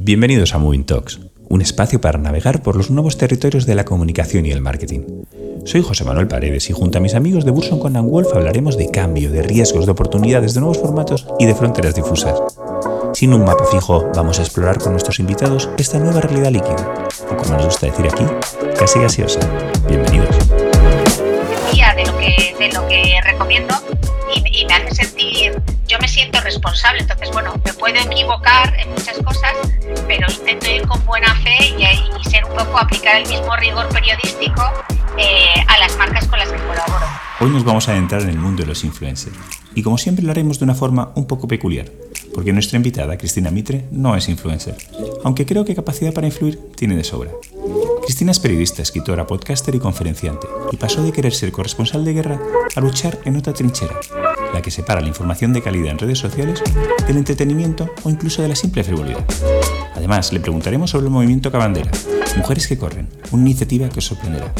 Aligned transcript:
Bienvenidos 0.00 0.54
a 0.54 0.58
Moving 0.58 0.84
Talks, 0.84 1.18
un 1.48 1.60
espacio 1.60 2.00
para 2.00 2.18
navegar 2.18 2.62
por 2.62 2.76
los 2.76 2.88
nuevos 2.88 3.18
territorios 3.18 3.66
de 3.66 3.74
la 3.74 3.84
comunicación 3.84 4.46
y 4.46 4.52
el 4.52 4.60
marketing. 4.60 5.00
Soy 5.64 5.82
José 5.82 6.04
Manuel 6.04 6.28
Paredes 6.28 6.70
y 6.70 6.72
junto 6.72 6.98
a 6.98 7.00
mis 7.00 7.14
amigos 7.14 7.44
de 7.44 7.50
Burson 7.50 7.80
con 7.80 7.94
Wolf 8.08 8.32
hablaremos 8.32 8.78
de 8.78 8.92
cambio, 8.92 9.32
de 9.32 9.42
riesgos, 9.42 9.86
de 9.86 9.92
oportunidades, 9.92 10.54
de 10.54 10.60
nuevos 10.60 10.78
formatos 10.78 11.26
y 11.40 11.46
de 11.46 11.54
fronteras 11.54 11.96
difusas. 11.96 12.40
Sin 13.12 13.34
un 13.34 13.44
mapa 13.44 13.64
fijo, 13.64 14.08
vamos 14.14 14.38
a 14.38 14.42
explorar 14.42 14.78
con 14.78 14.92
nuestros 14.92 15.18
invitados 15.18 15.68
esta 15.78 15.98
nueva 15.98 16.20
realidad 16.20 16.52
líquida, 16.52 17.08
o 17.30 17.36
como 17.36 17.56
nos 17.56 17.64
gusta 17.64 17.86
decir 17.86 18.06
aquí, 18.06 18.24
casi 18.78 19.00
gaseosa. 19.00 19.40
Bienvenidos. 19.88 20.28
De 21.98 22.04
de 22.58 22.72
lo 22.72 22.86
que 22.86 23.20
recomiendo 23.24 23.74
siento 26.18 26.40
responsable, 26.40 27.02
entonces 27.02 27.30
bueno, 27.32 27.54
me 27.64 27.72
puedo 27.74 27.94
equivocar 27.94 28.74
en 28.80 28.90
muchas 28.90 29.16
cosas, 29.18 29.54
pero 30.08 30.26
intento 30.28 30.68
ir 30.68 30.82
con 30.82 31.04
buena 31.06 31.32
fe 31.36 31.56
y, 31.78 32.28
ser 32.28 32.44
un 32.44 32.56
poco, 32.56 32.76
aplicar 32.76 33.22
el 33.22 33.28
mismo 33.28 33.54
rigor 33.56 33.88
periodístico 33.90 34.62
eh, 35.16 35.64
a 35.68 35.78
las 35.78 35.96
marcas 35.96 36.26
con 36.26 36.40
las 36.40 36.48
que 36.48 36.58
colaboro. 36.58 37.06
Hoy 37.38 37.50
nos 37.50 37.62
vamos 37.62 37.88
a 37.88 37.92
adentrar 37.92 38.22
en 38.22 38.30
el 38.30 38.38
mundo 38.38 38.62
de 38.62 38.66
los 38.66 38.82
influencers 38.82 39.36
y 39.76 39.82
como 39.84 39.96
siempre 39.96 40.24
lo 40.24 40.32
haremos 40.32 40.58
de 40.58 40.64
una 40.64 40.74
forma 40.74 41.12
un 41.14 41.28
poco 41.28 41.46
peculiar, 41.46 41.86
porque 42.34 42.52
nuestra 42.52 42.78
invitada, 42.78 43.16
Cristina 43.16 43.52
Mitre, 43.52 43.84
no 43.92 44.16
es 44.16 44.28
influencer, 44.28 44.76
aunque 45.22 45.46
creo 45.46 45.64
que 45.64 45.76
capacidad 45.76 46.12
para 46.12 46.26
influir 46.26 46.58
tiene 46.74 46.96
de 46.96 47.04
sobra. 47.04 47.30
Cristina 48.02 48.32
es 48.32 48.40
periodista, 48.40 48.82
escritora, 48.82 49.24
podcaster 49.24 49.72
y 49.72 49.78
conferenciante, 49.78 50.48
y 50.72 50.76
pasó 50.78 51.00
de 51.00 51.12
querer 51.12 51.32
ser 51.32 51.52
corresponsal 51.52 52.04
de 52.04 52.14
guerra 52.14 52.40
a 52.74 52.80
luchar 52.80 53.20
en 53.24 53.36
otra 53.36 53.52
trinchera, 53.52 53.94
la 54.52 54.62
que 54.62 54.70
separa 54.70 55.00
la 55.00 55.08
información 55.08 55.52
de 55.52 55.62
calidad 55.62 55.92
en 55.92 55.98
redes 55.98 56.18
sociales 56.18 56.62
del 57.06 57.16
entretenimiento 57.16 57.92
o 58.02 58.10
incluso 58.10 58.42
de 58.42 58.48
la 58.48 58.56
simple 58.56 58.84
frivolidad. 58.84 59.24
Además, 59.94 60.32
le 60.32 60.40
preguntaremos 60.40 60.90
sobre 60.90 61.06
el 61.06 61.12
movimiento 61.12 61.50
Cabandera, 61.50 61.90
Mujeres 62.36 62.68
que 62.68 62.78
Corren, 62.78 63.08
una 63.32 63.42
iniciativa 63.42 63.88
que 63.88 63.98
os 63.98 64.06
sorprenderá. 64.06 64.52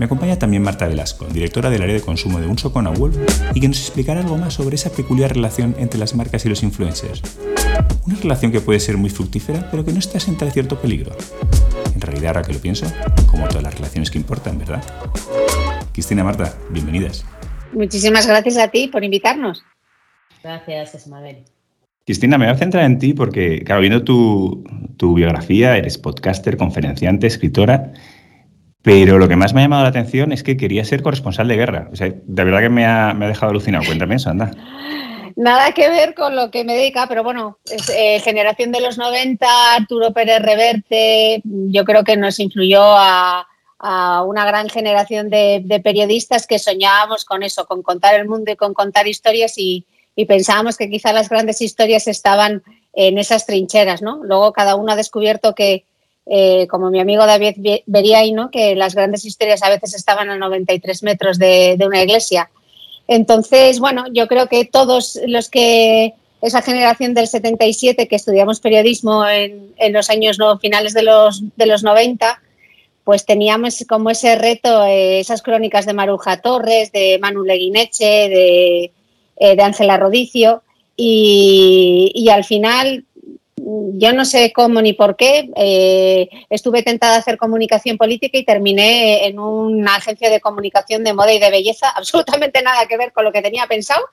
Me 0.00 0.06
acompaña 0.06 0.36
también 0.36 0.62
Marta 0.62 0.88
Velasco, 0.88 1.26
directora 1.26 1.70
del 1.70 1.82
área 1.82 1.94
de 1.94 2.00
consumo 2.00 2.40
de 2.40 2.48
Unso 2.48 2.72
con 2.72 2.88
y 3.54 3.60
que 3.60 3.68
nos 3.68 3.78
explicará 3.78 4.20
algo 4.20 4.36
más 4.36 4.54
sobre 4.54 4.74
esa 4.74 4.90
peculiar 4.90 5.32
relación 5.32 5.76
entre 5.78 6.00
las 6.00 6.16
marcas 6.16 6.44
y 6.44 6.48
los 6.48 6.64
influencers. 6.64 7.22
Una 8.04 8.16
relación 8.16 8.50
que 8.50 8.60
puede 8.60 8.80
ser 8.80 8.96
muy 8.96 9.10
fructífera, 9.10 9.68
pero 9.70 9.84
que 9.84 9.92
no 9.92 10.00
está 10.00 10.18
exenta 10.18 10.44
de 10.44 10.50
cierto 10.50 10.80
peligro. 10.80 11.16
En 11.94 12.00
realidad, 12.00 12.28
ahora 12.28 12.42
que 12.42 12.52
lo 12.52 12.58
pienso, 12.58 12.86
como 13.26 13.46
todas 13.46 13.62
las 13.62 13.74
relaciones 13.74 14.10
que 14.10 14.18
importan, 14.18 14.58
¿verdad? 14.58 14.82
Cristina, 15.92 16.24
Marta, 16.24 16.54
bienvenidas. 16.70 17.24
Muchísimas 17.74 18.26
gracias 18.26 18.56
a 18.58 18.68
ti 18.68 18.88
por 18.88 19.04
invitarnos. 19.04 19.64
Gracias, 20.42 20.94
Esmabel. 20.94 21.44
Cristina, 22.06 22.36
me 22.36 22.46
voy 22.46 22.54
a 22.54 22.58
centrar 22.58 22.84
en 22.84 22.98
ti 22.98 23.14
porque, 23.14 23.62
claro, 23.64 23.80
viendo 23.80 24.04
tu, 24.04 24.64
biografía, 25.14 25.76
eres 25.76 25.96
podcaster, 25.98 26.56
conferenciante, 26.56 27.26
escritora, 27.26 27.92
pero 28.82 29.18
lo 29.18 29.28
que 29.28 29.36
más 29.36 29.54
me 29.54 29.60
ha 29.60 29.64
llamado 29.64 29.84
la 29.84 29.88
atención 29.88 30.32
es 30.32 30.42
que 30.42 30.56
quería 30.56 30.84
ser 30.84 31.02
corresponsal 31.02 31.48
de 31.48 31.56
guerra. 31.56 31.88
O 31.92 31.96
sea, 31.96 32.08
de 32.08 32.44
verdad 32.44 32.60
que 32.60 32.68
me 32.68 32.84
ha, 32.84 33.14
dejado 33.14 33.50
alucinado. 33.50 33.84
Cuéntame 33.86 34.16
eso, 34.16 34.30
anda. 34.30 34.50
Nada 35.36 35.72
que 35.72 35.88
ver 35.88 36.14
con 36.14 36.36
lo 36.36 36.50
que 36.50 36.62
me 36.64 36.74
dedica, 36.74 37.06
pero 37.08 37.24
bueno, 37.24 37.58
eh, 37.96 38.20
generación 38.20 38.70
de 38.70 38.82
los 38.82 38.98
90, 38.98 39.46
Arturo 39.74 40.12
Pérez 40.12 40.42
Reverte, 40.42 41.40
yo 41.44 41.84
creo 41.84 42.04
que 42.04 42.16
nos 42.16 42.38
influyó 42.38 42.82
a, 42.82 43.46
a 43.86 44.22
una 44.22 44.46
gran 44.46 44.70
generación 44.70 45.28
de, 45.28 45.80
periodistas 45.84 46.46
que 46.46 46.58
soñábamos 46.58 47.26
con 47.26 47.42
eso, 47.42 47.66
con 47.66 47.82
contar 47.82 48.18
el 48.18 48.26
mundo 48.26 48.50
y 48.50 48.56
con 48.56 48.72
contar 48.72 49.06
historias 49.06 49.58
y, 49.58 49.84
pensábamos 50.26 50.78
que 50.78 50.88
quizá 50.88 51.12
las 51.12 51.28
grandes 51.28 51.60
historias 51.60 52.06
estaban 52.06 52.62
en 52.94 53.18
esas 53.18 53.44
trincheras, 53.44 54.00
¿no? 54.00 54.20
Luego 54.24 54.52
cada 54.52 54.76
uno 54.76 54.92
ha 54.92 54.96
descubierto 54.96 55.54
que, 55.54 55.84
eh, 56.24 56.66
como 56.68 56.90
mi 56.90 56.98
amigo 56.98 57.26
David 57.26 57.56
¿no? 58.32 58.50
que 58.50 58.74
las 58.74 58.94
grandes 58.94 59.26
historias 59.26 59.62
a 59.62 59.68
veces 59.68 59.94
estaban 59.94 60.30
a 60.30 60.38
93 60.38 61.02
metros 61.02 61.38
de, 61.38 61.76
una 61.84 62.02
iglesia. 62.02 62.48
Entonces, 63.06 63.80
bueno, 63.80 64.04
yo 64.14 64.28
creo 64.28 64.46
que 64.46 64.64
todos 64.64 65.20
los 65.26 65.50
que, 65.50 66.14
esa 66.40 66.62
generación 66.62 67.12
del 67.12 67.28
77 67.28 68.08
que 68.08 68.16
estudiamos 68.16 68.60
periodismo 68.60 69.26
en, 69.26 69.74
los 69.92 70.08
años 70.08 70.38
no, 70.38 70.58
finales 70.58 70.94
de 70.94 71.02
los, 71.02 71.42
de 71.56 71.66
los 71.66 71.82
90, 71.82 72.40
pues 73.04 73.26
teníamos 73.26 73.84
como 73.86 74.10
ese 74.10 74.34
reto, 74.34 74.84
eh, 74.84 75.20
esas 75.20 75.42
crónicas 75.42 75.84
de 75.84 75.92
Maruja 75.92 76.40
Torres, 76.40 76.90
de 76.90 77.18
Manu 77.20 77.44
Leguineche, 77.44 78.28
de, 78.28 78.92
eh, 79.36 79.62
Ángela 79.62 79.98
Rodicio, 79.98 80.62
y, 80.96 82.28
al 82.32 82.44
final, 82.44 83.04
yo 83.56 84.12
no 84.12 84.24
sé 84.24 84.52
cómo 84.52 84.80
ni 84.80 84.94
por 84.94 85.16
qué, 85.16 85.50
eh, 85.56 86.28
estuve 86.48 86.82
tentada 86.82 87.16
a 87.16 87.18
hacer 87.18 87.36
comunicación 87.36 87.98
política 87.98 88.38
y 88.38 88.44
terminé 88.44 89.26
en 89.26 89.38
una 89.38 89.96
agencia 89.96 90.30
de 90.30 90.40
comunicación 90.40 91.04
de 91.04 91.12
moda 91.12 91.32
y 91.32 91.40
de 91.40 91.50
belleza, 91.50 91.90
absolutamente 91.96 92.62
nada 92.62 92.86
que 92.86 92.96
ver 92.96 93.12
con 93.12 93.24
lo 93.24 93.32
que 93.32 93.42
tenía 93.42 93.66
pensado, 93.66 94.04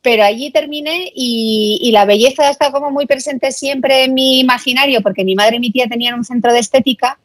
pero 0.00 0.22
allí 0.22 0.50
terminé 0.50 1.10
y, 1.14 1.78
y, 1.82 1.90
la 1.90 2.04
belleza 2.04 2.48
está 2.48 2.70
como 2.70 2.90
muy 2.90 3.06
presente 3.06 3.52
siempre 3.52 4.04
en 4.04 4.14
mi 4.14 4.40
imaginario, 4.40 5.02
porque 5.02 5.24
mi 5.24 5.34
madre 5.34 5.56
y 5.56 5.60
mi 5.60 5.70
tía 5.72 5.88
tenían 5.88 6.14
un 6.14 6.24
centro 6.24 6.52
de 6.52 6.60
estética 6.60 7.18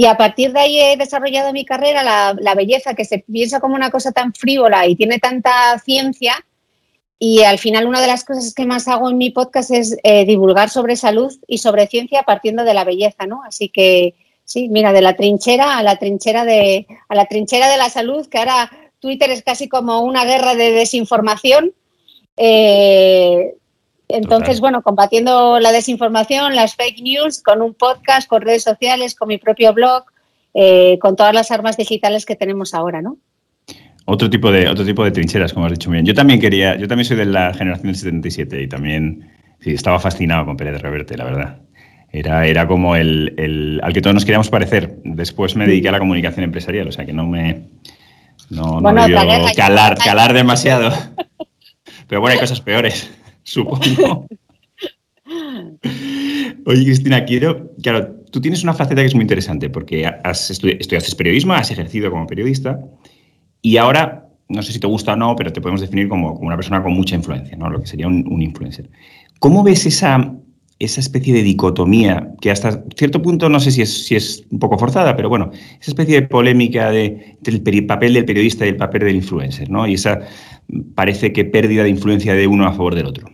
y 0.00 0.06
a 0.06 0.16
partir 0.16 0.50
de 0.54 0.60
ahí 0.60 0.80
he 0.80 0.96
desarrollado 0.96 1.52
mi 1.52 1.66
carrera, 1.66 2.02
la, 2.32 2.54
belleza 2.54 2.94
que 2.94 3.04
se 3.04 3.18
piensa 3.18 3.60
como 3.60 3.74
una 3.74 3.90
cosa 3.90 4.12
tan 4.12 4.32
frívola 4.32 4.86
y 4.86 4.96
tiene 4.96 5.18
tanta 5.18 5.78
ciencia. 5.84 6.42
Y 7.18 7.42
al 7.42 7.58
final 7.58 7.86
una 7.86 8.00
de 8.00 8.06
las 8.06 8.24
cosas 8.24 8.54
que 8.54 8.64
más 8.64 8.88
hago 8.88 9.10
en 9.10 9.18
mi 9.18 9.28
podcast 9.28 9.70
es 9.70 9.98
eh, 10.02 10.24
divulgar 10.24 10.70
sobre 10.70 10.96
salud 10.96 11.30
y 11.46 11.58
sobre 11.58 11.86
ciencia 11.86 12.22
partiendo 12.22 12.64
de 12.64 12.72
la 12.72 12.84
belleza, 12.84 13.26
¿no? 13.26 13.42
Así 13.46 13.68
que 13.68 14.14
sí, 14.42 14.70
mira, 14.70 14.94
de 14.94 15.02
la 15.02 15.16
trinchera 15.16 15.76
a 15.76 15.82
la 15.82 15.96
trinchera 15.96 16.46
de, 16.46 16.86
a 17.10 17.14
la 17.14 17.26
trinchera 17.26 17.68
de 17.68 17.76
la 17.76 17.90
salud, 17.90 18.26
que 18.26 18.38
ahora 18.38 18.70
Twitter 19.00 19.30
es 19.30 19.42
casi 19.42 19.68
como 19.68 20.00
una 20.00 20.24
guerra 20.24 20.54
de 20.54 20.70
desinformación. 20.70 21.74
Eh, 22.38 23.54
entonces, 24.14 24.60
bueno, 24.60 24.82
combatiendo 24.82 25.60
la 25.60 25.72
desinformación, 25.72 26.54
las 26.54 26.76
fake 26.76 27.02
news, 27.02 27.42
con 27.42 27.62
un 27.62 27.74
podcast, 27.74 28.28
con 28.28 28.42
redes 28.42 28.62
sociales, 28.62 29.14
con 29.14 29.28
mi 29.28 29.38
propio 29.38 29.72
blog, 29.72 30.04
eh, 30.54 30.98
con 31.00 31.16
todas 31.16 31.34
las 31.34 31.50
armas 31.50 31.76
digitales 31.76 32.26
que 32.26 32.36
tenemos 32.36 32.74
ahora, 32.74 33.02
¿no? 33.02 33.18
Otro 34.06 34.28
tipo 34.28 34.50
de, 34.50 34.68
otro 34.68 34.84
tipo 34.84 35.04
de 35.04 35.10
trincheras, 35.10 35.52
como 35.52 35.66
has 35.66 35.72
dicho 35.72 35.90
bien. 35.90 36.04
Yo 36.04 36.14
también 36.14 36.40
quería, 36.40 36.76
yo 36.76 36.88
también 36.88 37.04
soy 37.04 37.16
de 37.16 37.26
la 37.26 37.54
generación 37.54 37.86
del 37.88 37.96
77 37.96 38.62
y 38.62 38.68
también 38.68 39.30
estaba 39.60 40.00
fascinado 40.00 40.46
con 40.46 40.56
Pérez 40.56 40.80
Reverte, 40.80 41.16
la 41.16 41.24
verdad. 41.24 41.58
Era, 42.12 42.44
era 42.46 42.66
como 42.66 42.96
el, 42.96 43.80
al 43.84 43.92
que 43.92 44.00
todos 44.00 44.14
nos 44.14 44.24
queríamos 44.24 44.48
parecer. 44.48 44.96
Después 45.04 45.54
me 45.54 45.66
dediqué 45.66 45.90
a 45.90 45.92
la 45.92 46.00
comunicación 46.00 46.44
empresarial, 46.44 46.88
o 46.88 46.92
sea 46.92 47.06
que 47.06 47.12
no 47.12 47.26
me 47.26 47.68
no, 48.48 48.80
no 48.80 48.94
calar, 49.54 49.96
calar 49.96 50.32
demasiado. 50.32 50.90
Pero 52.08 52.20
bueno, 52.20 52.34
hay 52.34 52.40
cosas 52.40 52.60
peores 52.60 53.08
supongo. 53.42 54.26
Oye, 56.66 56.84
Cristina, 56.84 57.24
quiero. 57.24 57.72
Claro, 57.82 58.16
tú 58.30 58.40
tienes 58.40 58.62
una 58.62 58.74
faceta 58.74 59.00
que 59.00 59.06
es 59.06 59.14
muy 59.14 59.22
interesante 59.22 59.70
porque 59.70 60.06
has 60.06 60.50
estudiaste 60.50 61.16
periodismo, 61.16 61.52
has 61.54 61.70
ejercido 61.70 62.10
como 62.10 62.26
periodista 62.26 62.80
y 63.62 63.76
ahora, 63.76 64.28
no 64.48 64.62
sé 64.62 64.72
si 64.72 64.80
te 64.80 64.86
gusta 64.86 65.12
o 65.12 65.16
no, 65.16 65.36
pero 65.36 65.52
te 65.52 65.60
podemos 65.60 65.80
definir 65.80 66.08
como, 66.08 66.32
una 66.34 66.56
persona 66.56 66.82
con 66.82 66.92
mucha 66.92 67.14
influencia, 67.14 67.56
¿no? 67.56 67.70
Lo 67.70 67.80
que 67.80 67.86
sería 67.86 68.08
un, 68.08 68.42
influencer. 68.42 68.90
¿Cómo 69.38 69.62
ves 69.62 69.86
esa, 69.86 70.34
esa 70.80 71.00
especie 71.00 71.34
de 71.34 71.42
dicotomía 71.42 72.32
que 72.40 72.50
hasta 72.50 72.82
cierto 72.96 73.20
punto 73.20 73.50
no 73.50 73.60
sé 73.60 73.70
si 73.70 73.82
es, 73.82 74.06
si 74.06 74.16
es 74.16 74.44
un 74.50 74.58
poco 74.58 74.78
forzada, 74.78 75.14
pero 75.14 75.28
bueno, 75.28 75.50
esa 75.52 75.90
especie 75.90 76.22
de 76.22 76.26
polémica 76.26 76.90
de, 76.90 77.36
entre 77.44 77.76
el 77.76 77.86
papel 77.86 78.14
del 78.14 78.24
periodista 78.24 78.64
y 78.64 78.70
el 78.70 78.76
papel 78.76 79.04
del 79.04 79.16
influencer, 79.16 79.68
¿no? 79.70 79.86
Y 79.86 79.94
esa 79.94 80.20
parece 80.94 81.32
que 81.34 81.44
pérdida 81.44 81.82
de 81.82 81.90
influencia 81.90 82.32
de 82.34 82.46
uno 82.46 82.66
a 82.66 82.72
favor 82.72 82.94
del 82.94 83.06
otro. 83.06 83.28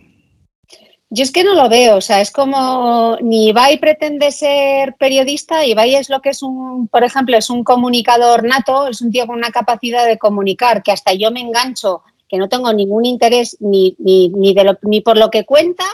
Yo 1.09 1.23
es 1.23 1.31
que 1.31 1.45
no 1.45 1.53
lo 1.53 1.69
veo, 1.69 1.95
o 1.95 2.01
sea, 2.01 2.19
es 2.19 2.31
como 2.31 3.17
ni 3.21 3.47
Ibai 3.47 3.79
pretende 3.79 4.29
ser 4.31 4.95
periodista, 4.99 5.65
Ibai 5.65 5.95
es 5.95 6.09
lo 6.09 6.19
que 6.19 6.29
es 6.29 6.43
un, 6.43 6.89
por 6.89 7.05
ejemplo, 7.05 7.37
es 7.37 7.49
un 7.49 7.63
comunicador 7.63 8.43
nato, 8.43 8.87
es 8.87 9.01
un 9.01 9.09
tío 9.09 9.25
con 9.25 9.37
una 9.37 9.51
capacidad 9.51 10.05
de 10.05 10.17
comunicar 10.17 10.83
que 10.83 10.91
hasta 10.91 11.13
yo 11.13 11.31
me 11.31 11.39
engancho, 11.39 12.01
que 12.27 12.37
no 12.37 12.49
tengo 12.49 12.73
ningún 12.73 13.05
interés 13.05 13.55
ni, 13.61 13.95
ni, 13.99 14.53
de 14.53 14.77
ni 14.81 14.99
por 14.99 15.17
lo 15.17 15.29
que 15.29 15.45
cuenta, 15.45 15.85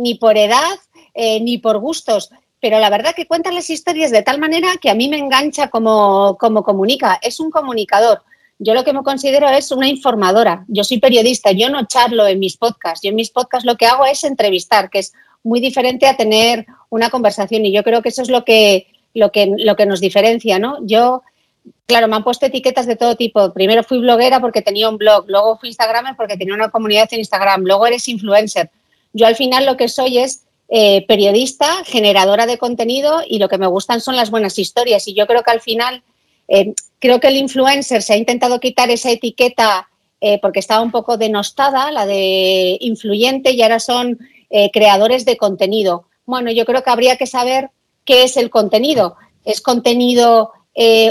ni 0.00 0.14
por 0.14 0.36
edad, 0.38 0.78
eh, 1.14 1.40
ni 1.40 1.58
por 1.58 1.78
gustos, 1.78 2.30
pero 2.60 2.78
la 2.78 2.90
verdad 2.90 3.14
que 3.14 3.26
cuenta 3.26 3.52
las 3.52 3.70
historias 3.70 4.10
de 4.10 4.22
tal 4.22 4.38
manera 4.38 4.68
que 4.80 4.90
a 4.90 4.94
mí 4.94 5.08
me 5.08 5.18
engancha 5.18 5.68
como, 5.68 6.36
como 6.38 6.62
comunica, 6.62 7.18
es 7.22 7.40
un 7.40 7.50
comunicador. 7.50 8.22
Yo 8.58 8.74
lo 8.74 8.84
que 8.84 8.92
me 8.92 9.02
considero 9.02 9.48
es 9.48 9.72
una 9.72 9.88
informadora. 9.88 10.64
Yo 10.68 10.84
soy 10.84 10.98
periodista, 10.98 11.52
yo 11.52 11.70
no 11.70 11.86
charlo 11.86 12.26
en 12.26 12.38
mis 12.38 12.58
podcasts. 12.58 13.00
Yo 13.02 13.08
en 13.08 13.14
mis 13.14 13.30
podcasts 13.30 13.64
lo 13.64 13.76
que 13.76 13.86
hago 13.86 14.04
es 14.04 14.22
entrevistar, 14.22 14.90
que 14.90 14.98
es 14.98 15.14
muy 15.42 15.60
diferente 15.60 16.06
a 16.06 16.16
tener 16.16 16.66
una 16.90 17.08
conversación. 17.08 17.64
Y 17.64 17.72
yo 17.72 17.82
creo 17.82 18.02
que 18.02 18.10
eso 18.10 18.20
es 18.20 18.28
lo 18.28 18.44
que, 18.44 18.88
lo 19.14 19.32
que, 19.32 19.50
lo 19.56 19.76
que 19.76 19.86
nos 19.86 20.00
diferencia, 20.00 20.58
¿no? 20.58 20.76
Yo, 20.82 21.22
claro, 21.86 22.06
me 22.08 22.16
han 22.16 22.24
puesto 22.24 22.44
etiquetas 22.44 22.84
de 22.84 22.96
todo 22.96 23.16
tipo. 23.16 23.54
Primero 23.54 23.82
fui 23.82 23.98
bloguera 23.98 24.40
porque 24.40 24.60
tenía 24.60 24.90
un 24.90 24.98
blog, 24.98 25.24
luego 25.26 25.56
fui 25.56 25.70
Instagramer 25.70 26.14
porque 26.14 26.36
tenía 26.36 26.52
una 26.52 26.70
comunidad 26.70 27.08
en 27.12 27.20
Instagram, 27.20 27.62
luego 27.62 27.86
eres 27.86 28.06
influencer. 28.08 28.70
Yo 29.12 29.26
al 29.26 29.36
final 29.36 29.66
lo 29.66 29.76
que 29.76 29.88
soy 29.88 30.18
es 30.18 30.44
eh, 30.72 31.04
periodista, 31.08 31.82
generadora 31.84 32.46
de 32.46 32.56
contenido 32.56 33.22
y 33.26 33.40
lo 33.40 33.48
que 33.48 33.58
me 33.58 33.66
gustan 33.66 34.00
son 34.00 34.14
las 34.14 34.30
buenas 34.30 34.56
historias. 34.56 35.08
Y 35.08 35.14
yo 35.14 35.26
creo 35.26 35.42
que 35.42 35.50
al 35.50 35.60
final, 35.60 36.04
eh, 36.46 36.74
creo 37.00 37.18
que 37.18 37.26
el 37.26 37.36
influencer 37.36 38.02
se 38.02 38.12
ha 38.12 38.16
intentado 38.16 38.60
quitar 38.60 38.88
esa 38.88 39.10
etiqueta 39.10 39.88
eh, 40.20 40.38
porque 40.40 40.60
estaba 40.60 40.80
un 40.80 40.92
poco 40.92 41.16
denostada, 41.16 41.90
la 41.90 42.06
de 42.06 42.76
influyente, 42.80 43.50
y 43.50 43.62
ahora 43.62 43.80
son 43.80 44.18
creadores 44.72 45.24
de 45.24 45.36
contenido. 45.36 46.06
Bueno, 46.26 46.50
yo 46.50 46.64
creo 46.64 46.82
que 46.82 46.90
habría 46.90 47.16
que 47.16 47.28
saber 47.28 47.70
qué 48.04 48.24
es 48.24 48.36
el 48.36 48.50
contenido. 48.50 49.14
¿Es 49.44 49.60
contenido 49.60 50.50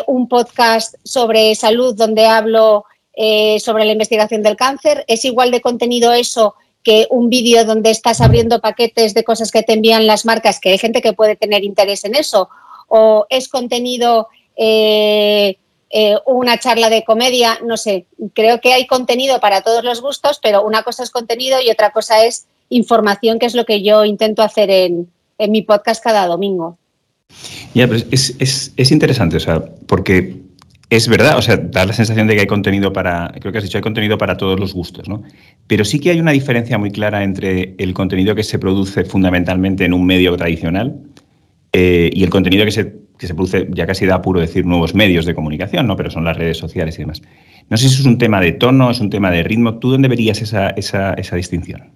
un 0.08 0.28
podcast 0.28 0.96
sobre 1.06 1.56
salud 1.56 1.96
donde 1.96 2.26
hablo 2.26 2.84
sobre 3.60 3.86
la 3.86 3.94
investigación 3.94 4.44
del 4.44 4.58
cáncer? 4.58 5.06
¿Es 5.08 5.24
igual 5.24 5.52
de 5.52 5.62
contenido 5.62 6.12
eso 6.12 6.56
un 7.10 7.30
vídeo 7.30 7.66
donde 7.66 7.90
estás 7.90 8.22
abriendo 8.22 8.62
paquetes 8.62 9.14
de 9.14 9.24
cosas 9.24 9.52
que 9.52 9.64
te 9.64 9.74
envían 9.74 10.08
las 10.08 10.26
marcas, 10.26 10.60
que 10.60 10.70
hay 10.70 10.78
gente 10.78 11.02
que 11.02 11.14
puede 11.14 11.36
tener 11.36 11.64
interés 11.64 12.04
en 12.06 12.16
eso, 12.16 12.50
o 12.88 13.26
es 13.30 13.48
contenido 13.48 14.28
eh, 14.56 15.58
eh, 15.92 16.16
una 16.26 16.60
charla 16.60 16.90
de 16.90 17.04
comedia, 17.04 17.60
no 17.66 17.78
sé, 17.78 18.06
creo 18.34 18.62
que 18.62 18.74
hay 18.74 18.86
contenido 18.88 19.40
para 19.40 19.62
todos 19.62 19.84
los 19.84 20.02
gustos, 20.02 20.40
pero 20.42 20.64
una 20.64 20.84
cosa 20.84 21.04
es 21.04 21.10
contenido 21.10 21.60
y 21.62 21.70
otra 21.72 21.92
cosa 21.92 22.26
es 22.26 22.46
información, 22.70 23.40
que 23.40 23.46
es 23.46 23.56
lo 23.56 23.66
que 23.66 23.82
yo 23.82 24.06
intento 24.06 24.42
hacer 24.42 24.70
en, 24.70 25.10
mi 25.48 25.62
podcast 25.62 26.04
cada 26.04 26.28
domingo. 26.28 26.78
Ya, 27.74 27.86
es, 28.12 28.36
es, 28.40 28.74
es 28.76 28.92
interesante, 28.92 29.38
o 29.38 29.40
sea, 29.40 29.64
porque 29.88 30.49
es 30.90 31.08
verdad, 31.08 31.38
o 31.38 31.42
sea, 31.42 31.58
da 31.58 31.86
la 31.86 31.94
sensación 31.94 32.28
de 32.28 32.34
que 32.34 32.42
hay 32.42 32.48
contenido 32.48 32.92
para, 32.92 33.32
creo 33.40 33.52
que 33.52 33.60
has 33.60 33.64
dicho, 33.64 33.78
hay 33.78 33.84
contenido 33.84 34.18
para 34.18 34.38
todos 34.38 34.60
los 34.60 34.74
gustos, 34.74 35.08
¿no? 35.08 35.22
Pero 35.68 35.86
sí 35.86 36.00
que 36.00 36.10
hay 36.10 36.20
una 36.20 36.32
diferencia 36.32 36.80
muy 36.80 36.92
clara 36.92 37.24
entre 37.24 37.76
el 37.78 37.94
contenido 37.94 38.34
que 38.34 38.44
se 38.44 38.58
produce 38.58 39.06
fundamentalmente 39.06 39.86
en 39.86 39.94
un 39.94 40.06
medio 40.06 40.36
tradicional 40.36 41.00
eh, 41.74 42.10
y 42.12 42.24
el 42.24 42.32
contenido 42.32 42.66
que 42.66 42.72
se, 42.72 42.96
se 43.20 43.36
produce, 43.36 43.68
ya 43.70 43.86
casi 43.86 44.08
da 44.08 44.22
puro 44.22 44.40
decir, 44.40 44.66
nuevos 44.66 44.96
medios 44.96 45.26
de 45.28 45.36
comunicación, 45.36 45.86
¿no? 45.86 45.96
Pero 45.96 46.10
son 46.10 46.24
las 46.24 46.36
redes 46.36 46.58
sociales 46.58 46.96
y 46.96 47.04
demás. 47.04 47.22
No 47.70 47.78
sé 47.78 47.88
si 47.88 48.00
es 48.00 48.06
un 48.06 48.18
tema 48.18 48.42
de 48.42 48.54
tono, 48.54 48.90
es 48.90 49.00
un 49.00 49.12
tema 49.12 49.30
de 49.30 49.44
ritmo. 49.44 49.78
¿Tú 49.78 49.92
dónde 49.92 50.08
verías 50.08 50.42
esa, 50.42 50.70
esa, 50.72 51.14
esa 51.14 51.36
distinción? 51.36 51.92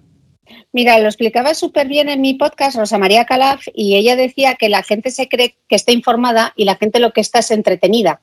Mira, 0.72 0.98
lo 1.00 1.06
explicaba 1.06 1.54
súper 1.54 1.88
bien 1.88 2.08
en 2.08 2.20
mi 2.20 2.34
podcast 2.34 2.76
Rosa 2.76 2.98
María 2.98 3.24
Calaf 3.24 3.66
y 3.74 3.96
ella 3.96 4.14
decía 4.14 4.54
que 4.54 4.68
la 4.68 4.84
gente 4.84 5.10
se 5.10 5.28
cree 5.28 5.56
que 5.68 5.74
está 5.74 5.90
informada 5.90 6.52
y 6.54 6.64
la 6.64 6.76
gente 6.76 7.00
lo 7.00 7.12
que 7.12 7.20
está 7.20 7.40
es 7.40 7.50
entretenida. 7.50 8.20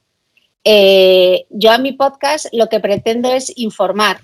Eh, 0.64 1.46
yo 1.50 1.72
a 1.72 1.78
mi 1.78 1.94
podcast 1.94 2.48
lo 2.52 2.70
que 2.70 2.80
pretendo 2.80 3.32
es 3.32 3.52
informar. 3.56 4.22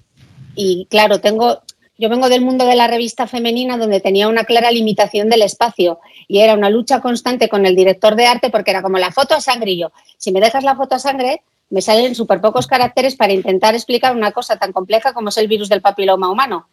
Y 0.55 0.87
claro, 0.89 1.19
tengo, 1.19 1.61
yo 1.97 2.09
vengo 2.09 2.29
del 2.29 2.41
mundo 2.41 2.65
de 2.65 2.75
la 2.75 2.87
revista 2.87 3.27
femenina 3.27 3.77
donde 3.77 3.99
tenía 3.99 4.27
una 4.27 4.43
clara 4.43 4.71
limitación 4.71 5.29
del 5.29 5.41
espacio 5.41 5.99
y 6.27 6.39
era 6.39 6.53
una 6.53 6.69
lucha 6.69 7.01
constante 7.01 7.49
con 7.49 7.65
el 7.65 7.75
director 7.75 8.15
de 8.15 8.27
arte 8.27 8.49
porque 8.49 8.71
era 8.71 8.81
como 8.81 8.97
la 8.97 9.11
foto 9.11 9.35
a 9.35 9.41
sangre 9.41 9.71
y 9.71 9.79
yo, 9.79 9.91
si 10.17 10.31
me 10.31 10.41
dejas 10.41 10.63
la 10.63 10.75
foto 10.75 10.95
a 10.95 10.99
sangre, 10.99 11.41
me 11.69 11.81
salen 11.81 12.15
súper 12.15 12.39
pocos 12.41 12.67
caracteres 12.67 13.15
para 13.15 13.33
intentar 13.33 13.75
explicar 13.75 14.15
una 14.15 14.31
cosa 14.31 14.57
tan 14.57 14.71
compleja 14.71 15.13
como 15.13 15.29
es 15.29 15.37
el 15.37 15.47
virus 15.47 15.69
del 15.69 15.81
papiloma 15.81 16.29
humano. 16.29 16.67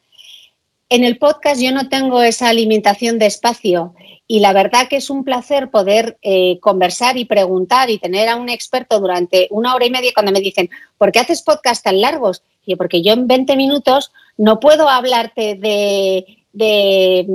En 0.94 1.02
el 1.02 1.18
podcast 1.18 1.60
yo 1.60 1.72
no 1.72 1.88
tengo 1.88 2.22
esa 2.22 2.52
limitación 2.52 3.18
de 3.18 3.26
espacio 3.26 3.96
y 4.28 4.38
la 4.38 4.52
verdad 4.52 4.86
que 4.86 4.94
es 4.94 5.10
un 5.10 5.24
placer 5.24 5.68
poder 5.68 6.18
eh, 6.22 6.60
conversar 6.60 7.16
y 7.16 7.24
preguntar 7.24 7.90
y 7.90 7.98
tener 7.98 8.28
a 8.28 8.36
un 8.36 8.48
experto 8.48 9.00
durante 9.00 9.48
una 9.50 9.74
hora 9.74 9.86
y 9.86 9.90
media 9.90 10.12
cuando 10.14 10.30
me 10.30 10.38
dicen, 10.38 10.70
¿por 10.96 11.10
qué 11.10 11.18
haces 11.18 11.42
podcast 11.42 11.82
tan 11.82 12.00
largos? 12.00 12.44
Y 12.64 12.76
porque 12.76 13.02
yo 13.02 13.12
en 13.12 13.26
20 13.26 13.56
minutos 13.56 14.12
no 14.36 14.60
puedo 14.60 14.88
hablarte 14.88 15.56
de, 15.56 16.44
de, 16.52 17.26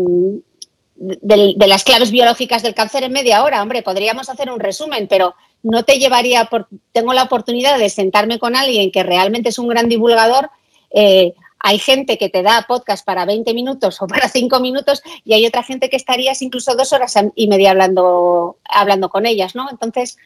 las 1.67 1.83
claves 1.83 2.11
biológicas 2.11 2.63
del 2.63 2.73
cáncer 2.73 3.03
en 3.03 3.11
media 3.11 3.43
hora. 3.43 3.61
Hombre, 3.61 3.81
podríamos 3.81 4.29
hacer 4.29 4.49
un 4.49 4.61
resumen, 4.61 5.09
pero 5.09 5.35
no 5.63 5.83
te 5.83 5.99
llevaría, 5.99 6.49
tengo 6.93 7.11
la 7.11 7.23
oportunidad 7.23 7.77
de 7.77 7.89
sentarme 7.89 8.39
con 8.39 8.55
alguien 8.55 8.89
que 8.89 9.03
realmente 9.03 9.49
es 9.49 9.59
un 9.59 9.67
gran 9.67 9.89
divulgador. 9.89 10.49
Eh, 10.91 11.33
hay 11.59 11.77
gente 11.77 12.17
que 12.17 12.29
te 12.29 12.41
da 12.41 12.65
podcast 12.67 13.05
para 13.05 13.25
20 13.25 13.53
minutos 13.53 14.01
o 14.01 14.07
para 14.07 14.29
5 14.29 14.59
minutos 14.59 15.01
y 15.25 15.33
hay 15.33 15.45
otra 15.45 15.63
gente 15.63 15.89
que 15.89 15.97
estarías 15.97 16.41
incluso 16.41 16.75
dos 16.75 16.93
horas 16.93 17.13
y 17.35 17.47
media 17.47 17.71
hablando, 17.71 18.57
hablando 18.63 19.09
con 19.09 19.25
ellas, 19.25 19.55
¿no? 19.55 19.69
Entonces, 19.69 20.17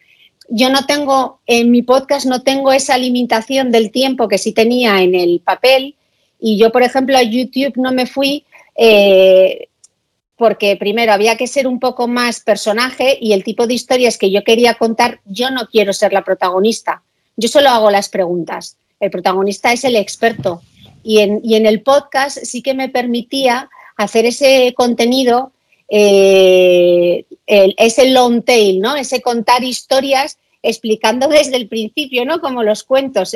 yo 0.50 0.70
no 0.70 0.86
tengo, 0.86 1.40
en 1.48 1.72
mi 1.72 1.82
podcast 1.82 2.26
no 2.26 2.44
tengo 2.44 2.72
esa 2.72 2.98
limitación 2.98 3.72
del 3.72 3.92
tiempo 3.92 4.28
que 4.28 4.38
sí 4.38 4.52
tenía 4.52 5.02
en 5.02 5.16
el 5.16 5.40
papel 5.40 5.96
y 6.40 6.58
yo, 6.58 6.72
por 6.72 6.84
ejemplo, 6.84 7.18
a 7.18 7.24
YouTube 7.24 7.74
no 7.78 7.92
me 7.92 8.06
fui 8.06 8.46
eh, 8.76 9.70
porque 10.36 10.76
primero 10.76 11.14
había 11.14 11.38
que 11.38 11.48
ser 11.48 11.68
un 11.68 11.80
poco 11.80 12.08
más 12.08 12.42
personaje 12.42 13.18
y 13.20 13.34
el 13.34 13.44
tipo 13.44 13.66
de 13.66 13.74
historias 13.74 14.18
que 14.18 14.30
yo 14.30 14.44
quería 14.44 14.76
contar, 14.76 15.22
yo 15.26 15.50
no 15.50 15.68
quiero 15.68 15.94
ser 15.94 16.14
la 16.14 16.24
protagonista, 16.24 17.02
yo 17.38 17.48
solo 17.48 17.70
hago 17.70 17.90
las 17.90 18.10
preguntas. 18.10 18.78
El 19.00 19.10
protagonista 19.10 19.74
es 19.74 19.84
el 19.84 19.96
experto 19.96 20.62
y 21.04 21.20
en, 21.20 21.66
el 21.66 21.82
podcast 21.82 22.38
sí 22.44 22.62
que 22.62 22.74
me 22.74 22.90
permitía 22.90 23.70
hacer 23.98 24.26
ese 24.26 24.74
contenido, 24.76 25.52
eh, 25.90 27.26
ese 27.46 28.10
long 28.10 28.44
tail, 28.44 28.80
¿no? 28.80 28.96
Ese 28.96 29.22
contar 29.22 29.64
historias 29.64 30.38
explicando 30.62 31.28
desde 31.28 31.58
el 31.58 31.68
principio, 31.68 32.26
¿no? 32.26 32.40
Como 32.40 32.64
los 32.64 32.84
cuentos. 32.84 33.36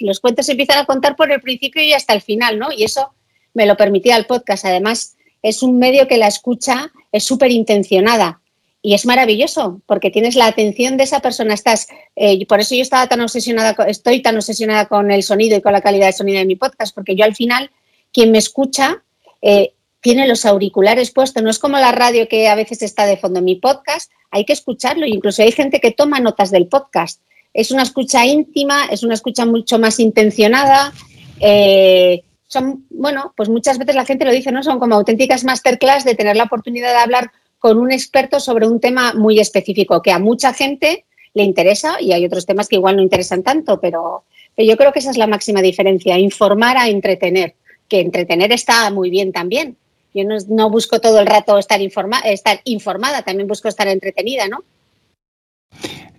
los 0.00 0.20
cuentos 0.20 0.46
se 0.46 0.52
empiezan 0.52 0.78
a 0.78 0.84
contar 0.84 1.16
por 1.16 1.32
el 1.32 1.40
principio 1.40 1.82
y 1.82 1.94
hasta 1.94 2.12
el 2.12 2.20
final, 2.20 2.58
¿no? 2.58 2.70
Y 2.70 2.84
eso 2.84 3.12
me 3.54 3.66
lo 3.66 3.76
permitía 3.76 4.16
el 4.16 4.26
podcast. 4.26 4.66
Además, 4.66 5.16
es 5.42 5.62
un 5.62 5.78
medio 5.78 6.06
que 6.06 6.18
la 6.18 6.28
escucha 6.28 6.92
es 7.12 7.24
súper 7.24 7.50
intencionada 7.50 8.40
y 8.86 8.94
es 8.94 9.04
maravilloso 9.04 9.82
porque 9.84 10.12
tienes 10.12 10.36
la 10.36 10.46
atención 10.46 10.96
de 10.96 11.02
esa 11.02 11.18
persona. 11.18 11.54
Estás, 11.54 11.88
eh, 12.14 12.46
por 12.46 12.60
eso 12.60 12.76
yo 12.76 12.82
estaba 12.82 13.08
tan 13.08 13.20
obsesionada, 13.20 13.74
estoy 13.88 14.22
tan 14.22 14.36
obsesionada 14.36 14.86
con 14.86 15.10
el 15.10 15.24
sonido 15.24 15.56
y 15.56 15.60
con 15.60 15.72
la 15.72 15.80
calidad 15.80 16.06
de 16.06 16.12
sonido 16.12 16.38
de 16.38 16.44
mi 16.44 16.54
podcast, 16.54 16.94
porque 16.94 17.16
yo 17.16 17.24
al 17.24 17.34
final, 17.34 17.72
quien 18.12 18.30
me 18.30 18.38
escucha, 18.38 19.02
eh, 19.42 19.72
tiene 20.00 20.28
los 20.28 20.46
auriculares 20.46 21.10
puestos. 21.10 21.42
No 21.42 21.50
es 21.50 21.58
como 21.58 21.78
la 21.78 21.90
radio 21.90 22.28
que 22.28 22.46
a 22.46 22.54
veces 22.54 22.80
está 22.82 23.06
de 23.06 23.16
fondo. 23.16 23.40
En 23.40 23.46
mi 23.46 23.56
podcast 23.56 24.12
hay 24.30 24.44
que 24.44 24.52
escucharlo. 24.52 25.04
Incluso 25.04 25.42
hay 25.42 25.50
gente 25.50 25.80
que 25.80 25.90
toma 25.90 26.20
notas 26.20 26.52
del 26.52 26.68
podcast. 26.68 27.20
Es 27.52 27.72
una 27.72 27.82
escucha 27.82 28.24
íntima, 28.24 28.84
es 28.84 29.02
una 29.02 29.14
escucha 29.14 29.44
mucho 29.46 29.80
más 29.80 29.98
intencionada. 29.98 30.92
Eh, 31.40 32.22
son, 32.46 32.86
bueno, 32.90 33.34
pues 33.36 33.48
muchas 33.48 33.78
veces 33.78 33.96
la 33.96 34.04
gente 34.04 34.24
lo 34.24 34.30
dice, 34.30 34.52
¿no? 34.52 34.62
Son 34.62 34.78
como 34.78 34.94
auténticas 34.94 35.42
masterclass 35.42 36.04
de 36.04 36.14
tener 36.14 36.36
la 36.36 36.44
oportunidad 36.44 36.92
de 36.92 36.98
hablar 36.98 37.32
con 37.58 37.78
un 37.78 37.90
experto 37.92 38.40
sobre 38.40 38.66
un 38.66 38.80
tema 38.80 39.14
muy 39.14 39.38
específico 39.38 40.02
que 40.02 40.12
a 40.12 40.18
mucha 40.18 40.52
gente 40.52 41.04
le 41.34 41.42
interesa 41.42 42.00
y 42.00 42.12
hay 42.12 42.24
otros 42.24 42.46
temas 42.46 42.68
que 42.68 42.76
igual 42.76 42.96
no 42.96 43.02
interesan 43.02 43.42
tanto, 43.42 43.78
pero, 43.80 44.24
yo 44.56 44.76
creo 44.78 44.90
que 44.90 45.00
esa 45.00 45.10
es 45.10 45.18
la 45.18 45.26
máxima 45.26 45.60
diferencia, 45.60 46.18
informar 46.18 46.78
a 46.78 46.88
entretener, 46.88 47.54
que 47.88 48.00
entretener 48.00 48.52
está 48.52 48.90
muy 48.90 49.10
bien 49.10 49.32
también. 49.32 49.76
Yo 50.14 50.24
no, 50.48 50.70
busco 50.70 50.98
todo 50.98 51.20
el 51.20 51.26
rato 51.26 51.58
estar, 51.58 51.82
informa, 51.82 52.20
estar 52.20 52.60
informada, 52.64 53.20
también 53.20 53.46
busco 53.46 53.68
estar 53.68 53.86
entretenida, 53.86 54.48
¿no? 54.48 54.64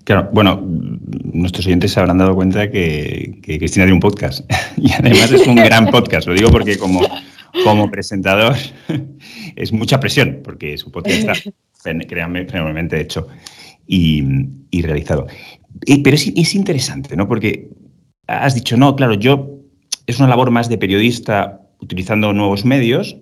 Claro, 0.04 0.30
bueno, 0.32 0.62
nuestros 1.34 1.66
oyentes 1.66 1.94
se 1.94 2.00
habrán 2.00 2.20
dado 2.20 2.36
cuenta 2.36 2.70
que, 2.70 3.40
que 3.42 3.58
Cristina 3.58 3.86
tiene 3.86 3.94
un 3.94 4.00
podcast 4.00 4.48
y 4.78 4.92
además 4.94 5.32
es 5.32 5.48
un 5.48 5.56
gran 5.56 5.88
podcast, 5.90 6.28
lo 6.28 6.36
digo 6.36 6.52
porque 6.52 6.78
como 6.78 7.02
como 7.64 7.90
presentador 7.90 8.56
es 9.56 9.72
mucha 9.72 10.00
presión, 10.00 10.42
porque 10.44 10.78
su 10.78 10.92
podcast 10.92 11.18
está, 11.18 11.98
créanme, 12.08 12.46
fenomenalmente 12.46 13.00
hecho 13.00 13.28
y, 13.88 14.24
realizado. 14.82 15.28
pero 16.04 16.16
es, 16.16 16.56
interesante, 16.56 17.16
¿no? 17.16 17.28
Porque 17.28 17.70
has 18.28 18.56
dicho, 18.56 18.78
no, 18.78 18.96
claro, 18.96 19.14
yo 19.14 19.62
es 20.06 20.20
una 20.20 20.30
labor 20.30 20.52
más 20.52 20.70
de 20.70 20.78
periodista 20.78 21.62
utilizando 21.80 22.34
nuevos 22.34 22.66
medios, 22.66 23.18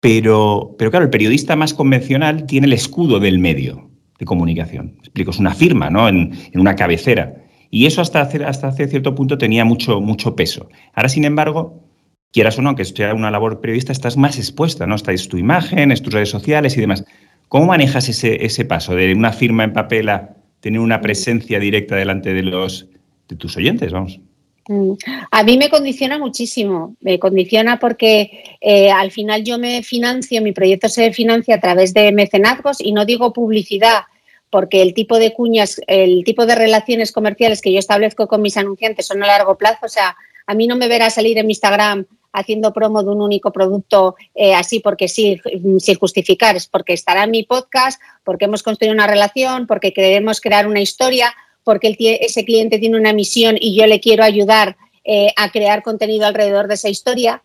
pero, 0.00 0.76
pero 0.78 0.90
claro, 0.90 1.04
el 1.04 1.10
periodista 1.10 1.56
más 1.56 1.74
convencional 1.74 2.46
tiene 2.46 2.66
el 2.66 2.72
escudo 2.72 3.18
del 3.18 3.38
medio 3.38 3.90
de 4.18 4.24
comunicación. 4.24 4.96
Explico, 4.98 5.30
es 5.30 5.38
una 5.38 5.54
firma, 5.54 5.90
¿no? 5.90 6.08
En, 6.08 6.32
una 6.54 6.76
cabecera. 6.76 7.34
Y 7.70 7.86
eso 7.86 8.00
hasta, 8.00 8.22
hasta 8.22 8.72
cierto 8.72 9.14
punto 9.14 9.38
tenía 9.38 9.64
mucho, 9.64 10.00
mucho 10.00 10.34
peso. 10.34 10.68
Ahora, 10.94 11.08
sin 11.08 11.24
embargo, 11.24 11.87
quieras 12.32 12.58
o 12.58 12.62
no, 12.62 12.74
que 12.74 12.84
sea 12.84 13.14
una 13.14 13.30
labor 13.30 13.60
periodista, 13.60 13.92
estás 13.92 14.16
más 14.16 14.38
expuesta, 14.38 14.86
¿no? 14.86 14.94
Estás 14.94 15.28
tu 15.28 15.36
imagen, 15.36 15.92
es 15.92 16.02
tus 16.02 16.12
redes 16.12 16.30
sociales 16.30 16.76
y 16.76 16.80
demás. 16.80 17.04
¿Cómo 17.48 17.66
manejas 17.66 18.08
ese, 18.08 18.44
ese 18.44 18.64
paso 18.64 18.94
de 18.94 19.14
una 19.14 19.32
firma 19.32 19.64
en 19.64 19.72
papel 19.72 20.08
a 20.08 20.36
tener 20.60 20.80
una 20.80 21.00
presencia 21.00 21.58
directa 21.58 21.96
delante 21.96 22.34
de 22.34 22.42
los 22.42 22.88
de 23.28 23.36
tus 23.36 23.56
oyentes, 23.56 23.92
vamos? 23.92 24.20
Mm. 24.68 24.92
A 25.30 25.42
mí 25.42 25.56
me 25.56 25.70
condiciona 25.70 26.18
muchísimo, 26.18 26.96
me 27.00 27.18
condiciona 27.18 27.78
porque 27.78 28.58
eh, 28.60 28.90
al 28.90 29.10
final 29.10 29.42
yo 29.44 29.58
me 29.58 29.82
financio, 29.82 30.42
mi 30.42 30.52
proyecto 30.52 30.88
se 30.88 31.12
financia 31.12 31.56
a 31.56 31.60
través 31.60 31.94
de 31.94 32.12
mecenazgos 32.12 32.80
y 32.80 32.92
no 32.92 33.06
digo 33.06 33.32
publicidad, 33.32 34.02
porque 34.50 34.82
el 34.82 34.92
tipo 34.92 35.18
de 35.18 35.32
cuñas, 35.32 35.80
el 35.86 36.22
tipo 36.24 36.44
de 36.44 36.54
relaciones 36.54 37.12
comerciales 37.12 37.62
que 37.62 37.72
yo 37.72 37.78
establezco 37.78 38.28
con 38.28 38.42
mis 38.42 38.56
anunciantes 38.56 39.06
son 39.06 39.22
a 39.22 39.26
largo 39.26 39.56
plazo, 39.56 39.86
o 39.86 39.88
sea, 39.88 40.16
a 40.46 40.54
mí 40.54 40.66
no 40.66 40.76
me 40.76 40.88
verá 40.88 41.10
salir 41.10 41.38
en 41.38 41.50
Instagram 41.50 42.06
haciendo 42.32 42.72
promo 42.72 43.02
de 43.02 43.10
un 43.10 43.22
único 43.22 43.52
producto 43.52 44.16
eh, 44.34 44.54
así 44.54 44.80
porque 44.80 45.08
sí, 45.08 45.40
sin 45.78 45.94
justificar, 45.96 46.56
es 46.56 46.66
porque 46.66 46.92
estará 46.92 47.24
en 47.24 47.30
mi 47.30 47.42
podcast, 47.42 48.00
porque 48.24 48.44
hemos 48.44 48.62
construido 48.62 48.94
una 48.94 49.06
relación, 49.06 49.66
porque 49.66 49.92
queremos 49.92 50.40
crear 50.40 50.66
una 50.66 50.80
historia, 50.80 51.34
porque 51.64 51.96
ese 52.20 52.44
cliente 52.44 52.78
tiene 52.78 52.98
una 52.98 53.12
misión 53.12 53.56
y 53.60 53.76
yo 53.76 53.86
le 53.86 54.00
quiero 54.00 54.24
ayudar 54.24 54.76
eh, 55.04 55.32
a 55.36 55.50
crear 55.50 55.82
contenido 55.82 56.26
alrededor 56.26 56.68
de 56.68 56.74
esa 56.74 56.88
historia. 56.88 57.42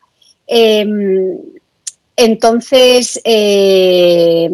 Em, 0.48 1.40
entonces, 2.16 3.22
eh, 3.24 4.50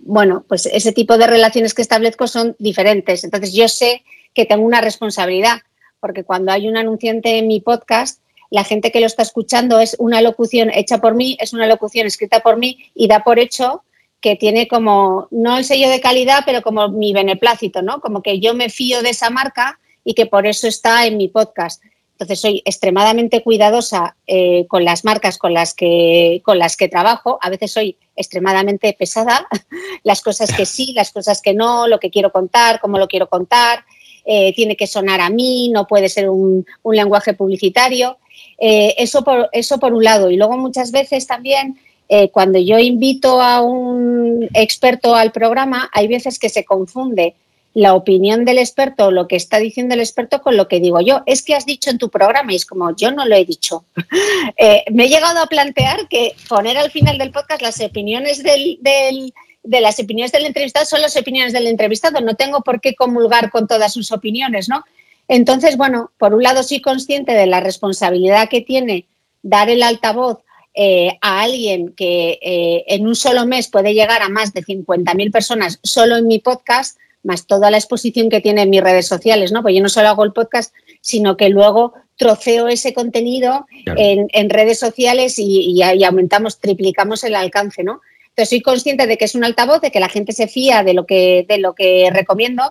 bueno, 0.00 0.44
pues 0.48 0.66
ese 0.66 0.92
tipo 0.92 1.18
de 1.18 1.26
relaciones 1.26 1.74
que 1.74 1.82
establezco 1.82 2.26
son 2.26 2.56
diferentes. 2.58 3.24
Entonces, 3.24 3.52
yo 3.52 3.68
sé 3.68 4.02
que 4.34 4.44
tengo 4.44 4.64
una 4.64 4.80
responsabilidad, 4.80 5.58
porque 6.00 6.24
cuando 6.24 6.52
hay 6.52 6.68
un 6.68 6.76
anunciante 6.76 7.38
en 7.38 7.46
mi 7.46 7.60
podcast, 7.60 8.20
la 8.50 8.64
gente 8.64 8.90
que 8.90 9.00
lo 9.00 9.06
está 9.06 9.22
escuchando 9.22 9.80
es 9.80 9.96
una 9.98 10.20
locución 10.20 10.70
hecha 10.72 10.98
por 10.98 11.14
mí, 11.14 11.36
es 11.40 11.52
una 11.52 11.66
locución 11.66 12.06
escrita 12.06 12.40
por 12.40 12.56
mí 12.56 12.90
y 12.94 13.08
da 13.08 13.22
por 13.22 13.38
hecho 13.38 13.84
que 14.20 14.36
tiene 14.36 14.66
como, 14.66 15.28
no 15.30 15.58
el 15.58 15.64
sello 15.64 15.88
de 15.88 16.00
calidad, 16.00 16.42
pero 16.44 16.62
como 16.62 16.88
mi 16.88 17.12
beneplácito, 17.12 17.82
¿no? 17.82 18.00
Como 18.00 18.22
que 18.22 18.40
yo 18.40 18.54
me 18.54 18.68
fío 18.68 19.02
de 19.02 19.10
esa 19.10 19.30
marca 19.30 19.78
y 20.04 20.14
que 20.14 20.26
por 20.26 20.46
eso 20.46 20.66
está 20.66 21.06
en 21.06 21.16
mi 21.16 21.28
podcast. 21.28 21.82
Entonces 22.12 22.40
soy 22.40 22.62
extremadamente 22.64 23.44
cuidadosa 23.44 24.16
eh, 24.26 24.66
con 24.66 24.84
las 24.84 25.04
marcas 25.04 25.38
con 25.38 25.54
las, 25.54 25.72
que, 25.72 26.42
con 26.44 26.58
las 26.58 26.76
que 26.76 26.88
trabajo. 26.88 27.38
A 27.40 27.48
veces 27.48 27.70
soy 27.70 27.96
extremadamente 28.16 28.92
pesada, 28.98 29.46
las 30.02 30.20
cosas 30.20 30.52
que 30.52 30.66
sí, 30.66 30.92
las 30.94 31.12
cosas 31.12 31.40
que 31.40 31.54
no, 31.54 31.86
lo 31.86 32.00
que 32.00 32.10
quiero 32.10 32.32
contar, 32.32 32.80
cómo 32.80 32.98
lo 32.98 33.06
quiero 33.06 33.28
contar. 33.28 33.84
Eh, 34.30 34.52
tiene 34.52 34.76
que 34.76 34.86
sonar 34.86 35.22
a 35.22 35.30
mí, 35.30 35.70
no 35.70 35.86
puede 35.86 36.10
ser 36.10 36.28
un, 36.28 36.66
un 36.82 36.94
lenguaje 36.94 37.32
publicitario. 37.32 38.18
Eh, 38.58 38.94
eso, 38.98 39.24
por, 39.24 39.48
eso 39.52 39.78
por 39.78 39.94
un 39.94 40.04
lado. 40.04 40.30
Y 40.30 40.36
luego 40.36 40.58
muchas 40.58 40.92
veces 40.92 41.26
también 41.26 41.78
eh, 42.10 42.28
cuando 42.28 42.58
yo 42.58 42.78
invito 42.78 43.40
a 43.40 43.62
un 43.62 44.46
experto 44.52 45.14
al 45.14 45.32
programa, 45.32 45.88
hay 45.94 46.08
veces 46.08 46.38
que 46.38 46.50
se 46.50 46.66
confunde 46.66 47.36
la 47.72 47.94
opinión 47.94 48.44
del 48.44 48.58
experto, 48.58 49.10
lo 49.10 49.26
que 49.28 49.36
está 49.36 49.56
diciendo 49.60 49.94
el 49.94 50.00
experto 50.00 50.42
con 50.42 50.58
lo 50.58 50.68
que 50.68 50.78
digo 50.78 51.00
yo. 51.00 51.22
Es 51.24 51.42
que 51.42 51.54
has 51.54 51.64
dicho 51.64 51.88
en 51.88 51.96
tu 51.96 52.10
programa 52.10 52.52
y 52.52 52.56
es 52.56 52.66
como 52.66 52.94
yo 52.94 53.10
no 53.10 53.24
lo 53.24 53.34
he 53.34 53.46
dicho. 53.46 53.86
Me 54.92 55.04
he 55.06 55.08
llegado 55.08 55.40
a 55.40 55.46
plantear 55.46 56.06
que 56.06 56.34
poner 56.50 56.76
al 56.76 56.90
final 56.90 57.16
del 57.16 57.30
podcast 57.30 57.62
las 57.62 57.80
opiniones 57.80 58.42
del, 58.42 59.32
de 59.68 59.80
las 59.82 60.00
opiniones 60.00 60.32
del 60.32 60.46
entrevistado 60.46 60.86
son 60.86 61.02
las 61.02 61.16
opiniones 61.16 61.52
del 61.52 61.66
entrevistado. 61.66 62.20
No 62.20 62.34
tengo 62.36 62.62
por 62.62 62.80
qué 62.80 62.94
comulgar 62.94 63.50
con 63.50 63.66
todas 63.66 63.92
sus 63.92 64.10
opiniones, 64.12 64.68
¿no? 64.68 64.84
Entonces, 65.28 65.76
bueno, 65.76 66.10
por 66.16 66.32
un 66.34 66.42
lado 66.42 66.62
soy 66.62 66.80
consciente 66.80 67.32
de 67.32 67.46
la 67.46 67.60
responsabilidad 67.60 68.48
que 68.48 68.62
tiene 68.62 69.04
dar 69.42 69.68
el 69.68 69.82
altavoz 69.82 70.38
eh, 70.72 71.18
a 71.20 71.42
alguien 71.42 71.92
que 71.92 72.38
eh, 72.40 72.84
en 72.88 73.06
un 73.06 73.14
solo 73.14 73.44
mes 73.44 73.68
puede 73.68 73.92
llegar 73.92 74.22
a 74.22 74.30
más 74.30 74.54
de 74.54 74.64
50.000 74.64 75.30
personas 75.30 75.80
solo 75.82 76.16
en 76.16 76.26
mi 76.26 76.38
podcast, 76.38 76.98
más 77.22 77.46
toda 77.46 77.70
la 77.70 77.76
exposición 77.76 78.30
que 78.30 78.40
tiene 78.40 78.62
en 78.62 78.70
mis 78.70 78.80
redes 78.80 79.06
sociales, 79.06 79.52
¿no? 79.52 79.60
Pues 79.60 79.74
yo 79.74 79.82
no 79.82 79.90
solo 79.90 80.08
hago 80.08 80.24
el 80.24 80.32
podcast, 80.32 80.72
sino 81.02 81.36
que 81.36 81.50
luego 81.50 81.92
troceo 82.16 82.68
ese 82.68 82.94
contenido 82.94 83.66
en, 83.96 84.50
redes 84.50 84.78
sociales 84.78 85.34
y, 85.38 85.82
aumentamos, 85.82 86.58
triplicamos 86.58 87.22
el 87.22 87.34
alcance, 87.34 87.84
¿no? 87.84 88.00
Entonces 88.38 88.50
soy 88.50 88.60
consciente 88.60 89.08
de 89.08 89.18
que 89.18 89.24
es 89.24 89.34
un 89.34 89.42
altavoz, 89.42 89.80
de 89.80 89.90
que 89.90 89.98
la 89.98 90.08
gente 90.08 90.32
se 90.32 90.46
fía 90.46 90.84
de 90.84 90.94
lo 90.94 91.06
que, 91.06 91.44
de 91.48 91.58
lo 91.58 91.74
que 91.74 92.08
recomiendo 92.12 92.62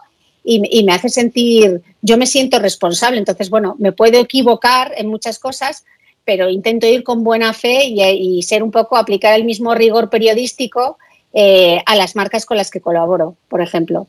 y, 0.41 0.81
me 0.85 0.93
hace 0.93 1.09
sentir, 1.09 1.81
yo 2.01 2.17
me 2.17 2.25
siento 2.25 2.57
responsable, 2.59 3.17
entonces, 3.17 3.49
bueno, 3.49 3.75
me 3.77 3.91
puedo 3.91 4.17
equivocar 4.17 4.93
en 4.95 5.07
muchas 5.07 5.39
cosas, 5.39 5.83
pero 6.23 6.49
intento 6.49 6.87
ir 6.87 7.03
con 7.03 7.21
buena 7.21 7.51
fe 7.51 7.83
y, 7.85 8.41
ser 8.43 8.63
un 8.63 8.71
poco, 8.71 8.95
aplicar 8.95 9.33
el 9.33 9.43
mismo 9.43 9.75
rigor 9.75 10.09
periodístico 10.09 10.99
eh, 11.33 11.81
a 11.85 11.97
las 11.97 12.15
marcas 12.15 12.45
con 12.45 12.55
las 12.55 12.71
que 12.71 12.79
colaboro, 12.79 13.35
por 13.49 13.61
ejemplo. 13.61 14.07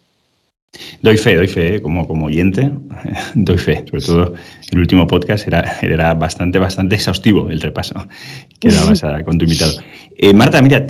Doy 1.00 1.17
fe, 1.17 1.35
doy 1.35 1.49
fe, 1.49 1.77
¿eh? 1.77 1.83
como, 1.83 2.07
como 2.07 2.27
oyente, 2.27 2.71
doy 3.35 3.59
fe. 3.59 3.85
Sobre 3.88 4.03
todo 4.05 4.35
el 4.71 4.79
último 4.79 5.07
podcast 5.07 5.47
era, 5.47 5.79
era 5.83 6.15
bastante, 6.15 6.59
bastante 6.59 6.95
exhaustivo 6.95 7.50
el 7.50 7.61
repaso 7.61 7.95
que 8.61 8.69
dabas 8.69 9.03
con 9.25 9.38
tu 9.38 9.45
invitado. 9.45 9.73
Eh, 10.21 10.35
Marta, 10.35 10.61
mira, 10.61 10.85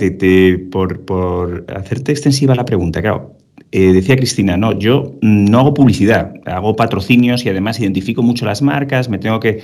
por, 0.71 1.65
hacerte 1.75 2.11
extensiva 2.11 2.55
la 2.55 2.65
pregunta, 2.65 2.99
claro, 2.99 3.37
eh, 3.71 3.93
decía 3.93 4.15
Cristina, 4.15 4.57
no, 4.57 4.77
yo 4.79 5.19
no 5.21 5.59
hago 5.59 5.75
publicidad, 5.75 6.33
hago 6.45 6.75
patrocinios 6.75 7.45
y 7.45 7.49
además 7.49 7.79
identifico 7.79 8.23
mucho 8.23 8.45
las 8.45 8.63
marcas, 8.63 9.07
me 9.07 9.19
tengo 9.19 9.39
que 9.39 9.61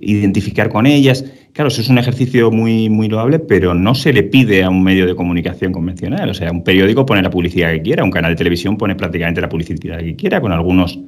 identificar 0.00 0.68
con 0.68 0.86
ellas. 0.86 1.24
Claro, 1.52 1.68
eso 1.68 1.80
es 1.80 1.88
un 1.88 1.98
ejercicio 1.98 2.50
muy, 2.50 2.88
muy 2.90 3.06
loable, 3.06 3.38
pero 3.38 3.72
no 3.72 3.94
se 3.94 4.12
le 4.12 4.24
pide 4.24 4.64
a 4.64 4.68
un 4.68 4.82
medio 4.82 5.06
de 5.06 5.14
comunicación 5.14 5.70
convencional. 5.70 6.28
O 6.28 6.34
sea, 6.34 6.50
un 6.50 6.64
periódico 6.64 7.06
pone 7.06 7.22
la 7.22 7.30
publicidad 7.30 7.70
que 7.70 7.82
quiera, 7.82 8.02
un 8.02 8.10
canal 8.10 8.32
de 8.32 8.36
televisión 8.36 8.76
pone 8.76 8.96
prácticamente 8.96 9.40
la 9.40 9.48
publicidad 9.48 10.00
que 10.00 10.16
quiera, 10.16 10.40
con 10.40 10.50
algunos, 10.50 10.98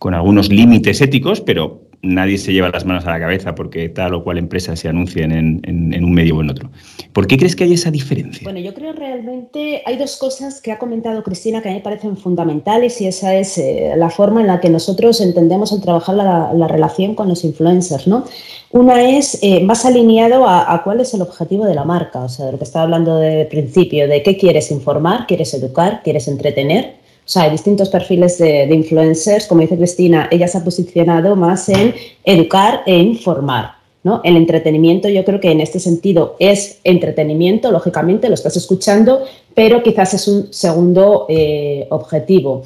con 0.00 0.14
algunos 0.14 0.48
límites 0.48 1.02
éticos, 1.02 1.42
pero 1.42 1.82
nadie 2.00 2.38
se 2.38 2.54
lleva 2.54 2.70
las 2.70 2.86
manos 2.86 3.06
a 3.06 3.10
la 3.10 3.20
cabeza 3.20 3.54
porque 3.54 3.90
tal 3.90 4.14
o 4.14 4.24
cual 4.24 4.38
empresa 4.38 4.74
se 4.74 4.88
anuncien 4.88 5.30
en, 5.30 6.04
un 6.04 6.12
medio 6.14 6.38
o 6.38 6.40
en 6.40 6.48
otro. 6.48 6.70
¿Por 7.12 7.26
qué 7.26 7.36
crees 7.36 7.54
que 7.54 7.64
hay 7.64 7.74
esa 7.74 7.90
diferencia? 7.90 8.40
Bueno, 8.42 8.60
yo 8.60 8.72
creo 8.72 8.94
realmente 8.94 9.82
hay 9.84 9.98
dos 9.98 10.16
cosas 10.16 10.62
que 10.62 10.72
ha 10.72 10.78
comentado 10.78 11.22
Cristina 11.22 11.60
que 11.60 11.68
a 11.68 11.72
mí 11.72 11.78
me 11.78 11.84
parecen 11.84 12.16
fundamentales 12.16 12.98
y 13.02 13.08
esa 13.08 13.34
es 13.34 13.58
eh, 13.58 13.92
la 13.94 14.08
forma 14.08 14.40
en 14.40 14.46
la 14.46 14.58
que 14.58 14.70
nosotros 14.70 15.20
entendemos 15.20 15.70
el 15.70 15.82
trabajar 15.82 16.14
la, 16.14 16.66
relación 16.66 17.14
con 17.14 17.28
los 17.28 17.44
influencers, 17.44 18.06
¿no? 18.06 18.24
Una 18.70 19.02
es 19.02 19.38
eh, 19.42 19.62
más 19.62 19.84
alineado 19.84 20.46
a, 20.46 20.72
a, 20.72 20.82
cuál 20.82 21.00
es 21.00 21.12
el 21.12 21.20
objetivo 21.20 21.66
de 21.66 21.74
la 21.74 21.84
marca, 21.84 22.20
o 22.20 22.28
sea, 22.30 22.46
de 22.46 22.52
lo 22.52 22.58
que 22.58 22.64
estaba 22.64 22.84
hablando 22.84 23.16
de 23.16 23.44
principio, 23.44 24.08
de 24.08 24.22
qué 24.22 24.38
quieres 24.38 24.70
informar, 24.70 25.26
quieres 25.26 25.52
educar, 25.52 26.00
quieres 26.02 26.26
entretener 26.26 26.99
o 27.30 27.32
sea, 27.32 27.44
hay 27.44 27.52
distintos 27.52 27.88
perfiles 27.90 28.38
de, 28.38 28.64
influencers, 28.74 29.46
como 29.46 29.60
dice 29.60 29.76
Cristina, 29.76 30.28
ella 30.32 30.48
se 30.48 30.58
ha 30.58 30.64
posicionado 30.64 31.36
más 31.36 31.68
en 31.68 31.94
educar 32.24 32.82
e 32.86 32.96
informar. 32.96 33.74
¿no? 34.02 34.20
El 34.24 34.36
entretenimiento 34.36 35.08
yo 35.08 35.24
creo 35.24 35.38
que 35.38 35.52
en 35.52 35.60
este 35.60 35.78
sentido 35.78 36.34
es 36.40 36.80
entretenimiento, 36.82 37.70
lógicamente 37.70 38.26
lo 38.26 38.34
estás 38.34 38.56
escuchando, 38.56 39.22
pero 39.54 39.80
quizás 39.80 40.12
es 40.14 40.26
un 40.26 40.52
segundo 40.52 41.26
eh, 41.28 41.86
objetivo. 41.90 42.64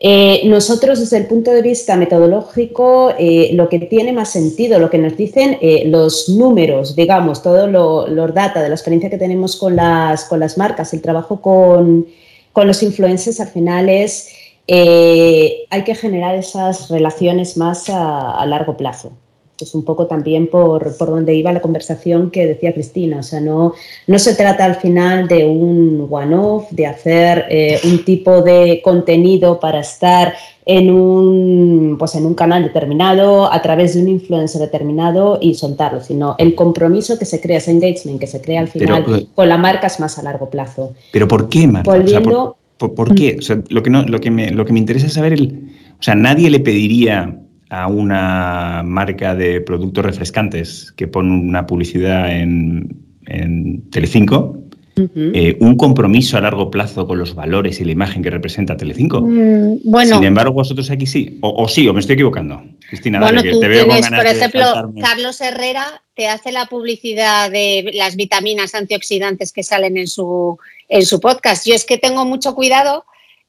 Eh, 0.00 0.42
nosotros 0.44 1.00
desde 1.00 1.16
el 1.16 1.26
punto 1.26 1.50
de 1.50 1.62
vista 1.62 1.96
metodológico, 1.96 3.12
eh, 3.18 3.50
lo 3.54 3.68
que 3.68 3.80
tiene 3.80 4.12
más 4.12 4.30
sentido, 4.30 4.78
lo 4.78 4.90
que 4.90 4.98
nos 4.98 5.16
dicen 5.16 5.58
los 5.90 6.28
números, 6.28 6.94
digamos, 6.94 7.42
todos 7.42 7.68
los 7.68 8.32
data 8.32 8.62
de 8.62 8.68
la 8.68 8.76
experiencia 8.76 9.10
que 9.10 9.18
tenemos 9.18 9.56
con 9.56 9.74
las, 9.74 10.24
con 10.26 10.38
las 10.38 10.56
marcas, 10.56 10.94
el 10.94 11.02
trabajo 11.02 11.40
con, 11.40 12.06
con 12.52 12.66
los 12.66 12.82
influencers 12.82 13.40
al 13.40 13.48
final 13.48 13.88
eh, 13.88 15.66
hay 15.70 15.84
que 15.84 15.94
generar 15.94 16.34
esas 16.34 16.90
relaciones 16.90 17.56
más 17.56 17.88
a, 17.88 18.44
largo 18.46 18.76
plazo. 18.76 19.12
Es 19.60 19.74
un 19.74 19.84
poco 19.84 20.06
también 20.06 20.48
por, 20.48 20.96
por, 20.96 21.08
donde 21.10 21.34
iba 21.34 21.52
la 21.52 21.60
conversación 21.60 22.30
que 22.30 22.46
decía 22.46 22.72
Cristina. 22.72 23.18
O 23.18 23.22
sea, 23.22 23.40
no, 23.40 23.74
no 24.06 24.18
se 24.18 24.34
trata 24.34 24.64
al 24.64 24.76
final 24.76 25.26
de 25.26 25.46
un 25.46 26.06
one-off, 26.08 26.70
de 26.70 26.86
hacer 26.86 27.46
eh, 27.50 27.80
un 27.84 28.04
tipo 28.04 28.42
de 28.42 28.80
contenido 28.82 29.58
para 29.58 29.80
estar 29.80 30.34
en 30.68 30.90
un, 30.90 31.96
pues 31.98 32.14
en 32.14 32.26
un 32.26 32.34
canal 32.34 32.62
determinado, 32.62 33.50
a 33.50 33.62
través 33.62 33.94
de 33.94 34.02
un 34.02 34.08
influencer 34.08 34.60
determinado 34.60 35.38
y 35.40 35.54
soltarlo, 35.54 36.02
sino 36.02 36.36
el 36.38 36.54
compromiso 36.54 37.18
que 37.18 37.24
se 37.24 37.40
crea, 37.40 37.56
ese 37.56 37.70
engagement 37.70 38.20
que 38.20 38.26
se 38.26 38.42
crea 38.42 38.60
al 38.60 38.68
final 38.68 39.04
eh, 39.08 39.26
con 39.34 39.48
la 39.48 39.56
marca 39.56 39.86
es 39.86 39.98
más 39.98 40.18
a 40.18 40.22
largo 40.22 40.50
plazo. 40.50 40.92
¿Pero 41.10 41.26
por 41.26 41.48
qué, 41.48 41.66
Marta? 41.66 41.90
por, 41.90 43.14
qué? 43.14 43.38
lo, 43.70 43.82
que 43.82 43.90
no, 43.90 44.02
lo, 44.02 44.20
que 44.20 44.30
me, 44.30 44.50
lo 44.50 44.66
que 44.66 44.74
me 44.74 44.78
interesa 44.78 45.06
es 45.06 45.14
saber, 45.14 45.32
el, 45.32 45.70
o 45.98 46.02
sea, 46.02 46.14
nadie 46.14 46.50
le 46.50 46.60
pediría 46.60 47.34
a 47.70 47.86
una 47.86 48.82
marca 48.84 49.34
de 49.34 49.60
productos 49.60 50.04
refrescantes 50.04 50.92
que 50.96 51.06
pone 51.06 51.32
una 51.32 51.66
publicidad 51.66 52.30
en, 52.30 52.96
en 53.26 53.90
Telecinco 53.90 54.68
eh, 55.16 55.56
un 55.60 55.76
compromiso 55.76 56.36
a 56.36 56.40
largo 56.40 56.70
plazo 56.70 57.06
con 57.06 57.18
los 57.18 57.34
valores 57.34 57.80
y 57.80 57.84
la 57.84 57.92
imagen 57.92 58.22
que 58.22 58.30
representa 58.30 58.76
Telecinco. 58.76 59.20
Mm, 59.20 59.78
bueno, 59.84 60.16
Sin 60.16 60.24
embargo, 60.24 60.52
vosotros 60.52 60.90
aquí 60.90 61.06
sí, 61.06 61.38
o, 61.40 61.68
sí, 61.68 61.86
o 61.86 61.94
me 61.94 62.00
estoy 62.00 62.14
equivocando. 62.14 62.62
Cristina, 62.88 63.20
bueno, 63.20 63.42
tú 63.42 63.60
te 63.60 63.68
veo 63.68 63.84
tienes, 63.84 64.08
por 64.08 64.26
ejemplo, 64.26 64.92
Carlos 65.00 65.40
Herrera 65.40 66.02
te 66.14 66.28
hace 66.28 66.52
la 66.52 66.66
publicidad 66.66 67.50
de 67.50 67.90
las 67.94 68.16
vitaminas 68.16 68.74
antioxidantes 68.74 69.52
que 69.52 69.62
salen 69.62 69.96
en 69.96 70.08
su, 70.08 70.58
en 70.88 71.06
su 71.06 71.20
podcast. 71.20 71.66
Yo 71.66 71.74
es 71.74 71.84
que 71.84 71.98
tengo 71.98 72.24
mucho 72.24 72.54
cuidado. 72.54 73.04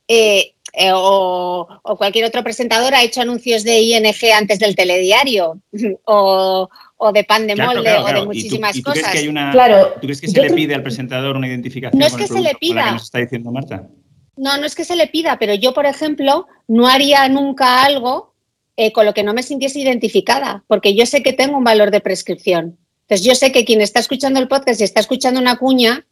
Eh, 0.07 0.53
eh, 0.73 0.91
o, 0.93 1.67
cualquier 1.97 2.25
otro 2.25 2.43
presentador 2.43 2.93
ha 2.93 3.03
hecho 3.03 3.21
anuncios 3.21 3.63
de 3.63 3.81
ING 3.81 4.05
antes 4.35 4.59
del 4.59 4.75
telediario 4.75 5.59
o, 6.05 6.69
o 6.97 7.11
de 7.11 7.23
pan 7.23 7.47
de 7.47 7.55
molde 7.55 7.97
o 7.97 8.05
de 8.05 8.25
muchísimas 8.25 8.75
¿Y 8.75 8.81
tú, 8.81 8.91
cosas. 8.91 9.11
Crees 9.11 9.25
que 9.25 9.51
claro, 9.51 9.93
¿Tú 9.93 10.01
crees 10.01 10.21
que 10.21 10.27
se 10.27 10.41
le 10.41 10.53
pide 10.53 10.75
al 10.75 10.83
presentador 10.83 11.35
una 11.35 11.47
identificación? 11.47 11.99
No 11.99 12.05
es 12.05 12.13
que 12.13 12.27
se 12.27 12.41
le 12.41 12.55
pida. 12.55 12.91
nos 12.91 13.03
está 13.03 13.19
diciendo 13.19 13.51
Marta? 13.51 13.87
No, 14.35 14.57
no 14.57 14.65
es 14.65 14.75
que 14.75 14.85
se 14.85 14.95
le 14.95 15.07
pida, 15.07 15.37
pero 15.37 15.53
yo, 15.53 15.73
por 15.73 15.85
ejemplo, 15.85 16.47
no 16.67 16.87
haría 16.87 17.27
nunca 17.27 17.83
algo 17.83 18.33
eh, 18.77 18.93
con 18.93 19.05
lo 19.05 19.13
que 19.13 19.23
no 19.23 19.33
me 19.33 19.43
sintiese 19.43 19.79
identificada, 19.79 20.63
porque 20.67 20.95
yo 20.95 21.05
sé 21.05 21.21
que 21.21 21.33
tengo 21.33 21.57
un 21.57 21.65
valor 21.65 21.91
de 21.91 21.99
prescripción. 21.99 22.77
Entonces 23.01 23.25
yo 23.25 23.35
sé 23.35 23.51
que 23.51 23.65
quien 23.65 23.81
está 23.81 23.99
escuchando 23.99 24.39
el 24.39 24.47
podcast 24.47 24.79
y 24.79 24.85
está 24.85 25.01
escuchando 25.01 25.41
una 25.41 25.57
cuña, 25.57 26.05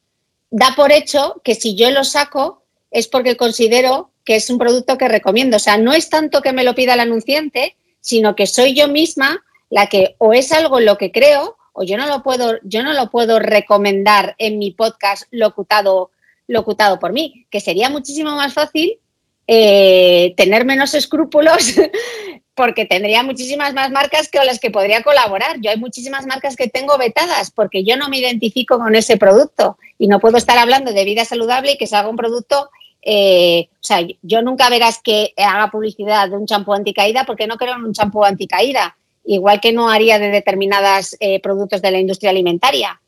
da 0.50 0.74
por 0.76 0.92
hecho 0.92 1.42
que 1.44 1.56
si 1.56 1.76
yo 1.76 1.92
lo 1.92 2.04
saco 2.04 2.66
es 2.92 3.08
porque 3.08 3.38
considero 3.38 4.12
que 4.28 4.36
es 4.36 4.50
un 4.50 4.58
producto 4.58 4.98
que 4.98 5.08
recomiendo. 5.08 5.56
O 5.56 5.60
sea, 5.60 5.78
no 5.78 5.94
es 5.94 6.10
tanto 6.10 6.42
que 6.42 6.52
me 6.52 6.66
lo 6.66 6.76
pida 6.76 6.96
el 6.96 7.00
anunciante, 7.00 7.78
sino 8.02 8.36
que 8.36 8.46
soy 8.46 8.76
yo 8.76 8.90
misma 8.90 9.42
la 9.70 9.88
que 9.88 10.18
o 10.18 10.34
es 10.34 10.52
algo 10.52 10.80
en 10.80 10.86
lo 10.86 10.98
que 10.98 11.14
creo 11.14 11.56
o 11.72 11.84
yo 11.84 11.96
no 11.96 12.08
lo 12.08 12.24
puedo, 12.24 12.58
yo 12.64 12.84
no 12.84 12.92
lo 12.92 13.10
puedo 13.10 13.40
recomendar 13.40 14.36
en 14.38 14.60
mi 14.60 14.72
podcast 14.72 15.24
locutado, 15.32 16.12
locutado 16.46 17.00
por 17.00 17.14
mí, 17.14 17.46
que 17.50 17.62
sería 17.62 17.90
muchísimo 17.90 18.36
más 18.36 18.54
fácil 18.54 19.00
eh, 19.48 20.34
tener 20.36 20.66
menos 20.66 20.94
escrúpulos 20.94 21.76
porque 22.54 22.84
tendría 22.84 23.24
muchísimas 23.24 23.74
más 23.74 23.92
marcas 23.92 24.30
con 24.30 24.46
las 24.46 24.60
que 24.60 24.72
podría 24.72 25.04
colaborar. 25.04 25.62
Yo 25.62 25.72
hay 25.72 25.78
muchísimas 25.78 26.26
marcas 26.26 26.58
que 26.58 26.68
tengo 26.68 26.98
vetadas 26.98 27.52
porque 27.52 27.86
yo 27.86 27.96
no 27.96 28.10
me 28.10 28.18
identifico 28.18 28.78
con 28.78 28.94
ese 28.94 29.16
producto 29.16 29.78
y 29.98 30.08
no 30.08 30.20
puedo 30.20 30.36
estar 30.36 30.58
hablando 30.58 30.92
de 30.92 31.06
vida 31.06 31.24
saludable 31.24 31.72
y 31.72 31.78
que 31.78 31.88
salga 31.88 32.10
un 32.10 32.18
producto. 32.18 32.70
Eh, 33.02 33.70
o 33.72 33.84
sea, 33.84 34.06
yo 34.22 34.42
nunca 34.42 34.70
verás 34.70 35.00
que 35.02 35.34
haga 35.38 35.72
publicidad 35.72 36.30
de 36.30 36.38
un 36.38 36.46
champú 36.46 36.74
anticaída 36.74 37.24
porque 37.26 37.48
no 37.48 37.58
creo 37.58 37.76
en 37.76 37.86
un 37.86 37.94
champú 37.94 38.24
anticaída 38.24 38.98
igual 39.28 39.60
que 39.60 39.74
no 39.74 39.90
haría 39.90 40.20
de 40.20 40.32
determinados 40.32 41.16
eh, 41.20 41.40
productos 41.42 41.82
de 41.82 41.92
la 41.92 42.00
industria 42.00 42.32
alimentaria. 42.32 43.00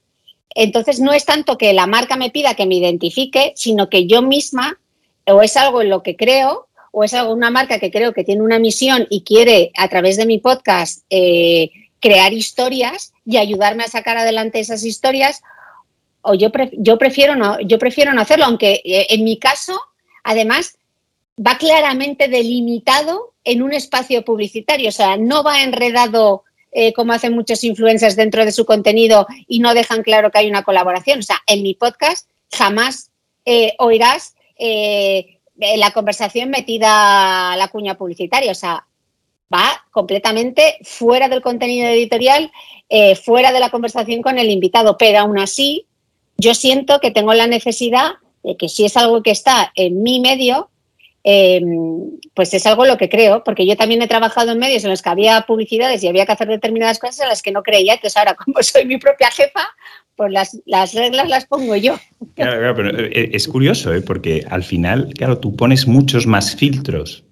Entonces, 0.54 1.00
no 1.00 1.14
es 1.14 1.26
tanto 1.26 1.58
que 1.58 1.74
la 1.74 1.88
marca 1.88 2.18
me 2.18 2.30
pida 2.30 2.56
que 2.56 2.66
me 2.66 2.76
identifique, 2.76 3.54
sino 3.56 3.90
que 3.90 4.06
yo 4.06 4.22
misma, 4.22 4.78
o 5.26 5.42
es 5.42 5.56
algo 5.58 5.82
en 5.82 5.90
lo 5.90 6.04
que 6.04 6.16
creo, 6.16 6.68
o 6.92 7.04
es 7.04 7.14
algo, 7.14 7.34
una 7.34 7.50
marca 7.50 7.80
que 7.80 7.92
creo 7.92 8.14
que 8.14 8.24
tiene 8.24 8.42
una 8.42 8.60
misión 8.60 9.08
y 9.10 9.24
quiere, 9.24 9.72
a 9.78 9.88
través 9.88 10.18
de 10.18 10.26
mi 10.26 10.40
podcast, 10.40 11.04
eh, 11.10 11.72
crear 12.02 12.34
historias 12.34 13.14
y 13.26 13.38
ayudarme 13.38 13.84
a 13.84 13.88
sacar 13.88 14.18
adelante 14.18 14.60
esas 14.60 14.84
historias, 14.84 15.42
o 16.30 16.36
yo, 16.36 16.98
prefiero 16.98 17.36
no, 17.36 17.60
yo 17.62 17.80
prefiero 17.80 18.14
no 18.14 18.22
hacerlo, 18.22 18.46
aunque 18.46 18.82
eh, 18.86 19.08
en 19.10 19.24
mi 19.24 19.40
caso, 19.40 19.80
además, 20.24 20.78
va 21.36 21.58
claramente 21.58 22.28
delimitado 22.28 23.34
en 23.44 23.64
un 23.64 23.74
espacio 23.74 24.24
publicitario, 24.24 24.90
o 24.90 24.92
sea, 24.92 25.18
no 25.18 25.44
va 25.44 25.64
enredado 25.64 26.44
eh, 26.72 26.94
como 26.94 27.14
hacen 27.14 27.34
muchos 27.34 27.64
influencers 27.64 28.16
dentro 28.16 28.46
de 28.46 28.52
su 28.52 28.64
contenido 28.66 29.26
y 29.48 29.60
no 29.60 29.74
dejan 29.74 30.04
claro 30.04 30.30
que 30.30 30.38
hay 30.38 30.50
una 30.50 30.64
colaboración. 30.64 31.20
O 31.20 31.24
sea, 31.24 31.38
en 31.48 31.64
mi 31.64 31.74
podcast 31.74 32.30
jamás 32.52 33.10
eh, 33.46 33.74
oirás 33.80 34.36
la 35.56 35.92
conversación 35.92 36.50
metida 36.50 37.54
a 37.54 37.58
la 37.58 37.70
cuña 37.70 37.98
publicitaria, 37.98 38.52
o 38.52 38.56
sea, 38.56 38.86
va 39.52 39.86
completamente 39.90 40.78
fuera 40.84 41.28
del 41.28 41.42
contenido 41.42 41.88
editorial, 41.88 42.52
fuera 43.24 43.54
de 43.54 43.60
la 43.62 43.70
conversación 43.70 44.22
con 44.22 44.38
el 44.38 44.50
invitado, 44.50 44.98
pero 44.98 45.20
aún 45.20 45.40
así 45.40 45.88
yo 46.40 46.54
siento 46.54 47.00
que 47.00 47.12
tengo 47.12 47.34
la 47.34 47.48
necesidad 47.48 48.14
de 48.44 48.58
que 48.58 48.70
si 48.70 48.86
es 48.86 48.96
algo 48.98 49.22
que 49.22 49.32
está 49.32 49.72
en 49.76 50.02
mi 50.02 50.20
medio, 50.20 50.70
Em, 51.24 52.12
pues 52.34 52.54
es 52.54 52.66
algo 52.66 52.86
lo 52.86 52.98
que 52.98 53.10
creo, 53.10 53.44
porque 53.44 53.68
yo 53.68 53.76
también 53.76 54.02
he 54.02 54.08
trabajado 54.08 54.54
en 54.54 54.60
medios 54.60 54.84
en 54.86 54.90
los 54.90 55.02
que 55.02 55.10
había 55.10 55.42
publicidades 55.42 56.02
y 56.02 56.08
había 56.08 56.26
que 56.26 56.32
hacer 56.32 56.48
determinadas 56.48 56.98
cosas 56.98 57.20
en 57.20 57.28
las 57.28 57.42
que 57.42 57.52
no 57.52 57.62
creía. 57.62 57.94
Entonces 57.94 58.16
ahora, 58.16 58.36
como 58.46 58.64
soy 58.64 58.86
mi 58.86 58.98
propia 58.98 59.30
jefa, 59.30 59.68
pues 60.16 60.32
las, 60.66 60.94
reglas 60.94 61.28
las 61.28 61.46
pongo 61.46 61.76
yo. 61.76 61.98
Claro, 62.36 62.60
claro, 62.60 62.76
pero 62.76 63.00
eh, 63.00 63.32
es 63.34 63.48
curioso, 63.48 63.94
¿eh? 63.94 64.02
porque 64.02 64.46
al 64.50 64.64
final, 64.64 65.10
claro, 65.16 65.38
tú 65.38 65.56
pones 65.56 65.88
muchos 65.88 66.26
más 66.26 66.56
filtros 66.56 67.26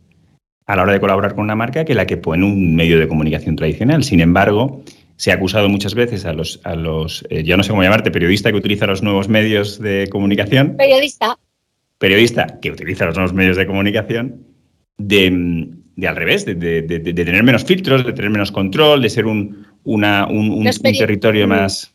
a 0.65 0.75
la 0.75 0.83
hora 0.83 0.93
de 0.93 0.99
colaborar 0.99 1.33
con 1.33 1.45
una 1.45 1.55
marca 1.55 1.85
que 1.85 1.95
la 1.95 2.05
que 2.05 2.17
pone 2.17 2.43
un 2.43 2.75
medio 2.75 2.99
de 2.99 3.07
comunicación 3.07 3.55
tradicional. 3.55 4.03
Sin 4.03 4.19
embargo, 4.19 4.83
se 5.17 5.31
ha 5.31 5.35
acusado 5.35 5.67
muchas 5.67 5.93
veces 5.93 6.25
a 6.25 6.33
los, 6.33 6.61
a 6.63 6.75
los 6.75 7.25
eh, 7.29 7.43
yo 7.43 7.57
no 7.57 7.63
sé 7.63 7.69
cómo 7.69 7.83
llamarte, 7.83 8.11
periodista 8.11 8.51
que 8.51 8.57
utiliza 8.57 8.87
los 8.87 9.03
nuevos 9.03 9.27
medios 9.27 9.79
de 9.79 10.07
comunicación. 10.09 10.77
Periodista 10.77 11.37
periodista 11.97 12.59
que 12.61 12.71
utiliza 12.71 13.05
los 13.05 13.15
nuevos 13.15 13.33
medios 13.33 13.57
de 13.57 13.67
comunicación 13.67 14.45
de, 14.97 15.27
al 16.07 16.15
revés, 16.15 16.45
de, 16.45 16.53
tener 16.53 17.43
menos 17.43 17.63
filtros, 17.63 18.05
de 18.05 18.13
tener 18.13 18.31
menos 18.31 18.51
control, 18.51 19.01
de 19.01 19.09
ser 19.09 19.25
un, 19.25 19.65
territorio 20.97 21.47
más... 21.47 21.93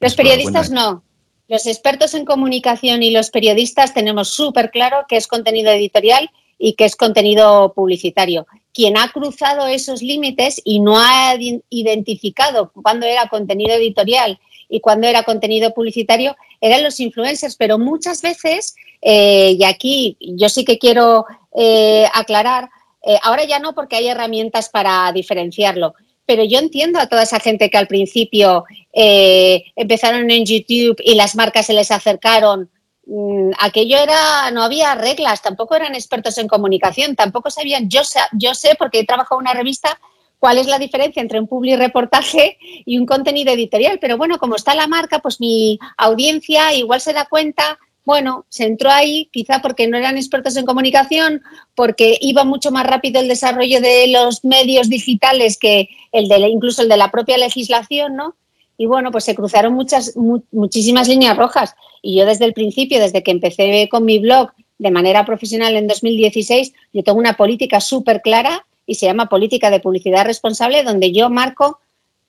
Los 0.00 0.14
periodistas 0.14 0.70
no. 0.70 1.04
Los 1.48 1.66
expertos 1.66 2.14
en 2.14 2.24
comunicación 2.24 3.02
y 3.02 3.10
los 3.10 3.30
periodistas 3.30 3.94
tenemos 3.94 4.28
súper 4.28 4.70
claro 4.70 4.98
qué 5.08 5.16
es 5.16 5.26
contenido 5.26 5.72
editorial 5.72 6.30
y 6.58 6.74
qué 6.74 6.84
es 6.84 6.94
contenido 6.94 7.72
publicitario. 7.74 8.46
Quien 8.72 8.96
ha 8.96 9.10
cruzado 9.10 9.66
esos 9.66 10.02
límites 10.02 10.60
y 10.64 10.80
no 10.80 10.98
ha 10.98 11.34
identificado 11.70 12.70
cuándo 12.72 13.06
era 13.06 13.28
contenido 13.28 13.74
editorial 13.74 14.38
y 14.68 14.80
cuándo 14.80 15.06
era 15.06 15.22
contenido 15.22 15.72
publicitario 15.72 16.36
eran 16.60 16.82
los 16.82 17.00
influencers, 17.00 17.56
pero 17.56 17.78
muchas 17.78 18.22
veces 18.22 18.74
eh, 19.02 19.56
y 19.58 19.64
aquí 19.64 20.16
yo 20.20 20.48
sí 20.48 20.64
que 20.64 20.78
quiero 20.78 21.26
eh, 21.54 22.06
aclarar, 22.12 22.68
eh, 23.02 23.18
ahora 23.22 23.44
ya 23.44 23.58
no 23.58 23.74
porque 23.74 23.96
hay 23.96 24.08
herramientas 24.08 24.68
para 24.68 25.12
diferenciarlo, 25.12 25.94
pero 26.26 26.44
yo 26.44 26.58
entiendo 26.58 26.98
a 26.98 27.06
toda 27.06 27.22
esa 27.22 27.40
gente 27.40 27.70
que 27.70 27.78
al 27.78 27.86
principio 27.86 28.64
empezaron 28.92 30.30
en 30.30 30.44
YouTube 30.44 31.00
y 31.02 31.14
las 31.14 31.36
marcas 31.36 31.66
se 31.66 31.72
les 31.72 31.90
acercaron. 31.90 32.68
Mm, 33.10 33.52
aquello 33.58 33.96
era, 33.96 34.50
no 34.50 34.62
había 34.62 34.94
reglas, 34.94 35.40
tampoco 35.40 35.74
eran 35.74 35.94
expertos 35.94 36.36
en 36.36 36.46
comunicación, 36.46 37.16
tampoco 37.16 37.50
sabían, 37.50 37.88
yo, 37.88 38.02
yo 38.32 38.54
sé 38.54 38.76
porque 38.78 39.00
he 39.00 39.06
trabajado 39.06 39.40
en 39.40 39.46
una 39.46 39.54
revista 39.54 39.98
cuál 40.38 40.58
es 40.58 40.66
la 40.66 40.78
diferencia 40.78 41.22
entre 41.22 41.40
un 41.40 41.48
public 41.48 41.78
reportaje 41.78 42.58
y 42.60 42.98
un 42.98 43.06
contenido 43.06 43.50
editorial. 43.52 43.98
Pero 43.98 44.18
bueno, 44.18 44.38
como 44.38 44.56
está 44.56 44.74
la 44.74 44.86
marca, 44.86 45.20
pues 45.20 45.40
mi 45.40 45.78
audiencia 45.96 46.74
igual 46.74 47.00
se 47.00 47.14
da 47.14 47.24
cuenta 47.24 47.78
bueno, 48.04 48.46
se 48.48 48.64
entró 48.64 48.90
ahí 48.90 49.28
quizá 49.34 49.60
porque 49.60 49.86
no 49.86 49.98
eran 49.98 50.16
expertos 50.16 50.56
en 50.56 50.64
comunicación, 50.64 51.42
porque 51.74 52.16
iba 52.22 52.42
mucho 52.42 52.70
más 52.70 52.86
rápido 52.86 53.20
el 53.20 53.28
desarrollo 53.28 53.82
de 53.82 54.08
los 54.08 54.46
medios 54.46 54.88
digitales 54.88 55.58
que 55.58 55.90
el 56.10 56.26
de 56.26 56.38
incluso 56.48 56.80
el 56.80 56.88
de 56.88 56.96
la 56.96 57.10
propia 57.10 57.36
legislación, 57.36 58.16
¿no? 58.16 58.34
Y 58.78 58.86
bueno, 58.86 59.10
pues 59.10 59.24
se 59.24 59.34
cruzaron 59.34 59.74
muchas, 59.74 60.16
muchísimas 60.16 61.08
líneas 61.08 61.36
rojas. 61.36 61.74
Y 62.00 62.16
yo 62.16 62.24
desde 62.24 62.46
el 62.46 62.54
principio, 62.54 63.00
desde 63.00 63.22
que 63.22 63.32
empecé 63.32 63.88
con 63.90 64.04
mi 64.06 64.18
blog 64.18 64.52
de 64.78 64.90
manera 64.90 65.26
profesional 65.26 65.76
en 65.76 65.88
2016, 65.88 66.72
yo 66.92 67.02
tengo 67.02 67.18
una 67.18 67.36
política 67.36 67.80
súper 67.80 68.22
clara 68.22 68.64
y 68.86 68.94
se 68.94 69.06
llama 69.06 69.28
política 69.28 69.70
de 69.70 69.80
publicidad 69.80 70.24
responsable, 70.24 70.84
donde 70.84 71.12
yo 71.12 71.28
marco 71.28 71.80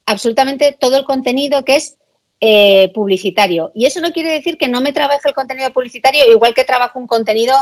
absolutamente 0.06 0.76
todo 0.78 0.98
el 0.98 1.06
contenido 1.06 1.64
que 1.64 1.76
es 1.76 1.98
eh, 2.42 2.92
publicitario. 2.94 3.72
Y 3.76 3.86
eso 3.86 4.02
no 4.02 4.12
quiere 4.12 4.32
decir 4.32 4.58
que 4.58 4.68
no 4.68 4.82
me 4.82 4.92
trabaje 4.92 5.30
el 5.30 5.36
contenido 5.36 5.72
publicitario 5.72 6.30
igual 6.32 6.54
que 6.54 6.64
trabajo 6.64 6.98
un 6.98 7.06
contenido 7.06 7.54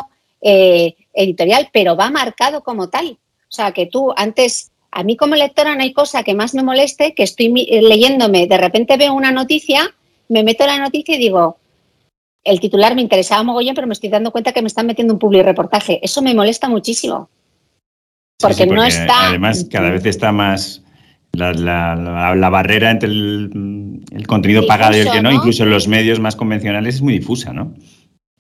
eh, 0.42 0.96
editorial, 1.14 1.70
pero 1.74 1.96
va 1.96 2.10
marcado 2.10 2.64
como 2.64 2.90
tal. 2.90 3.18
O 3.50 3.52
sea, 3.52 3.72
que 3.72 3.88
tú 3.88 4.14
antes, 4.16 4.72
a 4.92 5.04
mí 5.04 5.16
como 5.16 5.36
lectora 5.36 5.76
no 5.76 5.82
hay 5.82 5.94
cosa 5.94 6.24
que 6.24 6.34
más 6.34 6.54
me 6.54 6.64
moleste 6.64 7.14
que 7.14 7.24
estoy 7.24 7.50
leyéndome, 7.50 8.48
de 8.48 8.58
repente 8.58 8.98
veo 8.98 9.14
una 9.14 9.32
noticia, 9.32 9.94
me 10.30 10.44
meto 10.44 10.64
en 10.64 10.70
la 10.70 10.80
noticia 10.80 11.16
y 11.16 11.20
digo, 11.20 11.58
el 12.44 12.60
titular 12.60 12.96
me 12.96 13.02
interesaba 13.02 13.44
mogollón, 13.44 13.76
pero 13.76 13.88
me 13.88 13.94
estoy 13.94 14.10
dando 14.10 14.32
cuenta 14.32 14.54
que 14.54 14.62
me 14.62 14.68
están 14.68 14.88
metiendo 14.88 15.14
un 15.14 15.20
public 15.20 15.44
reportaje. 15.44 16.00
Eso 16.02 16.22
me 16.22 16.34
molesta 16.34 16.70
muchísimo. 16.70 17.30
Porque, 18.40 18.66
no 18.66 18.84
está. 18.84 19.30
Además, 19.30 19.68
cada 19.70 19.90
vez 19.90 20.06
está 20.06 20.32
más 20.32 20.82
la, 21.34 22.50
barrera 22.50 22.92
entre 22.92 23.10
el, 23.10 24.02
contenido 24.28 24.66
pagado 24.66 24.96
y 24.96 25.02
el 25.02 25.12
que 25.12 25.22
no, 25.22 25.32
incluso 25.32 25.64
en 25.64 25.72
los 25.72 25.88
medios 25.88 26.20
más 26.20 26.36
convencionales, 26.36 26.96
es 26.96 27.02
muy 27.02 27.14
difusa, 27.14 27.52
¿no? 27.52 27.74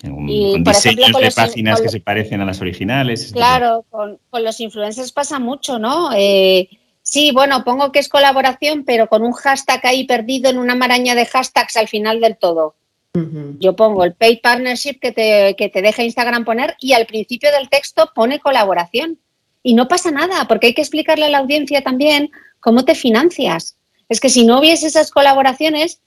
Con 0.02 0.64
diseños 0.64 1.12
de 1.20 1.32
páginas 1.32 1.82
que 1.82 1.90
se 1.90 2.00
parecen 2.00 2.42
a 2.42 2.46
las 2.46 2.62
originales. 2.62 3.32
Claro, 3.34 3.86
con, 3.90 4.20
los 4.32 4.60
influencers 4.60 5.12
pasa 5.12 5.40
mucho, 5.40 5.80
¿no? 5.80 6.12
Eh, 6.16 6.70
sí, 7.02 7.32
bueno, 7.32 7.64
pongo 7.64 7.92
que 7.92 8.00
es 8.00 8.10
colaboración, 8.10 8.84
pero 8.86 9.08
con 9.08 9.24
un 9.24 9.34
hashtag 9.34 9.86
ahí 9.86 10.06
perdido 10.06 10.50
en 10.50 10.58
una 10.58 10.76
maraña 10.76 11.16
de 11.16 11.26
hashtags 11.26 11.78
al 11.78 11.88
final 11.88 12.20
del 12.22 12.38
todo. 12.38 12.76
Yo 13.60 13.76
pongo 13.76 14.04
el 14.04 14.14
paid 14.14 14.42
partnership 14.44 15.00
que 15.02 15.12
te, 15.12 15.56
que 15.58 15.70
te 15.70 15.82
deja 15.82 16.04
Instagram 16.04 16.46
poner 16.46 16.76
y 16.80 16.94
al 16.94 17.08
principio 17.08 17.52
del 17.52 17.68
texto 17.68 18.12
pone 18.14 18.40
colaboración. 18.40 19.18
Y 19.64 19.74
no 19.74 19.88
pasa 19.88 20.12
nada, 20.12 20.48
porque 20.48 20.68
hay 20.68 20.74
que 20.76 20.82
explicarle 20.82 21.26
a 21.26 21.30
la 21.30 21.40
audiencia 21.40 21.82
también 21.82 22.30
¿Cómo 22.60 22.86
te 22.86 22.96
financias? 22.96 23.78
Es 24.10 24.20
que 24.20 24.30
si 24.30 24.46
no 24.46 24.60
hubiese 24.60 24.88
esas 24.88 25.12
colaboraciones 25.12 26.02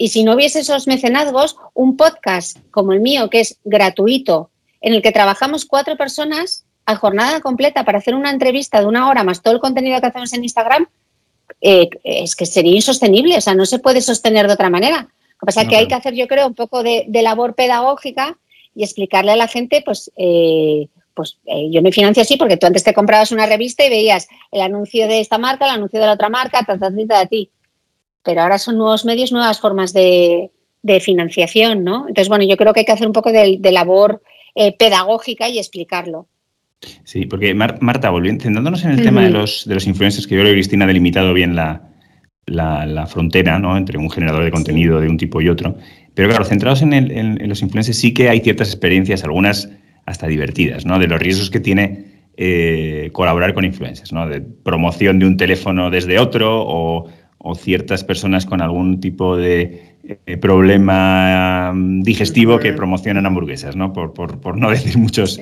y 0.00 0.08
si 0.08 0.24
no 0.24 0.32
hubiese 0.32 0.60
esos 0.60 0.86
mecenazgos, 0.86 1.58
un 1.74 1.98
podcast 1.98 2.56
como 2.70 2.94
el 2.94 3.00
mío, 3.00 3.28
que 3.28 3.40
es 3.40 3.58
gratuito, 3.64 4.48
en 4.80 4.94
el 4.94 5.02
que 5.02 5.12
trabajamos 5.12 5.66
cuatro 5.66 5.98
personas 5.98 6.64
a 6.86 6.96
jornada 6.96 7.42
completa 7.42 7.84
para 7.84 7.98
hacer 7.98 8.14
una 8.14 8.30
entrevista 8.30 8.80
de 8.80 8.86
una 8.86 9.10
hora 9.10 9.24
más 9.24 9.42
todo 9.42 9.52
el 9.52 9.60
contenido 9.60 10.00
que 10.00 10.06
hacemos 10.06 10.32
en 10.32 10.42
Instagram, 10.42 10.86
eh, 11.60 11.90
es 12.02 12.34
que 12.34 12.46
sería 12.46 12.74
insostenible, 12.74 13.36
o 13.36 13.42
sea, 13.42 13.54
no 13.54 13.66
se 13.66 13.78
puede 13.78 14.00
sostener 14.00 14.46
de 14.46 14.54
otra 14.54 14.70
manera. 14.70 15.02
Lo 15.02 15.40
que 15.40 15.46
pasa 15.46 15.62
es 15.62 15.68
que 15.68 15.76
hay 15.76 15.86
que 15.86 15.94
hacer, 15.94 16.14
yo 16.14 16.26
creo, 16.28 16.46
un 16.46 16.54
poco 16.54 16.82
de, 16.82 17.04
labor 17.12 17.54
pedagógica 17.54 18.38
y 18.74 18.84
explicarle 18.84 19.32
a 19.32 19.36
la 19.36 19.48
gente, 19.48 19.82
pues, 19.84 20.10
eh, 20.16 20.88
pues 21.12 21.36
eh, 21.44 21.68
yo 21.70 21.82
me 21.82 21.92
financio 21.92 22.22
así 22.22 22.38
porque 22.38 22.56
tú 22.56 22.66
antes 22.66 22.84
te 22.84 22.94
comprabas 22.94 23.32
una 23.32 23.44
revista 23.44 23.84
y 23.84 23.90
veías 23.90 24.28
el 24.50 24.62
anuncio 24.62 25.06
de 25.08 25.20
esta 25.20 25.36
marca, 25.36 25.66
el 25.66 25.72
anuncio 25.72 26.00
de 26.00 26.06
la 26.06 26.14
otra 26.14 26.30
marca, 26.30 26.64
ta, 26.64 26.78
ta, 26.78 26.90
ta, 26.90 27.26
ti. 27.26 27.50
Pero 28.22 28.42
ahora 28.42 28.58
son 28.58 28.76
nuevos 28.76 29.04
medios, 29.04 29.32
nuevas 29.32 29.60
formas 29.60 29.92
de, 29.92 30.50
financiación, 31.00 31.84
¿no? 31.84 32.08
Entonces, 32.08 32.28
bueno, 32.28 32.44
yo 32.44 32.56
creo 32.56 32.72
que 32.72 32.80
hay 32.80 32.86
que 32.86 32.92
hacer 32.92 33.06
un 33.06 33.12
poco 33.12 33.32
de, 33.32 33.58
labor 33.70 34.22
eh, 34.54 34.76
pedagógica 34.76 35.48
y 35.48 35.58
explicarlo. 35.58 36.26
Sí, 37.04 37.26
porque 37.26 37.54
Marta, 37.54 38.08
volviendo, 38.08 38.42
centrándonos 38.42 38.84
en 38.84 38.92
el 38.92 39.02
tema 39.02 39.22
de 39.22 39.30
los, 39.30 39.66
de 39.66 39.74
los 39.74 39.86
influencers, 39.86 40.26
que 40.26 40.34
yo 40.34 40.40
creo 40.40 40.52
que 40.52 40.56
Cristina 40.56 40.84
ha 40.84 40.88
delimitado 40.88 41.34
bien 41.34 41.54
la, 41.54 41.90
la, 42.46 43.06
frontera 43.06 43.58
¿no? 43.58 43.76
entre 43.76 43.98
un 43.98 44.10
generador 44.10 44.44
de 44.44 44.50
contenido 44.50 45.00
de 45.00 45.08
un 45.08 45.16
tipo 45.16 45.40
y 45.40 45.48
otro. 45.48 45.76
Pero 46.14 46.28
claro, 46.28 46.44
centrados 46.44 46.82
en, 46.82 46.92
en, 46.92 47.48
los 47.48 47.62
influencers 47.62 47.98
sí 47.98 48.12
que 48.12 48.28
hay 48.28 48.40
ciertas 48.40 48.68
experiencias, 48.68 49.24
algunas 49.24 49.70
hasta 50.06 50.26
divertidas, 50.26 50.84
¿no? 50.84 50.98
de 50.98 51.06
los 51.06 51.20
riesgos 51.20 51.50
que 51.50 51.60
tiene 51.60 52.10
eh, 52.36 53.10
colaborar 53.12 53.54
con 53.54 53.64
influencers, 53.64 54.12
¿no? 54.12 54.28
de 54.28 54.40
promoción 54.40 55.18
de 55.18 55.26
un 55.26 55.36
teléfono 55.36 55.90
desde 55.90 56.18
otro 56.18 56.64
o, 56.66 57.08
o 57.42 57.54
ciertas 57.54 58.04
personas 58.04 58.44
con 58.44 58.60
algún 58.60 59.00
tipo 59.00 59.36
de 59.36 59.96
eh, 60.04 60.36
problema 60.36 61.72
mm, 61.74 62.02
digestivo 62.02 62.58
que 62.58 62.72
promocionan 62.72 63.26
hamburguesas, 63.26 63.76
¿no? 63.76 63.92
Por, 63.92 64.12
por, 64.12 64.40
por, 64.40 64.58
no 64.58 64.70
decir 64.76 64.98
muchos, 64.98 65.40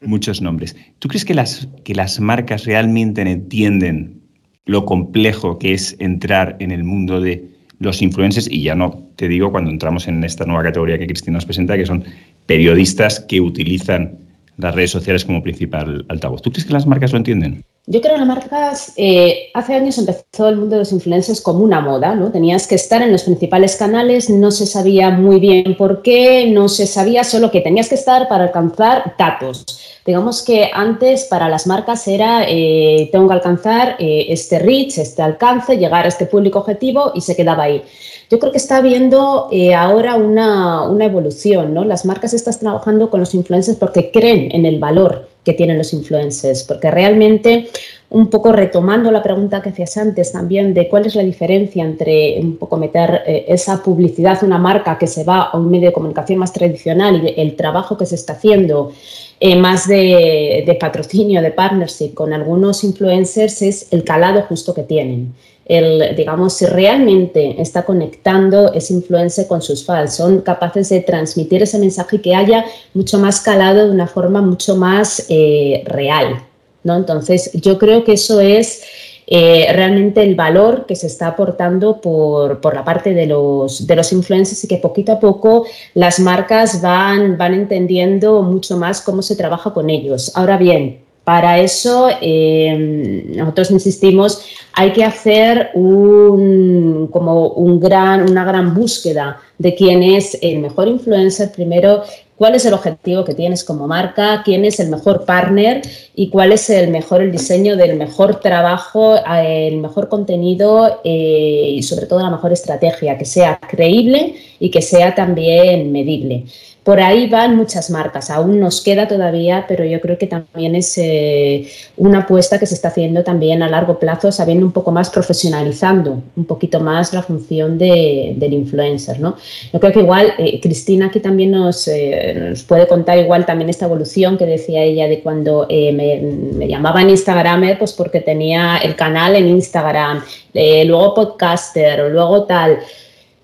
muchos 0.00 0.42
nombres. 0.42 0.76
¿Tú 0.98 1.08
crees 1.08 1.24
que 1.24 1.34
las, 1.34 1.68
que 1.84 1.94
las 1.94 2.18
marcas 2.20 2.64
realmente 2.64 3.22
entienden 3.22 4.20
lo 4.64 4.84
complejo 4.84 5.58
que 5.58 5.72
es 5.74 5.96
entrar 6.00 6.56
en 6.58 6.72
el 6.72 6.82
mundo 6.82 7.20
de 7.20 7.48
los 7.78 8.02
influencers, 8.02 8.50
y 8.50 8.62
ya 8.62 8.74
no 8.74 9.06
te 9.16 9.28
digo 9.28 9.52
cuando 9.52 9.70
entramos 9.70 10.08
en 10.08 10.24
esta 10.24 10.44
nueva 10.44 10.64
categoría 10.64 10.98
que 10.98 11.06
Cristina 11.06 11.34
nos 11.34 11.44
presenta, 11.44 11.76
que 11.76 11.86
son 11.86 12.04
periodistas 12.46 13.20
que 13.20 13.40
utilizan 13.40 14.18
las 14.56 14.74
redes 14.74 14.90
sociales 14.90 15.24
como 15.24 15.42
principal 15.42 16.04
altavoz. 16.08 16.42
¿Tú 16.42 16.50
crees 16.50 16.64
que 16.64 16.72
las 16.72 16.86
marcas 16.86 17.12
lo 17.12 17.18
entienden? 17.18 17.62
Yo 17.88 18.00
creo 18.00 18.14
que 18.14 18.18
las 18.18 18.26
marcas, 18.26 18.92
eh, 18.96 19.50
hace 19.54 19.74
años 19.74 19.96
empezó 19.96 20.48
el 20.48 20.56
mundo 20.56 20.74
de 20.74 20.80
los 20.80 20.90
influencers 20.90 21.40
como 21.40 21.60
una 21.60 21.80
moda, 21.80 22.16
¿no? 22.16 22.32
Tenías 22.32 22.66
que 22.66 22.74
estar 22.74 23.00
en 23.00 23.12
los 23.12 23.22
principales 23.22 23.76
canales, 23.76 24.28
no 24.28 24.50
se 24.50 24.66
sabía 24.66 25.10
muy 25.12 25.38
bien 25.38 25.76
por 25.76 26.02
qué, 26.02 26.50
no 26.50 26.68
se 26.68 26.88
sabía 26.88 27.22
solo 27.22 27.52
que 27.52 27.60
tenías 27.60 27.88
que 27.88 27.94
estar 27.94 28.26
para 28.26 28.42
alcanzar 28.42 29.14
datos. 29.16 29.64
Digamos 30.04 30.42
que 30.42 30.68
antes 30.74 31.26
para 31.26 31.48
las 31.48 31.68
marcas 31.68 32.08
era, 32.08 32.44
eh, 32.48 33.08
tengo 33.12 33.28
que 33.28 33.34
alcanzar 33.34 33.94
eh, 34.00 34.26
este 34.30 34.58
reach, 34.58 34.98
este 34.98 35.22
alcance, 35.22 35.78
llegar 35.78 36.06
a 36.06 36.08
este 36.08 36.26
público 36.26 36.58
objetivo 36.58 37.12
y 37.14 37.20
se 37.20 37.36
quedaba 37.36 37.62
ahí. 37.62 37.84
Yo 38.28 38.40
creo 38.40 38.50
que 38.50 38.58
está 38.58 38.78
habiendo 38.78 39.48
ahora 39.76 40.16
una, 40.16 40.82
una 40.88 41.04
evolución, 41.04 41.72
¿no? 41.72 41.84
Las 41.84 42.04
marcas 42.04 42.34
están 42.34 42.58
trabajando 42.58 43.10
con 43.10 43.20
los 43.20 43.32
influencers 43.32 43.78
porque 43.78 44.10
creen 44.10 44.48
en 44.50 44.66
el 44.66 44.80
valor 44.80 45.35
que 45.46 45.52
tienen 45.52 45.78
los 45.78 45.92
influencers, 45.92 46.64
porque 46.64 46.90
realmente 46.90 47.68
un 48.10 48.28
poco 48.28 48.50
retomando 48.50 49.12
la 49.12 49.22
pregunta 49.22 49.62
que 49.62 49.68
hacías 49.68 49.96
antes 49.96 50.32
también 50.32 50.74
de 50.74 50.88
cuál 50.88 51.06
es 51.06 51.14
la 51.14 51.22
diferencia 51.22 51.84
entre 51.84 52.40
un 52.40 52.56
poco 52.56 52.76
meter 52.76 53.22
eh, 53.24 53.44
esa 53.46 53.80
publicidad, 53.80 54.42
una 54.42 54.58
marca 54.58 54.98
que 54.98 55.06
se 55.06 55.22
va 55.22 55.42
a 55.42 55.56
un 55.56 55.70
medio 55.70 55.88
de 55.88 55.92
comunicación 55.92 56.40
más 56.40 56.52
tradicional 56.52 57.22
y 57.24 57.40
el 57.40 57.54
trabajo 57.54 57.96
que 57.96 58.06
se 58.06 58.16
está 58.16 58.32
haciendo 58.32 58.92
eh, 59.38 59.54
más 59.54 59.86
de, 59.86 60.64
de, 60.66 60.74
patrocinio, 60.74 61.40
de 61.40 61.52
partnership 61.52 62.12
con 62.12 62.32
algunos 62.32 62.82
influencers 62.82 63.62
es 63.62 63.92
el 63.92 64.02
calado 64.02 64.42
justo 64.48 64.74
que 64.74 64.82
tienen 64.82 65.32
el, 65.66 66.14
digamos, 66.14 66.54
si 66.54 66.66
realmente 66.66 67.60
está 67.60 67.84
conectando 67.84 68.72
ese 68.72 68.94
influencer 68.94 69.48
con 69.48 69.60
sus 69.60 69.84
fans, 69.84 70.14
son 70.14 70.40
capaces 70.40 70.88
de 70.88 71.00
transmitir 71.00 71.62
ese 71.62 71.78
mensaje 71.78 72.20
que 72.20 72.34
haya 72.34 72.64
mucho 72.94 73.18
más 73.18 73.40
calado 73.40 73.86
de 73.86 73.90
una 73.90 74.06
forma 74.06 74.40
mucho 74.40 74.76
más 74.76 75.26
eh, 75.28 75.82
real, 75.86 76.42
¿no? 76.84 76.96
Entonces, 76.96 77.50
yo 77.54 77.78
creo 77.78 78.04
que 78.04 78.12
eso 78.12 78.40
es 78.40 78.82
eh, 79.26 79.66
realmente 79.72 80.22
el 80.22 80.36
valor 80.36 80.86
que 80.86 80.94
se 80.94 81.08
está 81.08 81.26
aportando 81.26 82.00
por, 82.00 82.60
por, 82.60 82.76
la 82.76 82.84
parte 82.84 83.12
de 83.12 83.26
los, 83.26 83.84
de 83.84 83.96
los 83.96 84.12
influencers 84.12 84.62
y 84.62 84.68
que 84.68 84.76
poquito 84.76 85.10
a 85.12 85.18
poco 85.18 85.66
las 85.94 86.20
marcas 86.20 86.80
van, 86.80 87.36
van 87.36 87.54
entendiendo 87.54 88.42
mucho 88.42 88.76
más 88.76 89.00
cómo 89.00 89.22
se 89.22 89.34
trabaja 89.34 89.74
con 89.74 89.90
ellos. 89.90 90.30
Ahora 90.36 90.56
bien, 90.58 91.05
para 91.26 91.58
eso, 91.58 92.08
eh, 92.20 93.24
nosotros 93.34 93.72
insistimos, 93.72 94.42
hay 94.72 94.92
que 94.92 95.02
hacer 95.02 95.70
un, 95.74 97.08
como 97.10 97.48
un 97.48 97.80
gran, 97.80 98.30
una 98.30 98.44
gran 98.44 98.72
búsqueda 98.76 99.40
de 99.58 99.74
quién 99.74 100.04
es 100.04 100.38
el 100.40 100.60
mejor 100.60 100.86
influencer. 100.86 101.50
Primero, 101.50 102.04
cuál 102.36 102.54
es 102.54 102.64
el 102.64 102.74
objetivo 102.74 103.24
que 103.24 103.34
tienes 103.34 103.64
como 103.64 103.88
marca, 103.88 104.42
quién 104.44 104.64
es 104.64 104.78
el 104.78 104.88
mejor 104.88 105.24
partner 105.24 105.82
y 106.14 106.28
cuál 106.28 106.52
es 106.52 106.70
el 106.70 106.92
mejor 106.92 107.22
el 107.22 107.32
diseño 107.32 107.74
del 107.74 107.96
mejor 107.96 108.38
trabajo, 108.38 109.16
el 109.26 109.78
mejor 109.78 110.08
contenido 110.08 111.00
eh, 111.02 111.72
y 111.74 111.82
sobre 111.82 112.06
todo 112.06 112.20
la 112.20 112.30
mejor 112.30 112.52
estrategia, 112.52 113.18
que 113.18 113.24
sea 113.24 113.58
creíble 113.58 114.36
y 114.60 114.70
que 114.70 114.80
sea 114.80 115.12
también 115.16 115.90
medible. 115.90 116.44
Por 116.86 117.00
ahí 117.00 117.28
van 117.28 117.56
muchas 117.56 117.90
marcas, 117.90 118.30
aún 118.30 118.60
nos 118.60 118.80
queda 118.80 119.08
todavía, 119.08 119.64
pero 119.66 119.84
yo 119.84 120.00
creo 120.00 120.16
que 120.18 120.28
también 120.28 120.76
es 120.76 120.96
eh, 120.98 121.68
una 121.96 122.20
apuesta 122.20 122.60
que 122.60 122.66
se 122.66 122.74
está 122.74 122.88
haciendo 122.88 123.24
también 123.24 123.60
a 123.64 123.68
largo 123.68 123.98
plazo, 123.98 124.30
sabiendo 124.30 124.64
un 124.64 124.70
poco 124.70 124.92
más, 124.92 125.10
profesionalizando 125.10 126.22
un 126.36 126.44
poquito 126.44 126.78
más 126.78 127.12
la 127.12 127.24
función 127.24 127.76
del 127.76 128.52
influencer. 128.52 129.18
¿no? 129.18 129.34
Yo 129.72 129.80
creo 129.80 129.92
que 129.92 129.98
igual, 129.98 130.34
eh, 130.38 130.60
Cristina 130.60 131.06
aquí 131.06 131.18
también 131.18 131.50
nos, 131.50 131.88
eh, 131.88 132.50
nos, 132.50 132.62
puede 132.62 132.86
contar 132.86 133.18
igual 133.18 133.44
también 133.44 133.68
esta 133.68 133.86
evolución 133.86 134.38
que 134.38 134.46
decía 134.46 134.84
ella 134.84 135.08
de 135.08 135.22
cuando 135.22 135.66
me, 135.68 136.20
me, 136.54 136.68
llamaban 136.68 137.10
Instagramer, 137.10 137.80
pues 137.80 137.94
porque 137.94 138.20
tenía 138.20 138.76
el 138.78 138.94
canal 138.94 139.34
en 139.34 139.48
Instagram, 139.48 140.22
luego 140.54 141.14
podcaster, 141.14 142.12
luego 142.12 142.44
tal. 142.44 142.78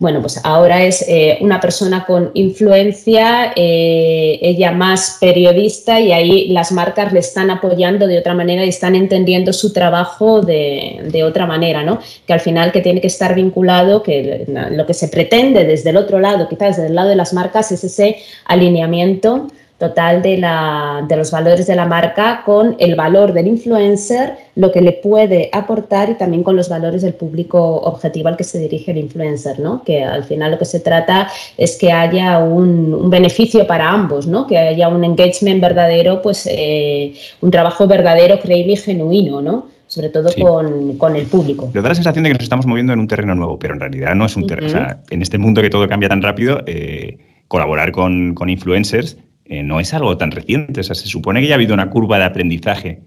Bueno, 0.03 0.21
pues 0.21 0.41
ahora 0.43 0.83
es 0.83 1.05
eh, 1.07 1.39
una 1.43 1.61
persona 1.61 2.05
con 2.05 2.33
influencia, 2.35 3.53
eh, 3.55 4.37
ella 4.43 4.73
más 4.73 5.19
periodista 5.21 6.01
y 6.01 6.11
ahí 6.11 6.49
las 6.49 6.73
marcas 6.73 7.13
le 7.13 7.21
están 7.21 7.53
apoyando 7.53 8.09
de 8.09 8.19
otra 8.19 8.35
manera 8.35 8.65
y 8.65 8.69
están 8.69 8.97
entendiendo 8.97 9.53
su 9.53 9.73
trabajo 9.73 10.41
de, 10.41 11.23
otra 11.25 11.47
manera, 11.47 11.85
¿no? 11.85 12.01
Que 12.27 12.33
al 12.33 12.41
final 12.41 12.73
que 12.73 12.81
tiene 12.81 13.01
que 13.01 13.07
estar 13.07 13.37
vinculado, 13.37 14.03
que 14.03 14.45
lo 14.73 14.87
que 14.87 14.95
se 14.95 15.07
pretende 15.07 15.65
desde 15.65 15.91
el 15.91 15.97
otro 15.97 16.19
lado, 16.19 16.49
quizás 16.49 16.79
desde 16.79 16.89
el 16.89 16.97
lado 16.97 17.09
de 17.09 17.15
las 17.15 17.33
marcas, 17.33 17.71
es 17.71 17.85
ese 17.85 18.17
alineamiento 18.47 19.47
total 19.83 20.23
de, 20.23 20.39
la, 20.39 21.05
de, 21.09 21.17
los 21.17 21.33
valores 21.33 21.67
de 21.67 21.75
la 21.75 21.87
marca 21.87 22.43
con 22.47 22.77
el 22.79 22.95
valor 22.95 23.33
del 23.33 23.49
influencer, 23.49 24.37
lo 24.55 24.71
que 24.71 24.81
le 24.81 24.93
puede 24.93 25.51
aportar 25.53 26.09
y 26.09 26.15
también 26.15 26.45
con 26.45 26.55
los 26.55 26.69
valores 26.69 27.03
del 27.03 27.15
público 27.15 27.59
objetivo 27.81 28.29
al 28.29 28.37
que 28.37 28.45
se 28.45 28.61
dirige 28.61 28.93
el 28.93 28.99
influencer, 28.99 29.59
¿no? 29.59 29.83
Que 29.83 30.05
al 30.05 30.23
final 30.23 30.53
lo 30.53 30.59
que 30.59 30.67
se 30.67 30.79
trata 30.79 31.29
es 31.59 31.77
que 31.77 31.91
haya 31.91 32.39
un, 32.39 33.11
beneficio 33.11 33.67
para 33.67 33.91
ambos, 33.91 34.29
¿no? 34.29 34.47
Que 34.47 34.57
haya 34.57 34.89
un 34.89 35.03
engagement 35.03 35.61
verdadero, 35.61 36.23
pues 36.23 36.49
eh, 36.49 37.15
un 37.41 37.51
trabajo 37.51 37.89
verdadero, 37.89 38.39
creíble 38.39 38.75
y 38.75 38.77
genuino, 38.77 39.43
¿no? 39.43 39.67
sobre 39.89 40.09
todo 40.09 40.31
con, 40.41 41.17
el 41.17 41.27
público. 41.27 41.71
Me 41.75 41.83
da 41.83 41.91
la 41.91 41.95
sensación 41.95 42.23
de 42.23 42.31
que 42.31 42.35
nos 42.35 42.45
estamos 42.45 42.65
moviendo 42.65 42.95
en 42.95 43.01
un 43.01 43.09
terreno 43.09 43.35
nuevo, 43.35 43.59
pero 43.59 43.75
en 43.75 43.81
realidad 43.81 44.15
no 44.15 44.25
es 44.25 44.37
un 44.37 44.47
terreno. 44.47 44.69
o 44.69 44.71
sea, 44.71 45.03
en 45.11 45.21
este 45.21 45.37
mundo 45.37 45.61
que 45.61 45.69
todo 45.69 45.87
cambia 45.87 46.09
tan 46.09 46.23
rápido, 46.23 46.63
eh, 46.65 47.19
colaborar 47.49 47.93
con, 47.93 48.35
con 48.35 48.49
influencers 48.49 49.19
eh, 49.45 49.63
no 49.63 49.81
es 49.81 49.93
algo 49.95 50.17
tan 50.17 50.31
reciente. 50.31 50.81
O 50.81 50.85
sea, 50.85 50.95
se 50.95 51.07
supone 51.07 51.41
que 51.41 51.47
ya 51.47 51.55
ha 51.55 51.57
habido 51.57 51.75
una 51.75 51.91
curva 51.91 52.19
de 52.19 52.25
aprendizaje 52.25 53.03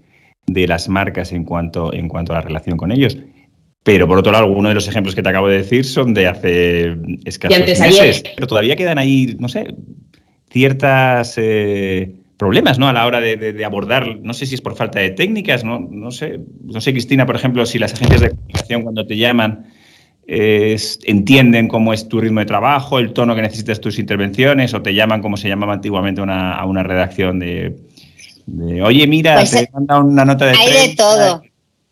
de 0.46 0.66
las 0.66 0.88
marcas 0.88 1.32
en 1.32 1.44
cuanto, 1.44 1.92
en 1.92 2.08
cuanto 2.08 2.32
a 2.32 2.36
la 2.36 2.42
relación 2.42 2.76
con 2.76 2.92
ellos. 2.92 3.18
Pero 3.82 4.08
por 4.08 4.18
otro 4.18 4.32
lado, 4.32 4.44
algunos 4.44 4.70
de 4.70 4.74
los 4.74 4.88
ejemplos 4.88 5.14
que 5.14 5.22
te 5.22 5.28
acabo 5.28 5.48
de 5.48 5.58
decir 5.58 5.84
son 5.84 6.12
de 6.12 6.26
hace 6.26 6.96
escasos 7.24 7.58
meses. 7.58 8.24
Pero 8.34 8.46
todavía 8.46 8.74
quedan 8.74 8.98
ahí, 8.98 9.36
no 9.38 9.48
sé, 9.48 9.74
ciertas 10.50 11.34
eh, 11.36 12.16
problemas, 12.36 12.78
¿no? 12.78 12.88
A 12.88 12.92
la 12.92 13.06
hora 13.06 13.20
de, 13.20 13.64
abordar, 13.64 14.18
no 14.22 14.34
sé 14.34 14.46
si 14.46 14.56
es 14.56 14.60
por 14.60 14.76
falta 14.76 14.98
de 14.98 15.10
técnicas, 15.10 15.64
no, 15.64 15.78
no 15.78 16.10
sé, 16.10 16.40
no 16.64 16.80
sé, 16.80 16.92
Cristina, 16.92 17.26
por 17.26 17.36
ejemplo, 17.36 17.64
si 17.64 17.78
las 17.78 17.94
agencias 17.94 18.20
de 18.20 18.30
comunicación 18.30 18.82
cuando 18.82 19.06
te 19.06 19.16
llaman 19.16 19.66
entienden 20.28 21.68
cómo 21.68 21.92
es 21.92 22.08
tu 22.08 22.20
ritmo 22.20 22.40
de 22.40 22.46
trabajo, 22.46 22.98
el 22.98 23.12
tono 23.12 23.34
que 23.34 23.42
necesitas 23.42 23.80
tus 23.80 23.98
intervenciones, 23.98 24.74
o 24.74 24.82
te 24.82 24.94
llaman 24.94 25.22
como 25.22 25.36
se 25.36 25.48
llamaba 25.48 25.74
antiguamente 25.74 26.20
a 26.20 26.64
una 26.66 26.82
redacción 26.82 27.38
de, 27.38 27.76
oye, 28.82 29.06
mira, 29.06 29.36
pues 29.36 29.50
te 29.50 29.68
manda 29.72 30.00
una 30.00 30.24
nota 30.24 30.46
de 30.46 30.52
Hay 30.56 30.88
de 30.88 30.96
todo. 30.96 31.42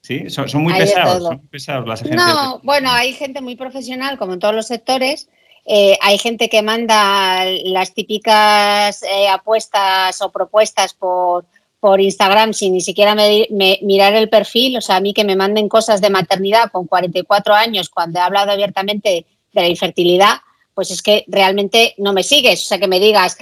Sí, 0.00 0.28
son, 0.28 0.62
muy 0.62 0.74
pesados, 0.74 1.22
son 1.22 1.36
muy 1.38 1.46
pesados 1.48 1.88
las 1.88 2.02
agencias. 2.02 2.26
No, 2.26 2.60
bueno, 2.62 2.90
hay 2.92 3.14
gente 3.14 3.40
muy 3.40 3.56
profesional, 3.56 4.18
como 4.18 4.34
en 4.34 4.38
todos 4.38 4.54
los 4.54 4.66
sectores. 4.66 5.28
Eh, 5.64 5.96
hay 6.02 6.18
gente 6.18 6.50
que 6.50 6.60
manda 6.60 7.46
las 7.64 7.94
típicas 7.94 9.02
eh, 9.02 9.28
apuestas 9.28 10.20
o 10.20 10.30
propuestas 10.30 10.92
por 10.92 11.46
por 11.84 12.00
Instagram 12.00 12.54
sin 12.54 12.72
ni 12.72 12.80
siquiera 12.80 13.14
mirar 13.50 14.14
el 14.14 14.30
perfil, 14.30 14.78
o 14.78 14.80
sea, 14.80 14.96
a 14.96 15.00
mí 15.00 15.12
que 15.12 15.22
me 15.22 15.36
manden 15.36 15.68
cosas 15.68 16.00
de 16.00 16.08
maternidad 16.08 16.70
con 16.72 16.86
44 16.86 17.52
años 17.52 17.90
cuando 17.90 18.18
he 18.18 18.22
hablado 18.22 18.52
abiertamente 18.52 19.26
de 19.52 19.60
la 19.60 19.68
infertilidad, 19.68 20.36
pues 20.72 20.90
es 20.90 21.02
que 21.02 21.26
realmente 21.28 21.94
no 21.98 22.14
me 22.14 22.22
sigues. 22.22 22.62
O 22.62 22.64
sea, 22.64 22.78
que 22.78 22.86
me 22.86 23.00
digas, 23.00 23.36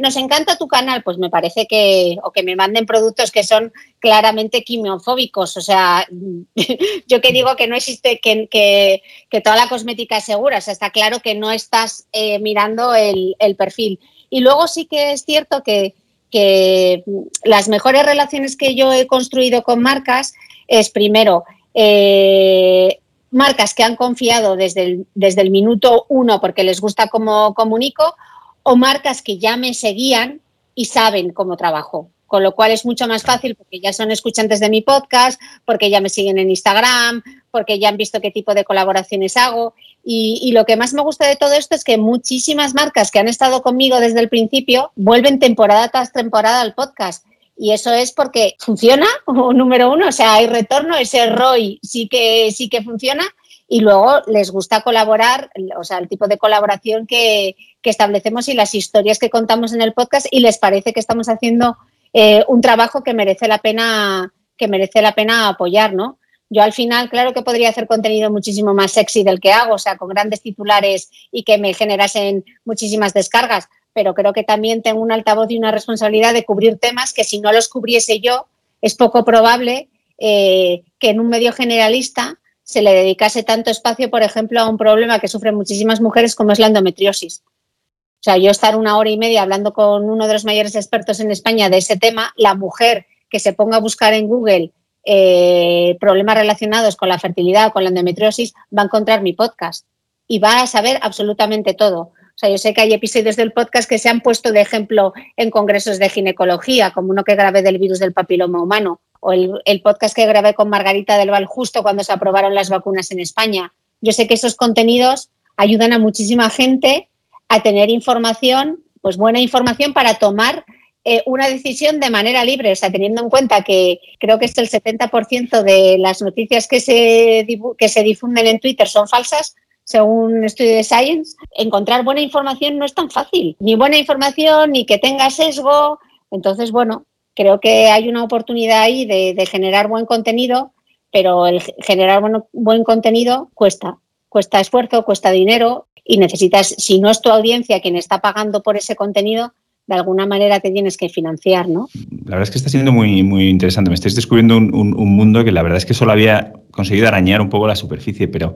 nos 0.00 0.16
encanta 0.16 0.56
tu 0.56 0.68
canal, 0.68 1.02
pues 1.02 1.18
me 1.18 1.28
parece 1.28 1.66
que, 1.66 2.16
o 2.24 2.32
que 2.32 2.42
me 2.42 2.56
manden 2.56 2.86
productos 2.86 3.30
que 3.30 3.44
son 3.44 3.70
claramente 3.98 4.64
quimiofóbicos. 4.64 5.58
O 5.58 5.60
sea, 5.60 6.08
yo 7.06 7.20
que 7.20 7.32
digo 7.32 7.56
que 7.56 7.66
no 7.66 7.76
existe, 7.76 8.20
que, 8.20 8.48
que, 8.48 9.40
toda 9.42 9.56
la 9.56 9.68
cosmética 9.68 10.16
es 10.16 10.24
segura. 10.24 10.56
O 10.56 10.60
sea, 10.62 10.72
está 10.72 10.88
claro 10.88 11.20
que 11.20 11.34
no 11.34 11.52
estás 11.52 12.06
eh, 12.12 12.38
mirando 12.38 12.94
el, 12.94 13.36
perfil. 13.58 14.00
Y 14.30 14.40
luego 14.40 14.66
sí 14.66 14.86
que 14.86 15.12
es 15.12 15.26
cierto 15.26 15.62
que, 15.62 15.94
que 16.30 17.04
las 17.44 17.68
mejores 17.68 18.04
relaciones 18.04 18.56
que 18.56 18.74
yo 18.74 18.92
he 18.92 19.06
construido 19.06 19.62
con 19.62 19.80
marcas 19.80 20.34
es 20.68 20.90
primero, 20.90 21.44
eh, 21.74 22.98
marcas 23.30 23.74
que 23.74 23.84
han 23.84 23.96
confiado 23.96 24.56
desde 24.56 24.82
el, 24.82 25.06
desde 25.14 25.42
el 25.42 25.50
minuto 25.50 26.06
uno 26.08 26.40
porque 26.40 26.64
les 26.64 26.80
gusta 26.80 27.08
cómo 27.08 27.54
comunico 27.54 28.14
o 28.62 28.76
marcas 28.76 29.22
que 29.22 29.38
ya 29.38 29.56
me 29.56 29.74
seguían 29.74 30.40
y 30.74 30.86
saben 30.86 31.32
cómo 31.32 31.56
trabajo. 31.56 32.10
Con 32.26 32.42
lo 32.42 32.56
cual 32.56 32.72
es 32.72 32.84
mucho 32.84 33.06
más 33.06 33.22
fácil 33.22 33.54
porque 33.54 33.78
ya 33.78 33.92
son 33.92 34.10
escuchantes 34.10 34.58
de 34.58 34.68
mi 34.68 34.82
podcast, 34.82 35.40
porque 35.64 35.90
ya 35.90 36.00
me 36.00 36.08
siguen 36.08 36.38
en 36.38 36.50
Instagram, 36.50 37.22
porque 37.52 37.78
ya 37.78 37.88
han 37.88 37.96
visto 37.96 38.20
qué 38.20 38.32
tipo 38.32 38.52
de 38.52 38.64
colaboraciones 38.64 39.36
hago. 39.36 39.74
Y, 40.08 40.52
lo 40.52 40.64
que 40.64 40.76
más 40.76 40.94
me 40.94 41.02
gusta 41.02 41.26
de 41.26 41.34
todo 41.34 41.52
esto 41.54 41.74
es 41.74 41.82
que 41.82 41.98
muchísimas 41.98 42.74
marcas 42.74 43.10
que 43.10 43.18
han 43.18 43.26
estado 43.26 43.60
conmigo 43.60 43.98
desde 43.98 44.20
el 44.20 44.28
principio 44.28 44.92
vuelven 44.94 45.40
temporada 45.40 45.88
tras 45.88 46.12
temporada 46.12 46.60
al 46.60 46.74
podcast. 46.74 47.26
Y 47.56 47.72
eso 47.72 47.92
es 47.92 48.12
porque 48.12 48.54
funciona, 48.60 49.06
número 49.26 49.90
uno, 49.90 50.06
o 50.06 50.12
sea, 50.12 50.34
hay 50.34 50.46
retorno, 50.46 50.96
ese 50.96 51.26
ROI 51.26 51.80
sí 51.82 52.06
que, 52.06 52.52
sí 52.52 52.68
que 52.68 52.84
funciona 52.84 53.24
y 53.66 53.80
luego 53.80 54.20
les 54.28 54.52
gusta 54.52 54.82
colaborar, 54.82 55.50
o 55.76 55.82
sea, 55.82 55.98
el 55.98 56.08
tipo 56.08 56.28
de 56.28 56.38
colaboración 56.38 57.08
que, 57.08 57.56
establecemos 57.82 58.48
y 58.48 58.54
las 58.54 58.74
historias 58.74 59.20
que 59.20 59.30
contamos 59.30 59.72
en 59.72 59.80
el 59.80 59.92
podcast 59.92 60.26
y 60.32 60.40
les 60.40 60.58
parece 60.58 60.92
que 60.92 60.98
estamos 60.98 61.28
haciendo 61.28 61.76
eh, 62.12 62.44
un 62.48 62.60
trabajo 62.60 63.04
que 63.04 63.14
merece 63.14 63.46
la 63.46 63.58
pena 63.58 64.32
que 64.56 64.66
merece 64.66 65.02
la 65.02 65.14
pena 65.14 65.48
apoyar, 65.48 65.94
¿no? 65.94 66.18
Yo 66.48 66.62
al 66.62 66.72
final, 66.72 67.10
claro 67.10 67.32
que 67.32 67.42
podría 67.42 67.70
hacer 67.70 67.86
contenido 67.86 68.30
muchísimo 68.30 68.72
más 68.72 68.92
sexy 68.92 69.24
del 69.24 69.40
que 69.40 69.52
hago, 69.52 69.74
o 69.74 69.78
sea, 69.78 69.96
con 69.96 70.08
grandes 70.08 70.42
titulares 70.42 71.10
y 71.32 71.42
que 71.42 71.58
me 71.58 71.74
generasen 71.74 72.44
muchísimas 72.64 73.14
descargas, 73.14 73.68
pero 73.92 74.14
creo 74.14 74.32
que 74.32 74.44
también 74.44 74.82
tengo 74.82 75.00
un 75.00 75.10
altavoz 75.10 75.50
y 75.50 75.58
una 75.58 75.72
responsabilidad 75.72 76.34
de 76.34 76.44
cubrir 76.44 76.78
temas 76.78 77.12
que 77.12 77.24
si 77.24 77.40
no 77.40 77.52
los 77.52 77.68
cubriese 77.68 78.20
yo, 78.20 78.46
es 78.80 78.94
poco 78.94 79.24
probable 79.24 79.88
eh, 80.18 80.84
que 80.98 81.10
en 81.10 81.20
un 81.20 81.28
medio 81.28 81.52
generalista 81.52 82.38
se 82.62 82.82
le 82.82 82.92
dedicase 82.92 83.42
tanto 83.42 83.70
espacio, 83.70 84.10
por 84.10 84.22
ejemplo, 84.22 84.60
a 84.60 84.68
un 84.68 84.76
problema 84.76 85.18
que 85.18 85.28
sufren 85.28 85.54
muchísimas 85.54 86.00
mujeres 86.00 86.34
como 86.34 86.52
es 86.52 86.58
la 86.58 86.66
endometriosis. 86.66 87.42
O 87.46 88.22
sea, 88.22 88.36
yo 88.38 88.50
estar 88.50 88.76
una 88.76 88.98
hora 88.98 89.10
y 89.10 89.18
media 89.18 89.42
hablando 89.42 89.72
con 89.72 90.08
uno 90.08 90.26
de 90.26 90.32
los 90.32 90.44
mayores 90.44 90.74
expertos 90.74 91.20
en 91.20 91.30
España 91.30 91.70
de 91.70 91.78
ese 91.78 91.96
tema, 91.96 92.32
la 92.36 92.54
mujer 92.54 93.06
que 93.30 93.40
se 93.40 93.52
ponga 93.52 93.76
a 93.76 93.80
buscar 93.80 94.14
en 94.14 94.26
Google 94.26 94.72
eh, 95.08 95.96
problemas 96.00 96.36
relacionados 96.36 96.96
con 96.96 97.08
la 97.08 97.20
fertilidad 97.20 97.68
o 97.68 97.72
con 97.72 97.84
la 97.84 97.90
endometriosis 97.90 98.54
va 98.76 98.82
a 98.82 98.86
encontrar 98.86 99.22
mi 99.22 99.32
podcast 99.32 99.86
y 100.26 100.40
va 100.40 100.62
a 100.62 100.66
saber 100.66 100.98
absolutamente 101.00 101.74
todo. 101.74 102.00
O 102.00 102.38
sea, 102.38 102.50
yo 102.50 102.58
sé 102.58 102.74
que 102.74 102.80
hay 102.80 102.92
episodios 102.92 103.36
del 103.36 103.52
podcast 103.52 103.88
que 103.88 103.98
se 103.98 104.08
han 104.08 104.20
puesto 104.20 104.52
de 104.52 104.60
ejemplo 104.60 105.14
en 105.36 105.50
congresos 105.50 105.98
de 105.98 106.08
ginecología, 106.08 106.90
como 106.90 107.10
uno 107.10 107.24
que 107.24 107.36
grabé 107.36 107.62
del 107.62 107.78
virus 107.78 108.00
del 108.00 108.12
papiloma 108.12 108.60
humano, 108.60 109.00
o 109.20 109.32
el, 109.32 109.80
podcast 109.80 110.14
que 110.14 110.26
grabé 110.26 110.54
con 110.54 110.68
Margarita 110.68 111.16
del 111.16 111.30
Val 111.30 111.46
justo 111.46 111.82
cuando 111.82 112.04
se 112.04 112.12
aprobaron 112.12 112.54
las 112.54 112.68
vacunas 112.68 113.10
en 113.12 113.20
España. 113.20 113.72
Yo 114.00 114.12
sé 114.12 114.26
que 114.26 114.34
esos 114.34 114.56
contenidos 114.56 115.30
ayudan 115.56 115.92
a 115.92 115.98
muchísima 115.98 116.50
gente 116.50 117.08
a 117.48 117.62
tener 117.62 117.90
información, 117.90 118.80
pues 119.00 119.16
buena 119.16 119.40
información 119.40 119.94
para 119.94 120.14
tomar 120.14 120.64
eh, 121.08 121.22
una 121.24 121.48
decisión 121.48 122.00
de 122.00 122.10
manera 122.10 122.44
libre, 122.44 122.72
o 122.72 122.74
sea, 122.74 122.90
teniendo 122.90 123.22
en 123.22 123.30
cuenta 123.30 123.62
que 123.62 124.00
creo 124.18 124.40
que 124.40 124.46
es 124.46 124.58
el 124.58 124.68
70% 124.68 125.62
de 125.62 125.98
las 125.98 126.20
noticias 126.20 126.66
que 126.66 126.80
se, 126.80 127.46
que 127.78 127.88
se 127.88 128.02
difunden 128.02 128.48
en 128.48 128.58
Twitter 128.58 128.88
son 128.88 129.06
falsas, 129.06 129.54
según 129.84 130.38
un 130.38 130.44
estudio 130.44 130.74
de 130.74 130.82
Science, 130.82 131.36
encontrar 131.52 132.02
buena 132.02 132.22
información 132.22 132.76
no 132.76 132.84
es 132.84 132.92
tan 132.92 133.08
fácil. 133.08 133.56
Ni 133.60 133.76
buena 133.76 133.98
información, 133.98 134.72
ni 134.72 134.84
que 134.84 134.98
tenga 134.98 135.30
sesgo. 135.30 136.00
Entonces, 136.32 136.72
bueno, 136.72 137.06
creo 137.36 137.60
que 137.60 137.86
hay 137.86 138.08
una 138.08 138.24
oportunidad 138.24 138.80
ahí 138.80 139.06
de, 139.06 139.46
generar 139.46 139.86
buen 139.86 140.06
contenido, 140.06 140.72
pero 141.12 141.46
el 141.46 141.62
generar 141.84 142.20
buen 142.50 142.82
contenido 142.82 143.48
cuesta. 143.54 143.98
Cuesta 144.28 144.58
esfuerzo, 144.58 145.04
cuesta 145.04 145.30
dinero 145.30 145.86
y 146.02 146.18
necesitas, 146.18 146.66
si 146.66 146.98
no 146.98 147.10
es 147.10 147.20
tu 147.20 147.30
audiencia 147.30 147.80
quien 147.80 147.94
está 147.94 148.20
pagando 148.20 148.64
por 148.64 148.76
ese 148.76 148.96
contenido, 148.96 149.52
de 149.86 149.94
alguna 149.94 150.26
manera 150.26 150.60
te 150.60 150.70
tienes 150.70 150.96
que 150.96 151.08
financiar, 151.08 151.68
¿no? 151.68 151.88
La 152.24 152.36
verdad 152.36 152.42
es 152.42 152.50
que 152.50 152.58
está 152.58 152.70
siendo 152.70 152.92
muy, 152.92 153.22
muy 153.22 153.48
interesante. 153.48 153.90
Me 153.90 153.94
estáis 153.94 154.14
descubriendo 154.14 154.56
un, 154.56 154.72
un 154.74 155.16
mundo 155.16 155.44
que 155.44 155.52
la 155.52 155.62
verdad 155.62 155.78
es 155.78 155.86
que 155.86 155.94
solo 155.94 156.12
había 156.12 156.52
conseguido 156.70 157.08
arañar 157.08 157.40
un 157.40 157.48
poco 157.48 157.66
la 157.66 157.76
superficie, 157.76 158.28
pero 158.28 158.54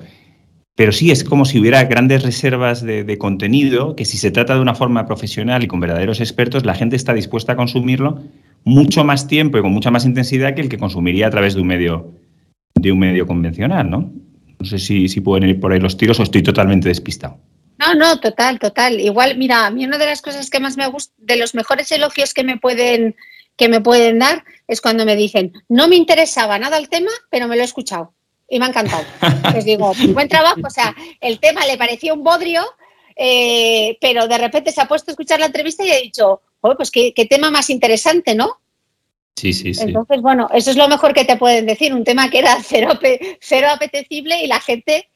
pero 0.80 0.92
sí 0.92 1.10
es 1.10 1.24
como 1.24 1.44
si 1.44 1.58
hubiera 1.60 1.84
grandes 1.84 2.22
reservas 2.22 2.82
de, 2.82 3.18
contenido 3.18 3.94
que 3.96 4.06
si 4.06 4.16
se 4.16 4.30
trata 4.30 4.54
de 4.54 4.62
una 4.62 4.74
forma 4.74 5.04
profesional 5.04 5.62
y 5.62 5.66
con 5.66 5.78
verdaderos 5.78 6.20
expertos, 6.20 6.64
la 6.64 6.74
gente 6.74 6.96
está 6.96 7.12
dispuesta 7.12 7.52
a 7.52 7.56
consumirlo 7.56 8.22
mucho 8.64 9.04
más 9.04 9.26
tiempo 9.26 9.58
y 9.58 9.60
con 9.60 9.72
mucha 9.72 9.90
más 9.90 10.06
intensidad 10.06 10.54
que 10.54 10.62
el 10.62 10.70
que 10.70 10.78
consumiría 10.78 11.26
a 11.26 11.30
través 11.30 11.54
de 11.54 11.60
un 11.60 11.66
medio, 11.66 12.14
de 12.74 12.92
un 12.92 12.98
medio 12.98 13.26
convencional, 13.26 13.90
¿no? 13.90 14.10
No 14.58 14.64
sé 14.64 14.78
si, 14.78 15.08
si 15.08 15.20
pueden 15.20 15.50
ir 15.50 15.60
por 15.60 15.70
ahí 15.70 15.80
los 15.80 15.98
tiros 15.98 16.18
o 16.18 16.22
estoy 16.22 16.42
totalmente 16.42 16.88
despistado. 16.88 17.36
No, 17.80 17.94
no, 17.94 18.20
total, 18.20 18.58
total. 18.58 19.00
Igual, 19.00 19.38
mira, 19.38 19.66
a 19.66 19.70
mí 19.70 19.86
una 19.86 19.96
de 19.96 20.06
las 20.06 20.20
cosas 20.20 20.50
que 20.50 20.60
más 20.60 20.76
me 20.76 20.86
gusta, 20.86 21.14
de 21.16 21.36
los 21.36 21.54
mejores 21.54 21.90
elogios 21.90 22.34
que 22.34 22.44
me 22.44 22.58
pueden 22.58 23.16
que 23.56 23.68
me 23.68 23.80
pueden 23.80 24.18
dar 24.18 24.44
es 24.68 24.80
cuando 24.80 25.04
me 25.04 25.16
dicen, 25.16 25.52
no 25.68 25.86
me 25.86 25.96
interesaba 25.96 26.58
nada 26.58 26.78
el 26.78 26.88
tema, 26.88 27.10
pero 27.30 27.46
me 27.46 27.56
lo 27.56 27.62
he 27.62 27.64
escuchado 27.66 28.14
y 28.48 28.58
me 28.58 28.64
ha 28.66 28.68
encantado. 28.68 29.04
Les 29.54 29.64
digo, 29.64 29.92
buen 30.14 30.28
trabajo, 30.28 30.60
o 30.66 30.70
sea, 30.70 30.94
el 31.20 31.38
tema 31.40 31.66
le 31.66 31.76
parecía 31.76 32.14
un 32.14 32.24
bodrio, 32.24 32.64
eh, 33.16 33.98
pero 34.00 34.28
de 34.28 34.38
repente 34.38 34.72
se 34.72 34.80
ha 34.80 34.88
puesto 34.88 35.10
a 35.10 35.12
escuchar 35.12 35.40
la 35.40 35.46
entrevista 35.46 35.84
y 35.84 35.90
ha 35.90 36.00
dicho, 36.00 36.40
pues 36.60 36.90
qué, 36.90 37.12
tema 37.28 37.50
más 37.50 37.68
interesante, 37.68 38.34
¿no? 38.34 38.60
Sí, 39.36 39.52
sí, 39.52 39.74
sí. 39.74 39.82
Entonces, 39.82 40.22
bueno, 40.22 40.48
eso 40.52 40.70
es 40.70 40.76
lo 40.76 40.88
mejor 40.88 41.12
que 41.12 41.24
te 41.24 41.36
pueden 41.36 41.66
decir, 41.66 41.94
un 41.94 42.04
tema 42.04 42.30
que 42.30 42.38
era 42.38 42.56
cero, 42.62 42.98
cero 43.40 43.68
apetecible 43.70 44.42
y 44.42 44.46
la 44.46 44.60
gente, 44.60 45.10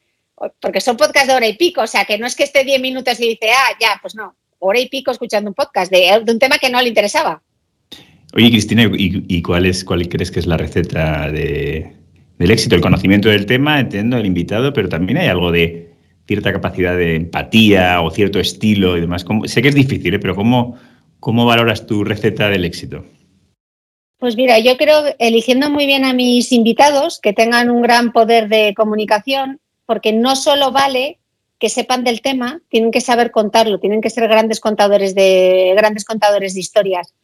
porque 0.60 0.80
son 0.80 0.96
podcasts 0.96 1.28
de 1.28 1.34
hora 1.34 1.46
y 1.46 1.56
pico, 1.56 1.82
o 1.82 1.86
sea, 1.86 2.04
que 2.04 2.18
no 2.18 2.26
es 2.26 2.34
que 2.34 2.44
esté 2.44 2.64
10 2.64 2.80
minutos 2.80 3.20
y 3.20 3.28
dice, 3.28 3.50
ah, 3.50 3.76
ya, 3.80 3.98
pues 4.02 4.14
no, 4.14 4.36
hora 4.58 4.80
y 4.80 4.88
pico 4.88 5.10
escuchando 5.10 5.50
un 5.50 5.54
podcast 5.54 5.90
de, 5.90 6.22
un 6.26 6.38
tema 6.38 6.58
que 6.58 6.70
no 6.70 6.80
le 6.80 6.88
interesaba. 6.88 7.42
Oye, 8.34 8.50
Cristina, 8.50 8.90
¿y, 8.92 9.42
cuál, 9.42 9.66
es, 9.66 9.84
cuál 9.84 10.08
crees 10.08 10.30
que 10.32 10.40
es 10.40 10.46
la 10.46 10.56
receta 10.56 11.30
de, 11.30 11.92
del 12.38 12.50
éxito, 12.50 12.74
el 12.74 12.80
conocimiento 12.80 13.28
del 13.28 13.46
tema, 13.46 13.78
entiendo, 13.78 14.16
el 14.16 14.26
invitado, 14.26 14.72
pero 14.72 14.88
también 14.88 15.18
hay 15.18 15.28
algo 15.28 15.52
de 15.52 15.92
cierta 16.26 16.52
capacidad 16.52 16.96
de 16.96 17.16
empatía 17.16 18.00
o 18.00 18.10
cierto 18.10 18.40
estilo 18.40 18.96
y 18.96 19.02
demás. 19.02 19.24
sé 19.44 19.62
que 19.62 19.68
es 19.68 19.74
difícil, 19.74 20.14
¿eh? 20.14 20.18
pero 20.18 20.34
¿cómo, 20.34 20.76
¿cómo 21.20 21.46
valoras 21.46 21.86
tu 21.86 22.02
receta 22.02 22.48
del 22.48 22.64
éxito? 22.64 23.04
Pues 24.18 24.36
mira, 24.36 24.58
yo 24.58 24.76
creo 24.78 25.02
eligiendo 25.18 25.70
muy 25.70 25.86
bien 25.86 26.04
a 26.04 26.14
mis 26.14 26.50
invitados, 26.50 27.20
que 27.20 27.34
tengan 27.34 27.70
un 27.70 27.82
gran 27.82 28.12
poder 28.12 28.48
de 28.48 28.72
comunicación, 28.74 29.60
porque 29.86 30.12
no 30.12 30.36
solo 30.36 30.72
vale 30.72 31.18
que 31.58 31.68
sepan 31.68 32.04
del 32.04 32.20
tema, 32.20 32.60
tienen 32.68 32.90
que 32.90 33.00
saber 33.00 33.30
contarlo, 33.30 33.80
tienen 33.80 34.00
que 34.00 34.10
ser 34.10 34.28
grandes 34.28 34.60
contadores 34.60 35.14
de, 35.14 35.72
grandes 35.76 36.04
contadores 36.04 36.54
de 36.54 36.60
historias. 36.60 37.14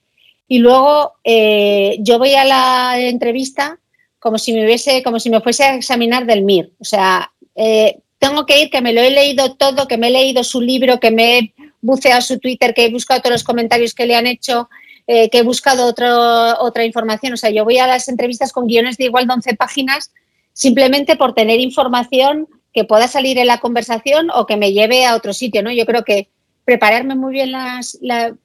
Y 0.48 0.58
luego 0.58 1.14
eh, 1.24 1.96
yo 2.00 2.18
voy 2.18 2.34
a 2.34 2.44
la 2.44 2.98
entrevista 2.98 3.78
como 4.18 4.38
si 4.38 4.52
me 4.52 4.64
hubiese, 4.64 5.02
como 5.02 5.18
si 5.18 5.30
me 5.30 5.40
fuese 5.40 5.64
a 5.64 5.74
examinar 5.74 6.26
del 6.26 6.42
MIR. 6.42 6.72
O 6.78 6.84
sea, 6.84 7.32
eh, 7.54 7.98
tengo 8.18 8.46
que 8.46 8.62
ir, 8.62 8.70
que 8.70 8.82
me 8.82 8.92
lo 8.92 9.00
he 9.00 9.10
leído 9.10 9.54
todo, 9.54 9.88
que 9.88 9.96
me 9.96 10.08
he 10.08 10.10
leído 10.10 10.44
su 10.44 10.60
libro, 10.60 11.00
que 11.00 11.10
me 11.10 11.38
he 11.38 11.54
buceado 11.80 12.20
su 12.20 12.38
Twitter, 12.38 12.74
que 12.74 12.84
he 12.84 12.90
buscado 12.90 13.20
todos 13.22 13.32
los 13.32 13.44
comentarios 13.44 13.94
que 13.94 14.06
le 14.06 14.14
han 14.14 14.26
hecho, 14.26 14.68
eh, 15.06 15.30
que 15.30 15.38
he 15.38 15.42
buscado 15.42 15.86
otra 15.88 16.84
información. 16.84 17.32
O 17.32 17.36
sea, 17.36 17.50
yo 17.50 17.64
voy 17.64 17.78
a 17.78 17.86
las 17.86 18.08
entrevistas 18.08 18.52
con 18.52 18.66
guiones 18.66 18.98
de 18.98 19.04
igual 19.04 19.26
de 19.26 19.34
11 19.34 19.54
páginas 19.54 20.12
simplemente 20.60 21.16
por 21.16 21.32
tener 21.32 21.58
información 21.58 22.46
que 22.74 22.84
pueda 22.84 23.08
salir 23.08 23.38
en 23.38 23.46
la 23.46 23.60
conversación 23.60 24.28
o 24.34 24.44
que 24.44 24.58
me 24.58 24.74
lleve 24.74 25.06
a 25.06 25.16
otro 25.16 25.32
sitio, 25.32 25.62
¿no? 25.62 25.72
Yo 25.72 25.86
creo 25.86 26.04
que 26.04 26.28
prepararme 26.66 27.14
muy 27.14 27.32
bien 27.32 27.50
las, 27.50 27.98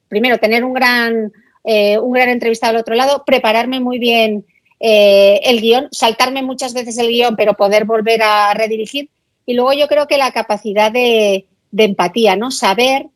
primero 0.08 0.38
tener 0.38 0.64
un 0.64 0.72
gran, 0.72 1.30
eh, 1.62 1.98
un 1.98 2.12
gran 2.12 2.40
al 2.62 2.76
otro 2.76 2.94
lado, 2.94 3.22
prepararme 3.26 3.80
muy 3.80 3.98
bien 3.98 4.46
eh, 4.80 5.40
el 5.44 5.60
guion, 5.60 5.88
saltarme 5.92 6.40
muchas 6.40 6.72
veces 6.72 6.96
el 6.96 7.08
guion, 7.08 7.36
pero 7.36 7.52
poder 7.52 7.84
volver 7.84 8.22
a 8.22 8.54
redirigir. 8.54 9.10
Y 9.44 9.52
luego 9.52 9.74
yo 9.74 9.86
creo 9.86 10.06
que 10.06 10.16
la 10.16 10.32
capacidad 10.32 10.90
de, 10.90 11.44
empatía, 11.76 12.34
¿no? 12.34 12.50
Saber 12.50 13.08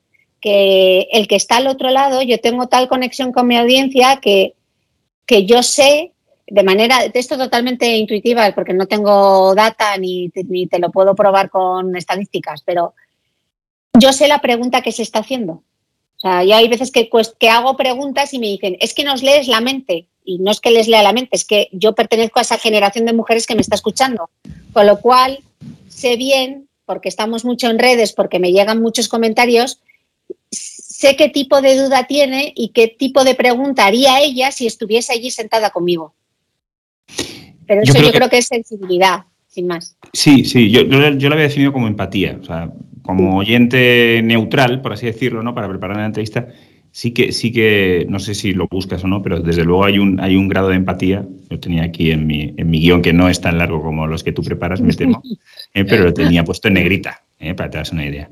que 0.43 1.09
el 1.11 1.27
que 1.27 1.37
está 1.37 1.57
al 1.57 1.69
otro 1.69 1.89
lado, 1.89 2.21
yo 2.21 2.39
tengo 2.39 2.69
tal 2.69 2.87
conexión 2.87 3.33
con 3.33 3.47
mi 3.47 3.57
audiencia 3.57 4.19
que, 4.21 4.53
que 5.25 5.47
yo 5.47 5.63
sé 5.63 6.13
de 6.51 6.63
manera, 6.63 7.05
esto 7.15 7.39
totalmente 7.39 7.97
intuitiva, 7.97 8.53
porque 8.55 8.75
no 8.75 8.87
tengo 8.87 9.55
data 9.55 9.97
ni, 9.97 10.31
ni 10.49 10.67
te 10.67 10.79
lo 10.79 10.91
puedo 10.91 11.15
probar 11.15 11.49
con 11.49 11.97
estadísticas, 11.97 12.63
pero 12.63 12.95
yo 13.99 14.13
sé 14.13 14.29
la 14.29 14.41
pregunta 14.41 14.83
que 14.83 14.93
se 14.93 15.03
está 15.03 15.21
haciendo. 15.21 15.63
O 16.17 16.21
sea, 16.21 16.45
yo 16.45 16.55
hay 16.55 16.69
veces 16.69 16.91
que, 16.91 17.09
que 17.39 17.49
hago 17.49 17.77
preguntas 17.77 18.35
y 18.35 18.39
me 18.39 18.49
dicen, 18.49 18.77
es 18.81 18.93
que 18.93 19.05
nos 19.05 19.23
lees 19.23 19.49
la 19.49 19.61
mente. 19.61 20.07
Y 20.23 20.39
no 20.39 20.51
es 20.51 20.61
que 20.61 20.71
les 20.71 20.87
lea 20.87 21.03
la 21.03 21.15
mente, 21.15 21.31
es 21.33 21.47
que 21.47 21.69
yo 21.73 21.95
pertenezco 21.95 22.39
a 22.39 22.43
esa 22.43 22.59
generación 22.59 23.07
de 23.07 23.15
mujeres 23.15 23.47
que 23.47 23.55
me 23.55 23.63
está 23.63 23.75
escuchando. 23.75 24.29
Con 24.73 24.87
lo 24.87 25.01
cual, 25.01 25.41
sé 25.89 26.17
bien, 26.17 26.69
porque 26.85 27.09
estamos 27.09 27.45
mucho 27.45 27.71
en 27.71 27.79
redes, 27.79 28.13
porque 28.13 28.39
me 28.39 28.53
llegan 28.53 28.83
muchos 28.83 29.09
comentarios, 29.09 29.81
sé 30.51 31.17
qué 31.17 31.31
tipo 31.31 31.63
de 31.63 31.77
duda 31.77 32.07
tiene 32.07 32.53
y 32.55 32.69
qué 32.69 32.89
tipo 32.89 33.25
de 33.25 33.35
pregunta 33.35 33.87
haría 33.87 34.21
ella 34.21 34.53
si 34.53 34.67
estuviese 34.67 35.15
allí 35.15 35.31
sentada 35.31 35.71
conmigo. 35.71 36.13
Pero 37.71 37.83
eso 37.83 38.03
yo 38.03 38.11
creo, 38.11 38.29
que... 38.29 38.39
es 38.39 38.47
sensibilidad, 38.47 39.21
sin 39.47 39.69
más. 39.69 39.97
Sí, 40.13 40.45
sí, 40.45 40.73
yo, 40.73 40.83
yo, 40.83 40.99
lo 41.29 41.35
había 41.35 41.47
definido 41.47 41.73
como 41.73 41.87
empatía, 41.87 42.37
o 42.43 42.45
sea, 42.45 42.69
como 43.03 43.37
oyente 43.37 44.21
neutral, 44.25 44.83
por 44.83 44.95
así 44.95 45.07
decirlo, 45.07 45.45
¿no? 45.45 45.55
Para 45.55 45.69
preparar 45.69 45.99
la 45.99 46.07
entrevista, 46.07 46.49
sí 46.91 47.13
que, 47.13 47.31
sí 47.31 47.53
que, 47.53 48.07
no 48.09 48.19
sé 48.19 48.35
si 48.35 48.55
lo 48.55 48.67
buscas 48.67 49.05
o 49.05 49.07
no, 49.07 49.23
pero 49.23 49.39
desde 49.39 49.63
luego 49.63 49.85
hay 49.85 50.01
un, 50.01 50.19
hay 50.19 50.35
un 50.35 50.49
grado 50.49 50.71
de 50.71 50.75
empatía. 50.75 51.25
Yo 51.49 51.61
tenía 51.61 51.85
aquí 51.85 52.11
en 52.11 52.27
mi, 52.27 52.53
en 52.57 52.69
mi 52.69 52.81
guion, 52.81 53.03
que 53.03 53.13
no 53.13 53.29
es 53.29 53.41
tan 53.41 53.57
largo 53.57 53.81
como 53.81 54.09
los 54.09 54.25
que 54.25 54.33
tú 54.33 54.43
preparas, 54.43 54.81
me 54.81 54.93
temo, 54.93 55.23
eh, 55.75 55.85
pero 55.85 56.03
lo 56.03 56.13
tenía 56.13 56.43
puesto 56.43 56.67
en 56.67 56.75
negrita, 56.75 57.23
eh, 57.39 57.55
para 57.55 57.69
que 57.69 57.73
te 57.75 57.79
hagas 57.79 57.93
una 57.93 58.05
idea. 58.05 58.29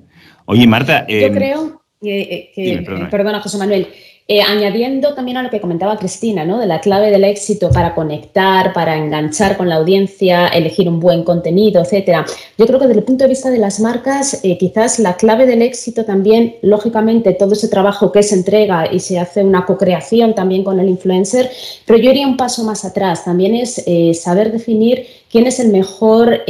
Oye, 0.46 0.66
Marta. 0.66 1.06
Yo 1.06 1.16
em, 1.16 1.32
creo 1.32 1.82
que, 2.02 3.06
perdona, 3.08 3.40
José 3.40 3.56
Manuel, 3.56 3.86
eh, 4.30 4.42
añadiendo 4.42 5.14
también 5.14 5.38
a 5.38 5.42
lo 5.42 5.48
que 5.48 5.58
comentaba 5.58 5.96
Cristina, 5.96 6.44
¿no? 6.44 6.58
de 6.58 6.66
la 6.66 6.82
clave 6.82 7.10
del 7.10 7.24
éxito 7.24 7.70
para 7.70 7.94
conectar, 7.94 8.74
para 8.74 8.94
enganchar 8.94 9.56
con 9.56 9.70
la 9.70 9.76
audiencia, 9.76 10.48
elegir 10.48 10.86
un 10.86 11.00
buen 11.00 11.24
contenido, 11.24 11.80
etcétera. 11.80 12.26
Yo 12.58 12.66
creo 12.66 12.78
que 12.78 12.88
desde 12.88 13.00
el 13.00 13.06
punto 13.06 13.24
de 13.24 13.30
vista 13.30 13.48
de 13.48 13.56
las 13.56 13.80
marcas, 13.80 14.40
eh, 14.44 14.58
quizás 14.58 14.98
la 14.98 15.16
clave 15.16 15.46
del 15.46 15.62
éxito 15.62 16.04
también, 16.04 16.56
lógicamente, 16.60 17.32
todo 17.32 17.54
ese 17.54 17.68
trabajo 17.68 18.12
que 18.12 18.22
se 18.22 18.34
entrega 18.34 18.92
y 18.92 19.00
se 19.00 19.18
hace 19.18 19.42
una 19.42 19.64
co-creación 19.64 20.34
también 20.34 20.62
con 20.62 20.78
el 20.78 20.90
influencer, 20.90 21.50
pero 21.86 21.98
yo 21.98 22.10
iría 22.10 22.26
un 22.26 22.36
paso 22.36 22.64
más 22.64 22.84
atrás. 22.84 23.24
También 23.24 23.54
es 23.54 23.82
eh, 23.86 24.12
saber 24.12 24.52
definir 24.52 25.06
quién 25.30 25.46
es 25.46 25.58
el 25.58 25.68
mejor 25.68 26.42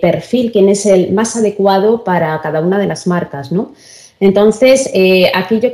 perfil, 0.00 0.52
quién 0.52 0.70
es 0.70 0.86
el 0.86 1.12
más 1.12 1.36
adecuado 1.36 2.02
para 2.02 2.40
cada 2.40 2.62
una 2.62 2.78
de 2.78 2.86
las 2.86 3.06
marcas, 3.06 3.52
¿no? 3.52 3.72
Entonces, 4.18 4.88
eh, 4.94 5.30
aquí 5.34 5.60
yo 5.60 5.70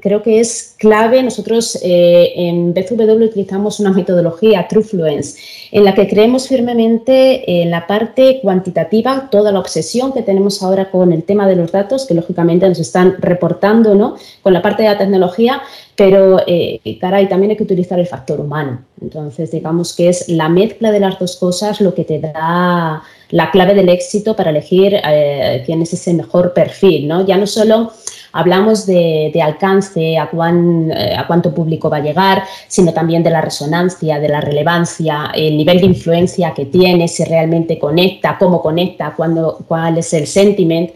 creo 0.00 0.22
que 0.22 0.38
es 0.38 0.76
clave, 0.78 1.22
nosotros 1.24 1.76
eh, 1.82 2.32
en 2.36 2.72
BZW 2.72 3.24
utilizamos 3.24 3.80
una 3.80 3.90
metodología 3.90 4.68
TrueFluence 4.68 5.38
en 5.72 5.84
la 5.84 5.94
que 5.94 6.06
creemos 6.06 6.46
firmemente 6.46 7.62
en 7.62 7.70
la 7.70 7.88
parte 7.88 8.38
cuantitativa, 8.42 9.28
toda 9.28 9.50
la 9.50 9.58
obsesión 9.58 10.12
que 10.12 10.22
tenemos 10.22 10.62
ahora 10.62 10.90
con 10.90 11.12
el 11.12 11.24
tema 11.24 11.48
de 11.48 11.56
los 11.56 11.72
datos, 11.72 12.06
que 12.06 12.14
lógicamente 12.14 12.68
nos 12.68 12.78
están 12.78 13.16
reportando 13.18 13.96
¿no? 13.96 14.16
con 14.42 14.52
la 14.52 14.62
parte 14.62 14.84
de 14.84 14.90
la 14.90 14.98
tecnología, 14.98 15.60
pero 15.96 16.40
eh, 16.46 16.80
caray, 17.00 17.28
también 17.28 17.50
hay 17.50 17.56
que 17.56 17.64
utilizar 17.64 17.98
el 17.98 18.06
factor 18.06 18.40
humano. 18.40 18.84
Entonces, 19.00 19.50
digamos 19.50 19.96
que 19.96 20.08
es 20.08 20.28
la 20.28 20.48
mezcla 20.48 20.92
de 20.92 21.00
las 21.00 21.18
dos 21.18 21.36
cosas 21.36 21.80
lo 21.80 21.92
que 21.92 22.04
te 22.04 22.20
da 22.20 23.02
la 23.30 23.50
clave 23.50 23.74
del 23.74 23.88
éxito 23.88 24.34
para 24.34 24.50
elegir 24.50 25.00
eh, 25.04 25.62
quién 25.66 25.82
es 25.82 25.92
ese 25.92 26.14
mejor 26.14 26.52
perfil, 26.52 27.06
¿no? 27.08 27.24
Ya 27.26 27.36
no 27.36 27.46
solo 27.46 27.92
hablamos 28.32 28.86
de, 28.86 29.40
alcance, 29.42 30.18
a, 30.18 30.30
eh, 30.30 31.14
a 31.16 31.26
cuánto 31.26 31.54
público 31.54 31.90
va 31.90 31.98
a 31.98 32.02
llegar, 32.02 32.44
sino 32.68 32.92
también 32.92 33.22
de 33.22 33.30
la 33.30 33.40
resonancia, 33.40 34.18
de 34.18 34.28
la 34.28 34.40
relevancia, 34.40 35.32
el 35.34 35.56
nivel 35.56 35.80
de 35.80 35.86
influencia 35.86 36.52
que 36.54 36.66
tiene, 36.66 37.08
si 37.08 37.24
realmente 37.24 37.78
conecta, 37.78 38.36
cómo 38.38 38.60
conecta, 38.62 39.14
cuándo, 39.16 39.58
cuál 39.66 39.98
es 39.98 40.12
el 40.12 40.26
sentiment. 40.26 40.90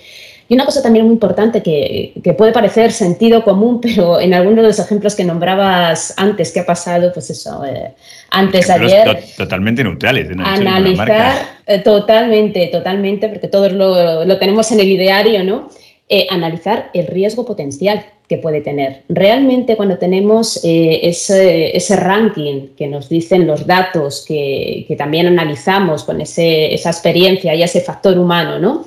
Y 0.48 0.54
una 0.54 0.66
cosa 0.66 0.82
también 0.82 1.06
muy 1.06 1.14
importante 1.14 1.62
que, 1.62 2.34
puede 2.36 2.52
parecer 2.52 2.92
sentido 2.92 3.44
común, 3.44 3.80
pero 3.82 4.20
en 4.20 4.34
algunos 4.34 4.62
de 4.62 4.68
los 4.68 4.78
ejemplos 4.78 5.14
que 5.14 5.24
nombrabas 5.24 6.14
antes, 6.16 6.52
que 6.52 6.60
ha 6.60 6.66
pasado, 6.66 7.12
pues 7.12 7.30
eso, 7.30 7.64
eh, 7.64 7.92
antes 8.30 8.66
de 8.66 8.72
ayer. 8.72 9.24
totalmente 9.36 9.82
neutrales. 9.82 10.28
analizar, 10.30 11.36
eh, 11.66 11.78
totalmente, 11.78 12.66
totalmente, 12.68 13.28
porque 13.28 13.48
todos 13.48 13.72
lo, 13.72 14.24
lo, 14.24 14.38
tenemos 14.38 14.70
en 14.72 14.80
el 14.80 14.88
ideario, 14.88 15.42
¿no? 15.44 15.70
Eh, 16.08 16.26
analizar 16.28 16.90
el 16.92 17.06
riesgo 17.06 17.46
potencial 17.46 18.04
que 18.28 18.36
puede 18.36 18.60
tener. 18.60 19.02
Realmente 19.08 19.76
cuando 19.76 19.96
tenemos 19.96 20.60
ese, 20.62 21.74
ese, 21.74 21.96
ranking 21.96 22.68
que 22.76 22.86
nos 22.86 23.08
dicen 23.08 23.46
los 23.46 23.66
datos, 23.66 24.24
que, 24.26 24.84
que 24.86 24.96
también 24.96 25.26
analizamos 25.26 26.04
con 26.04 26.20
ese, 26.20 26.74
esa 26.74 26.90
experiencia 26.90 27.54
y 27.54 27.62
ese 27.62 27.80
factor 27.80 28.18
humano, 28.18 28.58
¿no? 28.58 28.84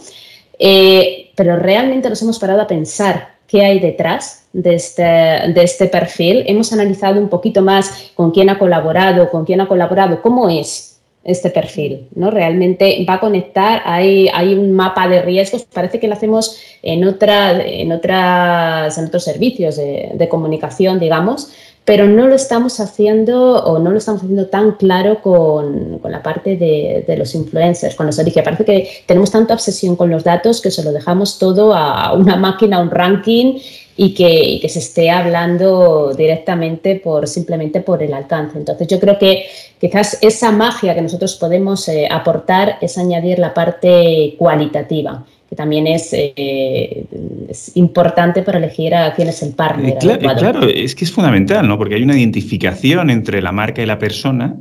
Pero 1.37 1.55
realmente 1.55 2.09
nos 2.09 2.21
hemos 2.23 2.39
parado 2.39 2.61
a 2.63 2.67
pensar 2.67 3.35
qué 3.47 3.63
hay 3.63 3.79
detrás 3.79 4.47
de 4.51 4.73
este, 4.73 5.03
de 5.03 5.61
este 5.63 5.85
perfil. 5.85 6.43
Hemos 6.47 6.73
analizado 6.73 7.21
un 7.21 7.29
poquito 7.29 7.61
más 7.61 8.11
con 8.15 8.31
quién 8.31 8.49
ha 8.49 8.57
colaborado, 8.57 9.29
con 9.29 9.45
quién 9.45 9.61
ha 9.61 9.67
colaborado, 9.67 10.19
cómo 10.23 10.49
es 10.49 10.99
este 11.23 11.51
perfil, 11.51 12.07
¿no? 12.15 12.31
Realmente 12.31 13.05
va 13.07 13.15
a 13.15 13.19
conectar, 13.19 13.83
hay, 13.85 14.29
hay 14.33 14.55
un 14.55 14.71
mapa 14.71 15.07
de 15.07 15.21
riesgos, 15.21 15.65
parece 15.65 15.99
que 15.99 16.07
lo 16.07 16.13
hacemos 16.13 16.59
en, 16.81 17.03
otra, 17.05 17.63
en, 17.63 17.91
otras, 17.91 18.97
en 18.97 19.05
otros 19.05 19.25
servicios 19.25 19.75
de, 19.75 20.11
de 20.15 20.29
comunicación, 20.29 20.99
digamos, 20.99 21.51
pero 21.87 22.05
no 22.05 22.27
lo 22.27 22.35
estamos 22.35 22.81
haciendo 22.81 23.63
o 23.63 23.79
no 23.79 23.91
lo 23.91 23.97
estamos 23.97 24.21
haciendo 24.21 24.47
tan 24.47 24.73
claro 24.73 25.21
con, 25.21 25.99
con 25.99 26.11
la 26.11 26.21
parte 26.21 26.57
de, 26.57 27.05
de, 27.07 27.15
los 27.15 27.33
influencers, 27.33 27.95
con 27.95 28.05
los 28.07 28.19
origen. 28.19 28.43
Parece 28.43 28.65
que 28.65 28.89
tenemos 29.05 29.31
tanta 29.31 29.53
obsesión 29.53 29.95
con 29.95 30.09
los 30.09 30.25
datos 30.25 30.59
que 30.59 30.69
se 30.69 30.83
lo 30.83 30.91
dejamos 30.91 31.39
todo 31.39 31.73
a 31.73 32.11
una 32.11 32.35
máquina, 32.35 32.75
a 32.75 32.81
un 32.81 32.91
ranking 32.91 33.57
y 33.95 34.13
que, 34.13 34.59
que, 34.61 34.67
se 34.67 34.79
esté 34.79 35.09
hablando 35.09 36.13
directamente 36.13 36.97
por 36.97 37.25
simplemente 37.25 37.79
por 37.79 38.03
el 38.03 38.13
alcance. 38.13 38.57
Entonces 38.57 38.85
yo 38.89 38.99
creo 38.99 39.17
que 39.17 39.45
quizás 39.79 40.17
esa 40.21 40.51
magia 40.51 40.93
que 40.93 41.01
nosotros 41.01 41.35
podemos 41.35 41.87
eh, 41.87 42.05
aportar 42.11 42.79
es 42.81 42.97
añadir 42.97 43.39
la 43.39 43.53
parte 43.53 44.35
cualitativa 44.37 45.23
que 45.49 45.55
también 45.55 45.87
es, 45.87 46.09
eh, 46.11 47.05
es, 47.49 47.71
importante 47.75 48.41
para 48.41 48.57
elegir 48.57 48.93
a 48.93 49.13
quién 49.13 49.29
es 49.29 49.41
el 49.41 49.53
partner. 49.53 49.93
Eh, 49.93 49.97
claro, 49.99 50.35
claro, 50.37 50.67
es 50.67 50.93
que 50.93 51.05
es 51.05 51.11
fundamental, 51.11 51.67
¿no? 51.67 51.77
Porque 51.77 51.95
hay 51.95 52.03
una 52.03 52.17
identificación 52.17 53.09
entre 53.09 53.41
la 53.41 53.51
marca 53.51 53.81
y 53.81 53.85
la 53.85 53.97
persona 53.97 54.55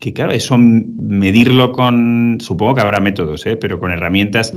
que 0.00 0.12
claro, 0.12 0.32
eso 0.32 0.58
medirlo 0.58 1.70
con, 1.70 2.38
supongo 2.40 2.74
que 2.74 2.80
habrá 2.80 2.98
métodos, 2.98 3.46
¿eh? 3.46 3.56
pero 3.56 3.78
con 3.78 3.92
herramientas 3.92 4.52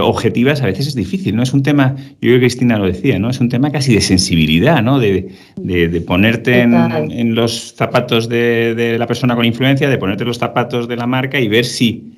objetivas 0.00 0.62
a 0.62 0.66
veces 0.66 0.86
es 0.86 0.94
difícil, 0.94 1.34
¿no? 1.34 1.42
Es 1.42 1.52
un 1.52 1.64
tema, 1.64 1.96
yo 1.98 2.04
creo 2.20 2.34
que 2.34 2.42
Cristina 2.42 2.78
lo 2.78 2.86
decía, 2.86 3.18
¿no? 3.18 3.28
Es 3.28 3.40
un 3.40 3.48
tema 3.48 3.72
casi 3.72 3.92
de 3.92 4.00
sensibilidad, 4.00 4.80
¿no? 4.80 5.00
De, 5.00 5.30
de, 5.56 6.00
ponerte 6.02 6.60
en, 6.60 6.74
en, 6.74 7.34
los 7.34 7.74
zapatos 7.74 8.28
de, 8.28 8.76
de, 8.76 9.00
la 9.00 9.08
persona 9.08 9.34
con 9.34 9.44
influencia, 9.44 9.88
de 9.88 9.98
ponerte 9.98 10.24
los 10.24 10.38
zapatos 10.38 10.86
de 10.86 10.94
la 10.94 11.08
marca 11.08 11.40
y 11.40 11.48
ver 11.48 11.64
si, 11.64 12.12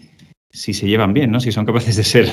si 0.55 0.73
se 0.73 0.87
llevan 0.87 1.15
bien, 1.15 1.31
¿no? 1.31 1.41
Si 1.41 1.51
son 1.51 1.65
capaces 1.65 1.97
de 1.97 2.05
ser 2.05 2.29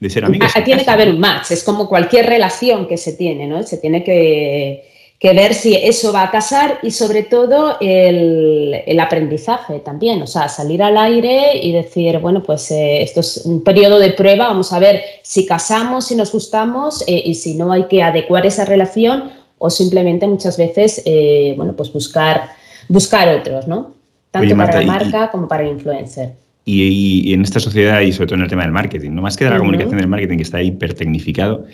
de 0.00 0.10
ser 0.10 0.24
amigos. 0.24 0.52
Ah, 0.54 0.62
tiene 0.64 0.84
que 0.84 0.90
haber 0.90 1.08
un 1.08 1.20
match, 1.20 1.50
es 1.50 1.64
como 1.64 1.88
cualquier 1.88 2.26
relación 2.26 2.86
que 2.86 2.96
se 2.96 3.12
tiene, 3.14 3.46
¿no? 3.46 3.62
Se 3.62 3.78
tiene 3.78 4.04
que, 4.04 4.94
ver 5.22 5.54
si 5.54 5.74
eso 5.74 6.12
va 6.12 6.22
a 6.22 6.30
casar 6.30 6.78
y 6.82 6.90
sobre 6.90 7.22
todo 7.22 7.76
el, 7.80 9.00
aprendizaje 9.00 9.80
también, 9.80 10.22
o 10.22 10.26
sea, 10.26 10.48
salir 10.48 10.82
al 10.82 10.96
aire 10.98 11.58
y 11.60 11.72
decir, 11.72 12.18
bueno, 12.18 12.42
pues 12.42 12.70
eh, 12.70 13.02
esto 13.02 13.20
es 13.20 13.38
un 13.44 13.64
periodo 13.64 13.98
de 13.98 14.10
prueba, 14.10 14.48
vamos 14.48 14.72
a 14.72 14.78
ver 14.78 15.02
si 15.22 15.46
casamos, 15.46 16.06
si 16.06 16.14
nos 16.14 16.30
gustamos 16.30 17.02
eh, 17.06 17.22
y 17.24 17.34
si 17.34 17.54
no 17.54 17.72
hay 17.72 17.84
que 17.84 18.02
adecuar 18.02 18.46
esa 18.46 18.64
relación 18.64 19.32
o 19.58 19.70
simplemente 19.70 20.26
muchas 20.26 20.56
veces, 20.56 21.02
eh, 21.06 21.54
bueno, 21.56 21.74
pues 21.74 21.92
buscar, 21.92 22.50
buscar 22.88 23.28
otros, 23.34 23.66
¿no? 23.66 23.94
Tanto 24.30 24.56
para 24.56 24.80
la 24.80 24.86
marca 24.86 25.30
como 25.30 25.48
para 25.48 25.62
el 25.62 25.70
influencer. 25.70 26.45
Y, 26.68 27.32
en 27.32 27.42
esta 27.42 27.60
sociedad 27.60 28.00
y 28.00 28.12
sobre 28.12 28.26
todo 28.26 28.34
en 28.34 28.42
el 28.42 28.50
tema 28.50 28.62
del 28.62 28.72
marketing, 28.72 29.12
no 29.12 29.22
más 29.22 29.36
que 29.36 29.44
de 29.44 29.50
la 29.50 29.58
comunicación 29.58 29.98
del 29.98 30.08
marketing 30.08 30.38
que 30.38 30.42
está 30.42 30.60
hipertecnificado, 30.60 31.64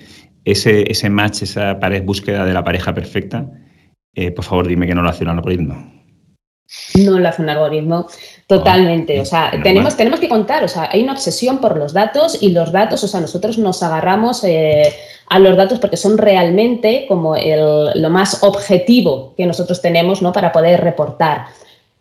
ese, 0.45 0.91
ese 0.91 1.09
match, 1.09 1.43
esa 1.43 1.81
pared, 1.81 2.05
búsqueda 2.05 2.45
de 2.45 2.53
la 2.53 2.63
pareja 2.63 2.93
perfecta, 2.93 3.49
eh, 4.15 4.31
por 4.31 4.45
favor 4.45 4.69
dime 4.69 4.87
que 4.87 4.95
no 4.95 5.03
lo 5.03 5.09
hace 5.09 5.25
un 5.25 5.31
algoritmo. 5.31 5.91
No 6.95 7.19
lo 7.19 7.27
hace 7.27 7.41
un 7.41 7.49
algoritmo 7.49 8.07
totalmente. 8.47 9.19
o 9.19 9.25
sea, 9.25 9.51
tenemos, 9.63 9.97
tenemos 9.97 10.21
que 10.21 10.29
contar, 10.29 10.63
o 10.63 10.69
sea, 10.69 10.91
hay 10.93 11.03
una 11.03 11.13
obsesión 11.13 11.59
por 11.59 11.79
los 11.79 11.95
datos 11.95 12.43
y 12.43 12.51
los 12.51 12.71
datos, 12.71 13.03
o 13.03 13.09
sea, 13.09 13.21
nosotros 13.21 13.57
nos 13.57 13.83
agarramos 13.83 14.45
eh, 14.45 14.93
a 15.29 15.39
los 15.39 15.57
datos 15.57 15.79
porque 15.79 15.97
son 15.97 16.19
realmente 16.19 17.07
como 17.09 17.35
el, 17.35 17.91
lo 17.95 18.11
más 18.11 18.43
objetivo 18.43 19.35
que 19.37 19.47
nosotros 19.47 19.81
tenemos 19.81 20.21
¿no? 20.21 20.33
para 20.33 20.53
poder 20.53 20.83
reportar 20.83 21.47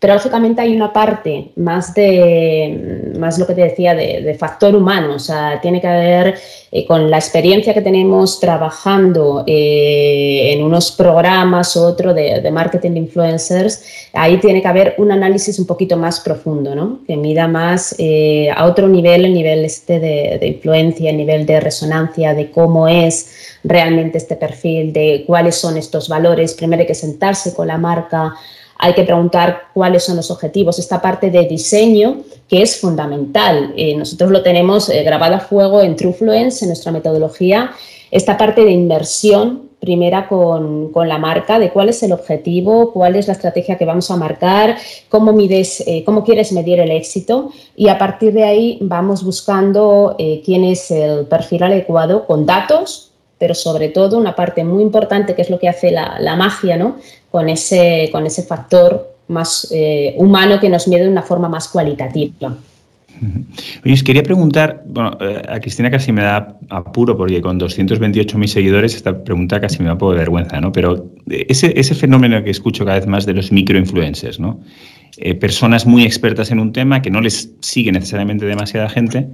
pero 0.01 0.15
lógicamente 0.15 0.63
hay 0.63 0.75
una 0.75 0.91
parte 0.91 1.51
más 1.57 1.93
de, 1.93 3.13
más 3.19 3.37
lo 3.37 3.45
que 3.45 3.53
te 3.53 3.61
decía, 3.61 3.93
de, 3.93 4.33
factor 4.33 4.75
humano, 4.75 5.13
o 5.13 5.19
sea, 5.19 5.59
tiene 5.61 5.79
que 5.79 5.85
ver 5.85 6.39
eh, 6.71 6.87
con 6.87 7.11
la 7.11 7.17
experiencia 7.17 7.71
que 7.71 7.83
tenemos 7.83 8.39
trabajando 8.39 9.43
eh, 9.45 10.53
en 10.53 10.63
unos 10.63 10.91
programas 10.91 11.75
u 11.75 11.81
otro 11.81 12.15
de, 12.15 12.49
marketing 12.51 12.93
de 12.93 12.99
influencers, 12.99 13.85
ahí 14.13 14.37
tiene 14.37 14.63
que 14.63 14.67
haber 14.67 14.95
un 14.97 15.11
análisis 15.11 15.59
un 15.59 15.67
poquito 15.67 15.95
más 15.97 16.19
profundo, 16.19 16.73
¿no? 16.73 17.01
Que 17.05 17.15
mida 17.15 17.47
más 17.47 17.93
eh, 17.99 18.49
a 18.55 18.65
otro 18.65 18.87
nivel, 18.87 19.25
el 19.25 19.35
nivel 19.35 19.63
este 19.65 19.99
de, 19.99 20.39
de 20.41 20.47
influencia, 20.47 21.11
el 21.11 21.17
nivel 21.17 21.45
de 21.45 21.59
resonancia, 21.59 22.33
de 22.33 22.49
cómo 22.49 22.87
es 22.87 23.59
realmente 23.63 24.17
este 24.17 24.35
perfil, 24.35 24.93
de 24.93 25.25
cuáles 25.27 25.57
son 25.57 25.77
estos 25.77 26.09
valores. 26.09 26.55
Primero 26.55 26.79
hay 26.79 26.87
que 26.87 26.95
sentarse 26.95 27.53
con 27.53 27.67
la 27.67 27.77
marca, 27.77 28.33
hay 28.81 28.93
que 28.95 29.03
preguntar 29.03 29.67
cuáles 29.75 30.03
son 30.03 30.17
los 30.17 30.31
objetivos. 30.31 30.79
Esta 30.79 31.01
parte 31.01 31.29
de 31.29 31.45
diseño 31.45 32.23
que 32.49 32.63
es 32.63 32.81
fundamental. 32.81 33.73
Eh, 33.77 33.95
nosotros 33.95 34.31
lo 34.31 34.41
tenemos 34.41 34.89
eh, 34.89 35.03
grabado 35.03 35.35
a 35.35 35.39
fuego 35.39 35.81
en 35.81 35.95
TrueFluence, 35.95 36.65
en 36.65 36.69
nuestra 36.69 36.91
metodología. 36.91 37.71
Esta 38.09 38.37
parte 38.37 38.65
de 38.65 38.71
inversión, 38.71 39.69
primera 39.79 40.27
con, 40.27 40.91
la 40.95 41.19
marca, 41.19 41.59
de 41.59 41.69
cuál 41.69 41.89
es 41.89 42.01
el 42.01 42.11
objetivo, 42.11 42.91
cuál 42.91 43.15
es 43.15 43.27
la 43.27 43.33
estrategia 43.33 43.77
que 43.77 43.85
vamos 43.85 44.09
a 44.09 44.17
marcar, 44.17 44.75
cómo, 45.09 45.31
mides, 45.31 45.83
eh, 45.85 46.03
cómo 46.03 46.23
quieres 46.23 46.51
medir 46.51 46.79
el 46.79 46.89
éxito 46.89 47.51
y 47.75 47.87
a 47.87 47.99
partir 47.99 48.33
de 48.33 48.43
ahí 48.43 48.79
vamos 48.81 49.23
buscando 49.23 50.15
quién 50.43 50.65
es 50.65 50.91
el 50.91 51.27
perfil 51.27 51.63
adecuado 51.63 52.25
con 52.25 52.45
datos, 52.45 53.10
pero 53.41 53.55
sobre 53.55 53.89
todo 53.89 54.19
una 54.19 54.35
parte 54.35 54.63
muy 54.63 54.83
importante 54.83 55.33
que 55.33 55.41
es 55.41 55.49
lo 55.49 55.57
que 55.57 55.67
hace 55.67 55.89
la, 55.89 56.35
magia, 56.35 56.77
¿no? 56.77 56.97
Con 57.31 57.49
ese, 57.49 58.09
con 58.11 58.27
ese 58.27 58.43
factor 58.43 59.15
más 59.29 59.67
eh, 59.71 60.13
humano 60.17 60.59
que 60.59 60.69
nos 60.69 60.87
mide 60.87 61.05
de 61.05 61.09
una 61.09 61.23
forma 61.23 61.49
más 61.49 61.67
cualitativa. 61.67 62.55
Oye, 63.83 63.93
os 63.95 64.03
quería 64.03 64.21
preguntar, 64.21 64.83
bueno, 64.85 65.17
eh, 65.19 65.41
a 65.49 65.59
Cristina 65.59 65.89
casi 65.89 66.11
me 66.11 66.21
da 66.21 66.55
apuro 66.69 67.17
porque 67.17 67.41
con 67.41 67.59
228.000 67.59 68.45
seguidores 68.45 68.93
esta 68.93 69.23
pregunta 69.23 69.59
casi 69.59 69.79
me 69.79 69.85
da 69.85 69.93
un 69.93 69.97
poco 69.97 70.11
de 70.11 70.19
vergüenza, 70.19 70.61
¿no? 70.61 70.71
Pero 70.71 71.07
ese, 71.27 71.73
ese 71.75 71.95
fenómeno 71.95 72.43
que 72.43 72.51
escucho 72.51 72.85
cada 72.85 72.99
vez 72.99 73.07
más 73.07 73.25
de 73.25 73.33
los 73.33 73.51
microinfluencers, 73.51 74.39
¿no? 74.39 74.59
Eh, 75.17 75.33
personas 75.33 75.87
muy 75.87 76.03
expertas 76.03 76.51
en 76.51 76.59
un 76.59 76.73
tema 76.73 77.01
que 77.01 77.09
no 77.09 77.21
les 77.21 77.51
sigue 77.61 77.91
necesariamente 77.91 78.45
demasiada 78.45 78.87
gente, 78.87 79.27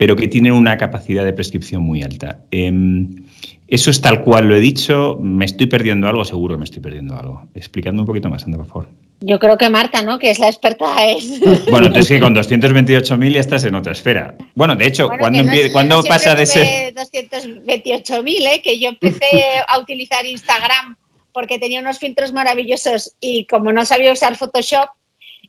pero 0.00 0.16
que 0.16 0.28
tienen 0.28 0.54
una 0.54 0.78
capacidad 0.78 1.26
de 1.26 1.34
prescripción 1.34 1.82
muy 1.82 2.02
alta. 2.02 2.38
Em, 2.50 3.22
¿Eso 3.68 3.90
es 3.90 4.00
tal 4.00 4.22
cual 4.22 4.48
lo 4.48 4.56
he 4.56 4.60
dicho? 4.60 5.18
¿Me 5.20 5.44
estoy 5.44 5.66
perdiendo 5.66 6.08
algo? 6.08 6.24
Seguro 6.24 6.54
que 6.54 6.58
me 6.60 6.64
estoy 6.64 6.80
perdiendo 6.80 7.18
algo. 7.18 7.42
Explicando 7.54 8.00
un 8.00 8.06
poquito 8.06 8.30
más, 8.30 8.42
André, 8.44 8.56
por 8.56 8.66
favor. 8.66 8.88
Yo 9.20 9.38
creo 9.38 9.58
que 9.58 9.68
Marta, 9.68 10.00
¿no? 10.00 10.18
Que 10.18 10.30
es 10.30 10.38
la 10.38 10.48
experta. 10.48 10.86
Es... 11.06 11.38
Bueno, 11.70 11.88
entonces 11.88 12.08
que 12.08 12.18
con 12.18 12.34
228.000 12.34 13.30
ya 13.30 13.40
estás 13.40 13.62
en 13.64 13.74
otra 13.74 13.92
esfera. 13.92 14.36
Bueno, 14.54 14.74
de 14.74 14.86
hecho, 14.86 15.10
cuando 15.18 15.44
¿cuándo, 15.70 16.02
pasa 16.04 16.34
de 16.34 16.46
ser...? 16.46 16.94
228.000, 16.94 18.24
¿eh? 18.54 18.62
Que 18.64 18.80
yo 18.80 18.88
empecé 18.88 19.42
a 19.68 19.78
utilizar 19.78 20.24
Instagram 20.24 20.96
porque 21.34 21.58
tenía 21.58 21.78
unos 21.78 21.98
filtros 21.98 22.32
maravillosos 22.32 23.16
y 23.20 23.44
como 23.44 23.70
no 23.70 23.84
sabía 23.84 24.14
usar 24.14 24.34
Photoshop, 24.34 24.88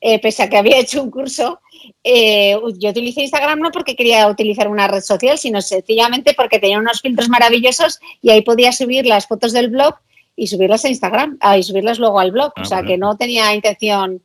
eh, 0.02 0.20
pese 0.20 0.44
a 0.44 0.50
que 0.50 0.58
había 0.58 0.78
hecho 0.78 1.02
un 1.02 1.10
curso, 1.10 1.62
eh, 2.04 2.56
yo 2.78 2.90
utilicé 2.90 3.22
Instagram 3.22 3.60
no 3.60 3.72
porque 3.72 3.96
quería 3.96 4.28
utilizar 4.28 4.68
una 4.68 4.88
red 4.88 5.02
social, 5.02 5.38
sino 5.38 5.62
sencillamente 5.62 6.34
porque 6.34 6.60
tenía 6.60 6.80
unos 6.80 7.02
filtros 7.02 7.30
maravillosos 7.30 8.00
y 8.22 8.30
ahí 8.30 8.42
podía 8.42 8.72
subir 8.72 9.06
las 9.06 9.28
fotos 9.28 9.54
del 9.54 9.70
blog 9.70 9.96
y 10.36 10.48
subirlas 10.48 10.86
a 10.86 10.90
Instagram 10.90 11.38
ah, 11.42 11.58
y 11.58 11.64
subirlas 11.64 12.00
luego 12.00 12.20
al 12.20 12.32
blog. 12.32 12.54
o 12.58 12.62
ah, 12.62 12.66
sea 12.66 12.84
que 12.84 12.98
no 12.98 13.18
tenía 13.18 13.54
intención 13.54 14.22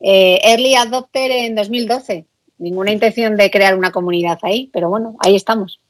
eh, 0.00 0.40
early 0.44 0.74
adopter 0.74 1.30
en 1.30 1.54
2012, 1.54 2.24
ninguna 2.58 2.92
intención 2.92 3.36
de 3.36 3.50
crear 3.50 3.76
una 3.76 3.90
comunidad 3.90 4.38
ahí, 4.42 4.70
pero 4.72 4.88
bueno, 4.88 5.16
ahí 5.20 5.34
estamos. 5.36 5.80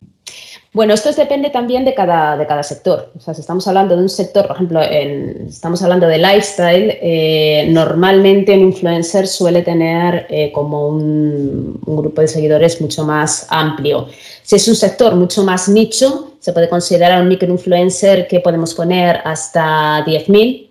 Bueno, 0.78 0.94
esto 0.94 1.12
depende 1.12 1.50
también 1.50 1.84
de 1.84 1.92
cada, 1.92 2.62
sector. 2.62 3.10
O 3.16 3.18
sea, 3.18 3.34
si 3.34 3.40
estamos 3.40 3.66
hablando 3.66 3.96
de 3.96 4.02
un 4.02 4.08
sector, 4.08 4.46
por 4.46 4.54
ejemplo, 4.54 4.80
estamos 4.80 5.82
hablando 5.82 6.06
de 6.06 6.18
lifestyle, 6.18 6.96
eh, 7.02 7.66
normalmente 7.68 8.54
un 8.54 8.60
influencer 8.60 9.26
suele 9.26 9.62
tener 9.62 10.28
eh, 10.30 10.52
como 10.52 10.86
un, 10.86 11.80
grupo 11.84 12.20
de 12.20 12.28
seguidores 12.28 12.80
mucho 12.80 13.02
más 13.04 13.48
amplio. 13.50 14.06
Si 14.44 14.54
es 14.54 14.68
un 14.68 14.76
sector 14.76 15.16
mucho 15.16 15.42
más 15.42 15.68
nicho, 15.68 16.34
se 16.38 16.52
puede 16.52 16.68
considerar 16.68 17.22
un 17.22 17.26
microinfluencer 17.26 18.28
que 18.28 18.38
podemos 18.38 18.72
poner 18.72 19.20
hasta 19.24 20.04
10.000 20.06 20.68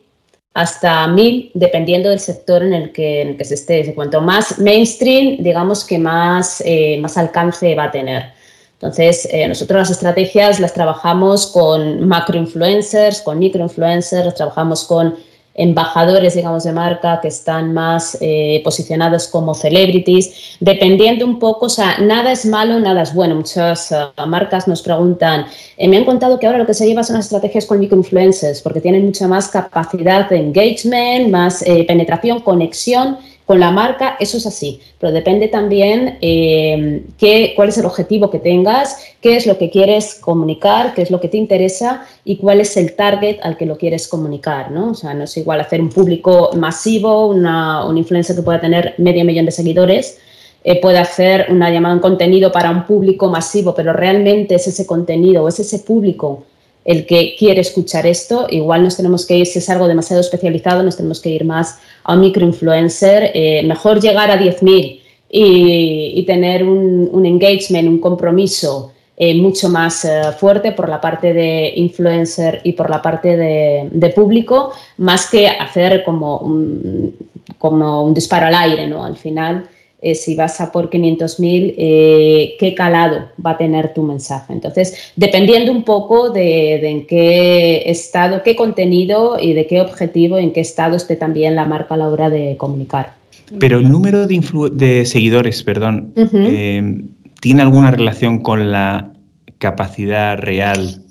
hasta 0.53 1.05
1.000, 1.05 1.51
dependiendo 1.53 2.09
del 2.09 2.21
sector 2.21 2.63
en 2.63 2.73
el 2.73 2.93
que, 2.93 3.23
en 3.23 3.27
el 3.27 3.37
que 3.37 3.43
se 3.43 3.55
esté. 3.55 3.93
Cuanto 3.93 4.21
más 4.21 4.57
mainstream, 4.57 5.43
digamos 5.43 5.83
que 5.83 5.99
más, 5.99 6.63
eh, 6.65 6.97
más 7.01 7.17
alcance 7.17 7.75
va 7.75 7.83
a 7.83 7.91
tener. 7.91 8.36
Entonces, 8.79 9.27
eh, 9.31 9.47
nosotros 9.47 9.79
las 9.79 9.89
estrategias 9.89 10.59
las 10.59 10.71
trabajamos 10.71 11.47
con 11.47 12.07
macroinfluencers, 12.07 13.23
con 13.23 13.39
microinfluencers, 13.39 14.35
trabajamos 14.35 14.83
con 14.83 15.15
embajadores, 15.55 16.35
digamos, 16.35 16.63
de 16.63 16.71
marca 16.73 17.19
que 17.19 17.29
están 17.29 17.73
más 17.73 18.15
eh, 18.21 18.61
posicionados 18.63 19.27
como 19.29 19.55
celebrities, 19.55 20.57
dependiendo 20.59 21.25
un 21.25 21.39
poco, 21.39 21.65
o 21.65 21.69
sea, 21.69 21.97
nada 21.97 22.31
es 22.31 22.45
malo, 22.45 22.79
nada 22.79 23.01
es 23.01 23.15
bueno. 23.15 23.33
Muchas 23.33 23.91
eh, 23.91 23.97
marcas 24.27 24.67
nos 24.67 24.83
preguntan, 24.83 25.47
me 25.79 25.97
han 25.97 26.05
contado 26.05 26.37
que 26.37 26.45
ahora 26.45 26.59
lo 26.59 26.67
que 26.67 26.75
se 26.75 26.85
lleva 26.85 27.03
son 27.03 27.15
las 27.15 27.25
estrategias 27.25 27.65
con 27.65 27.79
microinfluencers 27.79 28.61
porque 28.61 28.79
tienen 28.79 29.07
mucha 29.07 29.27
más 29.27 29.47
capacidad 29.47 30.29
de 30.29 30.37
engagement, 30.37 31.31
más 31.31 31.63
penetración, 31.87 32.41
conexión 32.41 33.17
con 33.47 33.61
la 33.61 33.71
marca, 33.71 34.17
eso 34.19 34.35
es 34.35 34.45
así, 34.45 34.81
pero 34.99 35.13
depende 35.13 35.47
también 35.47 36.17
eh, 36.19 37.03
qué, 37.17 37.53
cuál 37.55 37.69
es 37.69 37.77
el 37.77 37.85
objetivo 37.85 38.29
que 38.29 38.39
tengas, 38.39 39.01
qué 39.21 39.37
es 39.37 39.47
lo 39.47 39.57
que 39.57 39.69
quieres 39.69 40.15
comunicar, 40.15 40.93
qué 40.93 41.01
es 41.01 41.11
lo 41.11 41.21
que 41.21 41.29
te 41.29 41.37
interesa 41.37 42.05
y 42.25 42.35
cuál 42.35 42.59
es 42.59 42.75
el 42.75 42.93
target 42.93 43.37
al 43.43 43.55
que 43.55 43.65
lo 43.65 43.77
quieres 43.77 44.09
comunicar, 44.09 44.69
¿no? 44.69 44.91
O 44.91 44.93
sea, 44.95 45.13
no 45.13 45.23
es 45.23 45.37
igual 45.37 45.61
hacer 45.61 45.79
un 45.79 45.87
público 45.87 46.49
masivo, 46.57 47.27
una, 47.27 47.85
un 47.85 47.97
influencer 47.97 48.35
que 48.35 48.41
pueda 48.41 48.59
tener 48.59 48.95
medio 48.97 49.23
millón 49.23 49.45
de 49.45 49.51
seguidores, 49.53 50.19
eh, 50.65 50.81
puede 50.81 50.97
hacer 50.97 51.47
una 51.49 51.69
llamada 51.69 51.95
en 51.95 52.01
contenido 52.01 52.51
para 52.51 52.69
un 52.69 52.85
público 52.85 53.29
masivo, 53.29 53.73
pero 53.73 53.93
realmente 53.93 54.55
es 54.55 54.67
ese 54.67 54.85
contenido 54.85 55.45
o 55.45 55.47
es 55.47 55.61
ese 55.61 55.79
público 55.79 56.43
el 56.87 57.05
que 57.05 57.35
quiere 57.37 57.59
escuchar 57.59 58.07
esto, 58.07 58.47
igual 58.49 58.81
nos 58.81 58.95
tenemos 58.95 59.25
que 59.27 59.35
ir, 59.35 59.45
si 59.45 59.59
es 59.59 59.69
algo 59.69 59.89
demasiado 59.89 60.21
especializado, 60.21 60.83
nos 60.83 60.95
tenemos 60.95 61.19
que 61.19 61.29
ir 61.29 61.43
más 61.43 61.79
a 62.05 62.13
un 62.13 62.21
microinfluencer, 62.21 63.31
eh, 63.33 63.61
mejor 63.63 63.99
llegar 63.99 64.31
a 64.31 64.39
10.000 64.39 65.01
y, 65.29 66.13
y, 66.15 66.25
tener 66.25 66.63
un, 66.63 67.25
engagement, 67.25 67.89
un 67.89 67.99
compromiso 67.99 68.93
eh, 69.17 69.35
mucho 69.35 69.67
más 69.67 70.05
eh, 70.05 70.21
fuerte 70.39 70.71
por 70.71 70.87
la 70.87 71.01
parte 71.01 71.33
de 71.33 71.73
influencer 71.75 72.61
y 72.63 72.71
por 72.71 72.89
la 72.89 73.01
parte 73.01 73.35
de, 73.35 74.09
público, 74.15 74.71
más 74.95 75.29
que 75.29 75.45
hacer 75.45 76.05
como 76.05 76.37
un, 76.37 77.13
como 77.57 78.05
un 78.05 78.13
disparo 78.13 78.45
al 78.45 78.55
aire, 78.55 78.87
¿no? 78.87 79.03
Al 79.03 79.17
final 79.17 79.67
eh, 79.99 80.13
si 80.13 80.35
vas 80.35 80.61
a 80.61 80.71
por 80.71 80.91
500.000, 80.91 81.73
eh, 81.75 82.55
qué 82.59 82.75
calado 82.75 83.29
va 83.43 83.51
a 83.51 83.57
tener 83.57 83.95
tu 83.95 84.03
mensaje. 84.03 84.53
Entonces, 84.53 85.11
dependiendo 85.15 85.71
un 85.71 85.83
poco 85.83 86.29
de, 86.29 86.75
en 86.87 87.07
qué 87.07 87.89
estado, 87.89 88.43
qué 88.43 88.55
contenido 88.55 89.39
y 89.41 89.53
de 89.53 89.65
qué 89.65 89.81
objetivo, 89.81 90.37
en 90.37 90.53
qué 90.53 90.59
estado 90.59 90.95
esté 90.95 91.15
también 91.15 91.55
la 91.55 91.65
marca 91.65 91.95
a 91.95 91.97
la 91.97 92.09
hora 92.09 92.29
de 92.29 92.57
comunicar. 92.57 93.13
Pero 93.59 93.79
el 93.79 93.89
número 93.89 94.27
de, 94.27 95.05
seguidores, 95.05 95.63
perdón, 95.63 96.13
eh, 96.15 97.01
¿tiene 97.39 97.61
alguna 97.63 97.89
relación 97.89 98.39
con 98.39 98.71
la 98.71 99.13
capacidad 99.57 100.37
real 100.37 101.01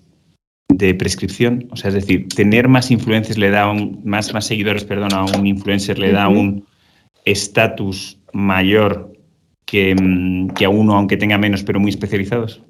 de 0.69 0.95
prescripción? 0.95 1.67
O 1.73 1.77
sea, 1.77 1.89
es 1.89 1.95
decir, 1.95 2.29
tener 2.29 2.69
más 2.69 2.93
influencers 2.93 3.39
le 3.39 3.51
da 3.51 3.69
un, 3.69 4.01
más, 4.05 4.33
más 4.33 4.47
seguidores, 4.47 4.85
perdón, 4.85 5.13
a 5.13 5.25
un 5.25 5.47
influencer 5.47 5.99
le 5.99 6.13
da 6.13 6.29
un 6.29 6.65
estatus 7.25 8.19
mayor 8.37 9.13
mm, 9.73 10.49
que, 10.51 10.65
a 10.65 10.69
uno, 10.69 10.95
aunque 10.95 11.17
tenga 11.17 11.39
menos, 11.39 11.63
pero 11.63 11.81
muy 11.81 11.91
especializados? 11.91 12.63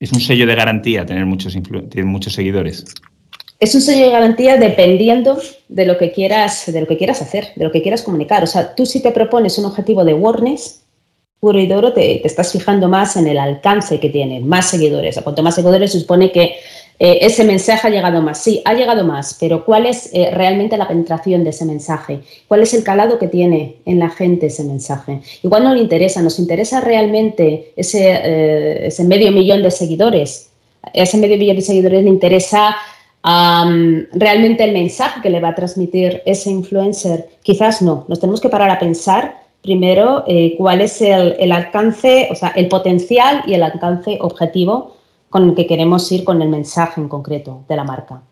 ¿Es 0.00 0.12
un 0.12 0.20
sello 0.20 0.46
de 0.46 0.54
garantía 0.54 1.06
tener 1.06 1.26
muchos, 1.26 1.56
muchos 2.04 2.32
seguidores? 2.32 2.84
Es 3.58 3.74
un 3.74 3.80
sello 3.80 4.06
de 4.06 4.12
garantía 4.12 4.56
dependiendo 4.56 5.40
de 5.68 5.86
lo 5.86 5.98
que 5.98 6.12
quieras, 6.12 6.72
de 6.72 6.80
lo 6.80 6.86
que 6.86 6.96
quieras 6.96 7.22
hacer, 7.22 7.48
de 7.56 7.64
lo 7.64 7.72
que 7.72 7.82
quieras 7.82 8.02
comunicar. 8.02 8.44
O 8.44 8.46
sea, 8.46 8.74
tú 8.74 8.86
si 8.86 9.02
te 9.02 9.10
propones 9.10 9.58
un 9.58 9.64
objetivo 9.64 10.04
de 10.04 10.12
awareness, 10.12 10.84
puro 11.40 11.58
y 11.58 11.66
duro, 11.66 11.92
te, 11.92 12.18
te 12.20 12.26
estás 12.26 12.52
fijando 12.52 12.88
más 12.88 13.16
en 13.16 13.26
el 13.26 13.38
alcance 13.38 13.98
que 13.98 14.10
tiene, 14.10 14.40
más 14.40 14.70
seguidores. 14.70 15.18
A 15.18 15.22
cuanto 15.22 15.42
más 15.42 15.56
seguidores 15.56 15.92
se 15.92 16.00
supone 16.00 16.30
que 16.30 16.56
eh, 17.00 17.18
ese 17.20 17.44
mensaje 17.44 17.86
ha 17.86 17.90
llegado 17.90 18.20
más. 18.22 18.42
Sí, 18.42 18.60
ha 18.64 18.74
llegado 18.74 19.04
más, 19.04 19.36
pero 19.38 19.64
¿cuál 19.64 19.86
es 19.86 20.10
eh, 20.12 20.30
realmente 20.32 20.76
la 20.76 20.88
penetración 20.88 21.44
de 21.44 21.50
ese 21.50 21.64
mensaje? 21.64 22.20
¿Cuál 22.48 22.62
es 22.62 22.74
el 22.74 22.82
calado 22.82 23.18
que 23.18 23.28
tiene 23.28 23.76
en 23.84 24.00
la 24.00 24.10
gente 24.10 24.46
ese 24.46 24.64
mensaje? 24.64 25.20
Igual 25.42 25.62
no 25.62 25.74
le 25.74 25.80
interesa, 25.80 26.22
nos 26.22 26.38
interesa 26.40 26.80
realmente 26.80 27.72
ese, 27.76 28.02
eh, 28.10 29.04
medio 29.04 29.30
millón 29.30 29.62
de 29.62 29.70
seguidores. 29.70 30.50
A 30.82 30.90
ese 30.94 31.18
medio 31.18 31.38
millón 31.38 31.56
de 31.56 31.62
seguidores 31.62 32.02
le 32.02 32.10
interesa 32.10 32.76
realmente 33.24 34.64
el 34.64 34.72
mensaje 34.72 35.20
que 35.20 35.28
le 35.28 35.40
va 35.40 35.48
a 35.48 35.54
transmitir 35.54 36.22
ese 36.24 36.50
influencer, 36.50 37.28
quizás 37.42 37.82
no. 37.82 38.06
Nos 38.08 38.20
tenemos 38.20 38.40
que 38.40 38.48
parar 38.48 38.70
a 38.70 38.78
pensar 38.78 39.42
primero 39.60 40.24
cuál 40.56 40.80
es 40.80 41.02
el, 41.02 41.36
el, 41.38 41.52
alcance, 41.52 42.28
o 42.30 42.34
sea, 42.34 42.50
el 42.56 42.68
potencial 42.68 43.42
y 43.46 43.52
el 43.52 43.64
alcance 43.64 44.16
objetivo 44.20 44.97
con 45.30 45.48
el 45.48 45.54
que 45.54 45.66
queremos 45.66 46.10
ir 46.12 46.24
con 46.24 46.40
el 46.42 46.48
mensaje 46.48 47.00
en 47.00 47.08
concreto 47.08 47.62
de 47.68 47.76
la 47.76 47.84
marca. 47.84 48.22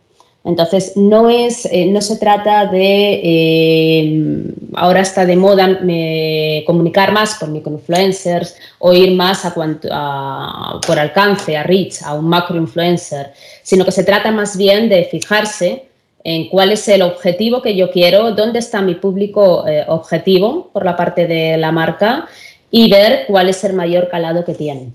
Entonces, 0.47 0.93
no, 0.95 1.29
es, 1.29 1.67
eh, 1.67 1.87
no 1.87 2.01
se 2.01 2.19
trata 2.19 2.67
de, 2.67 3.21
eh, 3.21 4.55
ahora 4.77 5.01
está 5.01 5.27
de 5.27 5.35
moda 5.35 5.81
eh, 5.89 6.63
comunicar 6.65 7.11
más 7.11 7.35
por 7.35 7.49
microinfluencers 7.49 8.55
o 8.79 8.93
ir 8.93 9.17
más 9.17 9.45
a 9.45 9.53
a, 9.91 10.81
por 10.87 11.01
alcance, 11.01 11.57
a 11.57 11.65
reach, 11.65 12.01
a 12.03 12.15
un 12.15 12.29
macroinfluencer, 12.29 13.33
sino 13.65 13.85
que 13.85 13.91
se 13.91 14.05
trata 14.05 14.31
más 14.31 14.57
bien 14.57 14.89
de 14.89 15.03
fijarse 15.07 15.89
en 16.23 16.49
cuál 16.49 16.71
es 16.71 16.87
el 16.87 17.03
objetivo 17.03 17.61
que 17.61 17.75
yo 17.75 17.91
quiero, 17.91 18.31
dónde 18.31 18.61
está 18.61 18.81
mi 18.83 18.95
público 18.95 19.65
objetivo 19.89 20.71
por 20.73 20.85
la 20.85 20.97
parte 20.97 21.27
de 21.27 21.57
la 21.57 21.73
marca 21.73 22.29
y 22.71 22.89
ver 22.89 23.25
cuál 23.27 23.49
es 23.49 23.65
el 23.65 23.73
mayor 23.73 24.09
calado 24.09 24.45
que 24.45 24.55
tiene. 24.55 24.93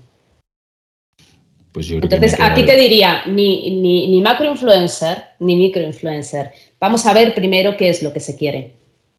Pues 1.72 1.90
Entonces, 1.90 2.36
aquí 2.38 2.64
te 2.66 2.76
diría, 2.76 3.22
ni, 3.26 3.80
ni, 3.80 4.08
ni 4.08 4.20
macroinfluencer 4.20 5.24
ni 5.40 5.56
microinfluencer. 5.56 6.52
Vamos 6.78 7.06
a 7.06 7.14
ver 7.14 7.34
primero 7.34 7.76
qué 7.78 7.88
es 7.88 8.02
lo 8.02 8.12
que 8.12 8.20
se 8.20 8.36
quiere. 8.36 8.74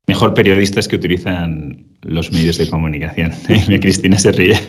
Mejor 0.06 0.34
periodistas 0.36 0.88
que 0.88 0.98
utilizan 0.98 1.86
los 2.02 2.32
medios 2.32 2.58
de 2.58 2.70
comunicación. 2.70 3.32
Cristina 3.82 4.20
se 4.20 4.32
ríe. 4.32 4.60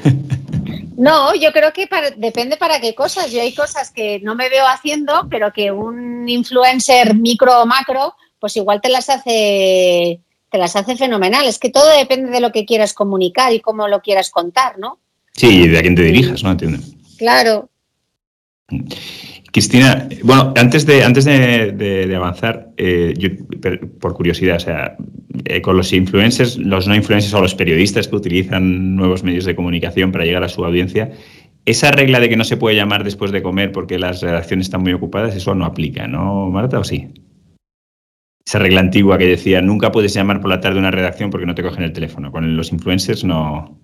No, 0.97 1.35
yo 1.35 1.53
creo 1.53 1.73
que 1.73 1.89
depende 2.17 2.57
para 2.57 2.81
qué 2.81 2.95
cosas. 2.95 3.31
Yo 3.33 3.43
hay 3.43 3.53
cosas 3.53 3.91
que 3.91 4.21
no 4.21 4.35
me 4.35 4.49
veo 4.49 4.67
haciendo, 4.67 5.27
pero 5.29 5.53
que 5.53 5.71
un 5.71 6.27
influencer 6.29 7.15
micro 7.15 7.61
o 7.61 7.67
macro, 7.67 8.15
pues 8.39 8.57
igual 8.57 8.81
te 8.81 8.89
las 8.89 9.11
hace, 9.11 10.21
te 10.51 10.59
las 10.59 10.77
hace 10.77 10.97
fenomenal. 10.97 11.47
Es 11.47 11.59
que 11.59 11.71
todo 11.71 11.95
depende 11.99 12.31
de 12.31 12.41
lo 12.41 12.53
que 12.53 12.65
quieras 12.65 12.95
comunicar 12.95 13.53
y 13.53 13.61
cómo 13.61 13.89
lo 13.89 14.01
quieras 14.01 14.31
contar, 14.31 14.79
¿no? 14.79 15.01
Sí, 15.33 15.65
y 15.65 15.69
de 15.69 15.79
a 15.79 15.83
quién 15.83 15.97
te 15.97 16.03
dirijas, 16.03 16.45
¿no? 16.45 16.53
Entiendo. 16.53 16.79
Claro, 17.19 17.69
Cristina, 19.53 20.09
bueno, 20.23 20.53
antes 20.57 20.87
de, 20.87 21.05
antes 21.05 21.25
de, 21.25 22.13
avanzar, 22.17 22.71
eh, 22.77 23.15
por 24.01 24.15
curiosidad, 24.15 24.57
o 24.57 24.61
sea, 24.61 24.97
eh, 25.45 25.61
con 25.61 25.77
los 25.77 25.93
influencers, 25.93 26.57
los 26.59 26.89
no 26.89 26.95
influencers 26.95 27.35
o 27.35 27.41
los 27.41 27.55
periodistas 27.55 28.09
que 28.09 28.17
utilizan 28.17 28.97
nuevos 28.97 29.23
medios 29.23 29.45
de 29.45 29.55
comunicación 29.55 30.13
para 30.13 30.25
llegar 30.25 30.43
a 30.43 30.49
su 30.49 30.65
audiencia, 30.65 31.13
esa 31.67 31.93
regla 31.93 32.21
de 32.21 32.29
que 32.29 32.37
no 32.37 32.45
se 32.45 32.57
puede 32.57 32.77
llamar 32.77 33.05
después 33.05 33.31
de 33.33 33.43
comer 33.43 33.71
porque 33.71 33.99
las 33.99 34.23
redacciones 34.23 34.67
están 34.67 34.83
muy 34.83 34.93
ocupadas, 34.93 35.37
eso 35.37 35.55
no 35.55 35.67
aplica, 35.67 36.09
¿no, 36.09 36.51
Marta, 36.51 36.79
o 36.79 36.85
sí? 36.85 37.09
Esa 38.45 38.59
regla 38.59 38.81
antigua 38.81 39.19
que 39.19 39.27
decía, 39.27 39.63
nunca 39.63 39.93
puedes 39.93 40.13
llamar 40.13 40.41
por 40.41 40.51
la 40.51 40.61
tarde 40.61 40.79
a 40.79 40.81
una 40.81 40.91
redacción 40.91 41.31
porque 41.31 41.47
no 41.47 41.55
te 41.55 41.63
cogen 41.63 41.85
el 41.85 41.93
teléfono. 41.93 42.31
Con 42.31 42.57
los 42.57 42.73
influencers 42.73 43.25
no, 43.25 43.79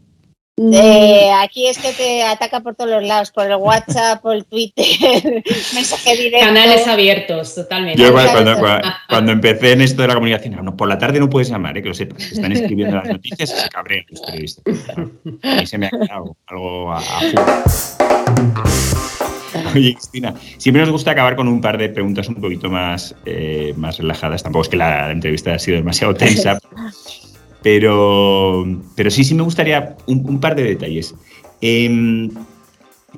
eh, 0.73 1.31
aquí 1.41 1.67
es 1.67 1.79
que 1.79 1.93
te 1.93 2.23
ataca 2.23 2.61
por 2.61 2.75
todos 2.75 2.91
los 2.91 3.03
lados, 3.03 3.31
por 3.31 3.47
el 3.47 3.57
WhatsApp, 3.57 4.21
por 4.21 4.35
el 4.35 4.45
Twitter, 4.45 5.43
mensaje 5.75 6.17
directo. 6.17 6.47
Canales 6.47 6.87
abiertos, 6.87 7.55
totalmente. 7.55 8.01
Yo 8.01 8.13
cuando, 8.13 9.33
empecé 9.33 9.73
en 9.73 9.81
esto 9.81 10.03
de 10.03 10.09
la 10.09 10.15
comunicación, 10.15 10.77
por 10.77 10.89
la 10.89 10.99
tarde 10.99 11.19
no 11.19 11.31
puedes 11.31 11.49
llamar, 11.49 11.79
eh, 11.79 11.83
que 11.83 11.89
lo 11.89 11.95
sepas. 11.95 12.23
Se 12.23 12.35
están 12.35 12.53
escribiendo 12.53 12.97
las 12.97 13.07
noticias 13.07 13.53
y 13.53 13.61
se 13.61 13.69
cabrean 13.69 14.05
los 14.11 14.21
periodistas. 14.21 14.65
Ahí 15.43 15.67
se 15.67 15.79
me 15.79 15.87
ha 15.87 15.91
quedado 15.91 16.37
algo 16.47 16.93
a, 16.93 17.03
Oye, 19.75 19.95
Cristina, 19.95 20.35
siempre 20.59 20.83
nos 20.83 20.91
gusta 20.91 21.13
acabar 21.13 21.37
con 21.37 21.49
un 21.49 21.61
par 21.61 21.79
de 21.79 21.89
preguntas 21.89 22.29
un 22.29 22.37
poquito 22.37 22.69
más, 22.69 23.15
eh, 23.25 23.75
más 23.77 23.99
relajadas. 23.99 24.43
Tampoco 24.43 24.65
es 24.65 24.69
que 24.69 24.77
la 24.77 25.11
entrevista 25.11 25.55
ha 25.55 25.59
sido 25.59 25.77
demasiado 25.77 26.15
tensa. 26.15 26.59
Pero, 27.63 28.65
pero 28.95 29.11
sí, 29.11 29.25
sí 29.25 29.35
me 29.35 29.43
gustaría 29.43 29.97
un, 30.07 30.41
par 30.41 30.55
de 30.55 30.65
detalles. 30.65 31.15
Em, 31.61 32.31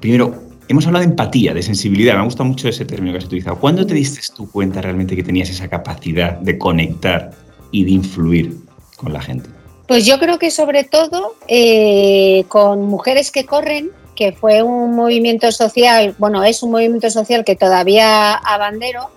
primero, 0.00 0.34
hemos 0.68 0.86
hablado 0.86 1.04
de 1.04 1.10
empatía, 1.10 1.54
de 1.54 1.62
sensibilidad. 1.62 2.14
Me 2.14 2.20
ha 2.20 2.24
gustado 2.24 2.46
mucho 2.46 2.68
ese 2.68 2.84
término 2.84 3.12
que 3.12 3.18
has 3.18 3.24
utilizado. 3.24 3.58
¿Cuándo 3.58 3.86
te 3.86 3.94
diste 3.94 4.20
tú 4.34 4.50
cuenta 4.50 4.80
realmente 4.80 5.14
que 5.14 5.22
tenías 5.22 5.50
esa 5.50 5.68
capacidad 5.68 6.38
de 6.38 6.58
conectar 6.58 7.30
y 7.70 7.84
de 7.84 7.90
influir 7.92 8.56
con 8.96 9.12
la 9.12 9.20
gente? 9.20 9.48
Pues 9.86 10.06
yo 10.06 10.18
creo 10.18 10.38
que 10.38 10.50
sobre 10.50 10.84
todo 10.84 11.34
eh, 11.48 12.44
con 12.48 12.86
mujeres 12.86 13.30
que 13.30 13.44
corren, 13.44 13.90
que 14.14 14.32
fue 14.32 14.62
un 14.62 14.94
movimiento 14.94 15.50
social, 15.52 16.14
bueno, 16.18 16.44
es 16.44 16.62
un 16.62 16.70
movimiento 16.70 17.10
social 17.10 17.44
que 17.44 17.56
todavía 17.56 18.34
abandero, 18.34 19.10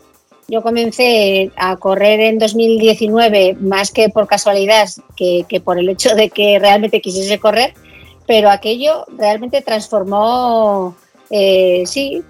yo 0.48 0.62
comencé 0.62 1.52
a 1.56 1.76
correr 1.78 2.20
en 2.20 2.40
2019 2.40 3.58
más 3.60 3.92
que 3.92 4.10
por 4.10 4.28
casualidad 4.28 4.88
que, 5.16 5.46
por 5.64 5.80
el 5.80 5.90
hecho 5.90 6.16
de 6.16 6.30
que 6.30 6.60
realmente 6.60 7.02
quisiese 7.02 7.40
correr, 7.40 7.74
pero 8.28 8.50
aquello 8.50 9.06
realmente 9.18 9.62
transformó, 9.62 10.96
eh, 11.30 11.84
sí, 11.86 12.24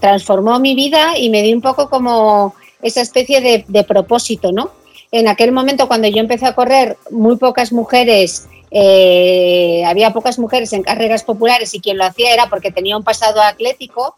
transformó 0.00 0.58
mi 0.60 0.74
vida 0.74 1.18
y 1.18 1.30
me 1.30 1.42
dio 1.42 1.56
un 1.56 1.62
poco 1.62 1.88
como 1.88 2.54
esa 2.82 3.00
especie 3.00 3.40
de, 3.40 3.84
propósito, 3.84 4.52
¿no? 4.52 4.70
En 5.10 5.28
aquel 5.28 5.52
momento 5.52 5.88
cuando 5.88 6.08
yo 6.08 6.18
empecé 6.18 6.46
a 6.46 6.54
correr, 6.54 6.96
muy 7.10 7.36
pocas 7.36 7.72
mujeres 7.72 8.48
eh, 8.74 9.84
había 9.86 10.14
pocas 10.14 10.38
mujeres 10.38 10.72
en 10.72 10.82
carreras 10.82 11.24
populares 11.24 11.74
y 11.74 11.80
quien 11.80 11.98
lo 11.98 12.04
hacía 12.04 12.32
era 12.32 12.48
porque 12.48 12.72
tenía 12.72 12.96
un 12.96 13.04
pasado 13.04 13.42
atlético 13.42 14.14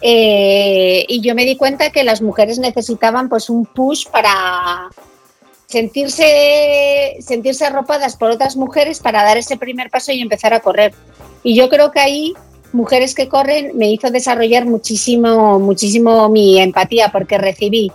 eh, 0.00 1.04
y 1.08 1.20
yo 1.20 1.34
me 1.34 1.44
di 1.44 1.56
cuenta 1.56 1.90
que 1.90 2.04
las 2.04 2.22
mujeres 2.22 2.58
necesitaban 2.58 3.28
pues 3.28 3.50
un 3.50 3.66
push 3.66 4.06
para 4.08 4.88
sentirse, 5.66 7.16
sentirse 7.20 7.64
arropadas 7.64 8.16
por 8.16 8.30
otras 8.30 8.56
mujeres 8.56 9.00
para 9.00 9.22
dar 9.22 9.36
ese 9.36 9.56
primer 9.56 9.90
paso 9.90 10.12
y 10.12 10.20
empezar 10.20 10.54
a 10.54 10.60
correr. 10.60 10.94
Y 11.42 11.54
yo 11.54 11.68
creo 11.68 11.90
que 11.90 12.00
ahí 12.00 12.34
Mujeres 12.72 13.16
que 13.16 13.28
corren 13.28 13.76
me 13.76 13.90
hizo 13.90 14.10
desarrollar 14.10 14.64
muchísimo, 14.64 15.58
muchísimo 15.58 16.28
mi 16.28 16.60
empatía 16.60 17.10
porque 17.10 17.36
recibí 17.36 17.90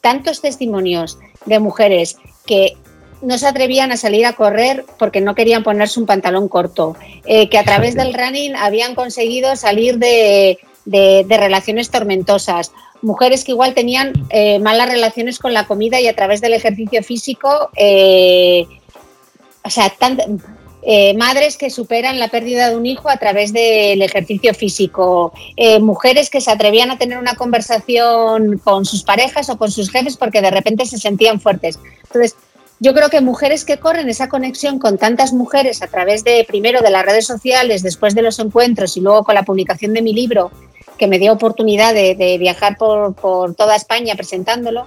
tantos 0.00 0.40
testimonios 0.40 1.18
de 1.46 1.58
mujeres 1.58 2.16
que 2.46 2.76
no 3.22 3.38
se 3.38 3.48
atrevían 3.48 3.90
a 3.90 3.96
salir 3.96 4.24
a 4.26 4.34
correr 4.34 4.84
porque 4.98 5.20
no 5.20 5.34
querían 5.34 5.64
ponerse 5.64 5.98
un 5.98 6.06
pantalón 6.06 6.46
corto, 6.46 6.94
eh, 7.24 7.48
que 7.48 7.58
a 7.58 7.64
través 7.64 7.96
del 7.96 8.14
running 8.14 8.54
habían 8.54 8.94
conseguido 8.94 9.56
salir 9.56 9.98
de, 9.98 10.58
de, 10.84 11.26
relaciones 11.28 11.90
tormentosas, 11.90 12.72
mujeres 13.02 13.44
que 13.44 13.52
igual 13.52 13.74
tenían 13.74 14.12
eh, 14.30 14.58
malas 14.58 14.88
relaciones 14.88 15.38
con 15.38 15.52
la 15.52 15.66
comida 15.66 16.00
y 16.00 16.08
a 16.08 16.14
través 16.14 16.40
del 16.40 16.54
ejercicio 16.54 17.02
físico, 17.02 17.70
eh, 17.76 18.66
o 19.64 19.70
sea, 19.70 19.92
eh, 20.86 21.14
madres 21.14 21.56
que 21.56 21.70
superan 21.70 22.18
la 22.18 22.28
pérdida 22.28 22.68
de 22.68 22.76
un 22.76 22.84
hijo 22.84 23.08
a 23.08 23.16
través 23.16 23.52
del 23.52 24.02
ejercicio 24.02 24.52
físico, 24.52 25.32
mujeres 25.80 26.28
que 26.28 26.42
se 26.42 26.50
atrevían 26.50 26.90
a 26.90 26.98
tener 26.98 27.18
una 27.18 27.34
conversación 27.36 28.58
con 28.58 28.84
sus 28.84 29.02
parejas 29.02 29.48
o 29.48 29.56
con 29.56 29.70
sus 29.70 29.90
jefes 29.90 30.18
porque 30.18 30.42
de 30.42 30.50
repente 30.50 30.84
se 30.84 30.98
sentían 30.98 31.40
fuertes. 31.40 31.78
Entonces, 32.02 32.36
yo 32.80 32.92
creo 32.92 33.08
que 33.08 33.20
mujeres 33.20 33.64
que 33.64 33.78
corren 33.78 34.10
esa 34.10 34.28
conexión 34.28 34.78
con 34.78 34.98
tantas 34.98 35.32
mujeres 35.32 35.80
a 35.80 35.86
través 35.86 36.24
de, 36.24 36.44
primero, 36.46 36.82
de 36.82 36.90
las 36.90 37.04
redes 37.04 37.26
sociales, 37.26 37.82
después 37.82 38.14
de 38.14 38.22
los 38.22 38.38
encuentros 38.38 38.96
y 38.96 39.00
luego 39.00 39.24
con 39.24 39.34
la 39.34 39.44
publicación 39.44 39.94
de 39.94 40.02
mi 40.02 40.12
libro, 40.12 40.50
que 40.98 41.06
me 41.06 41.18
dio 41.18 41.32
oportunidad 41.32 41.94
de, 41.94 42.36
viajar 42.38 42.76
por, 42.76 43.14
toda 43.54 43.76
España 43.76 44.14
presentándolo, 44.14 44.86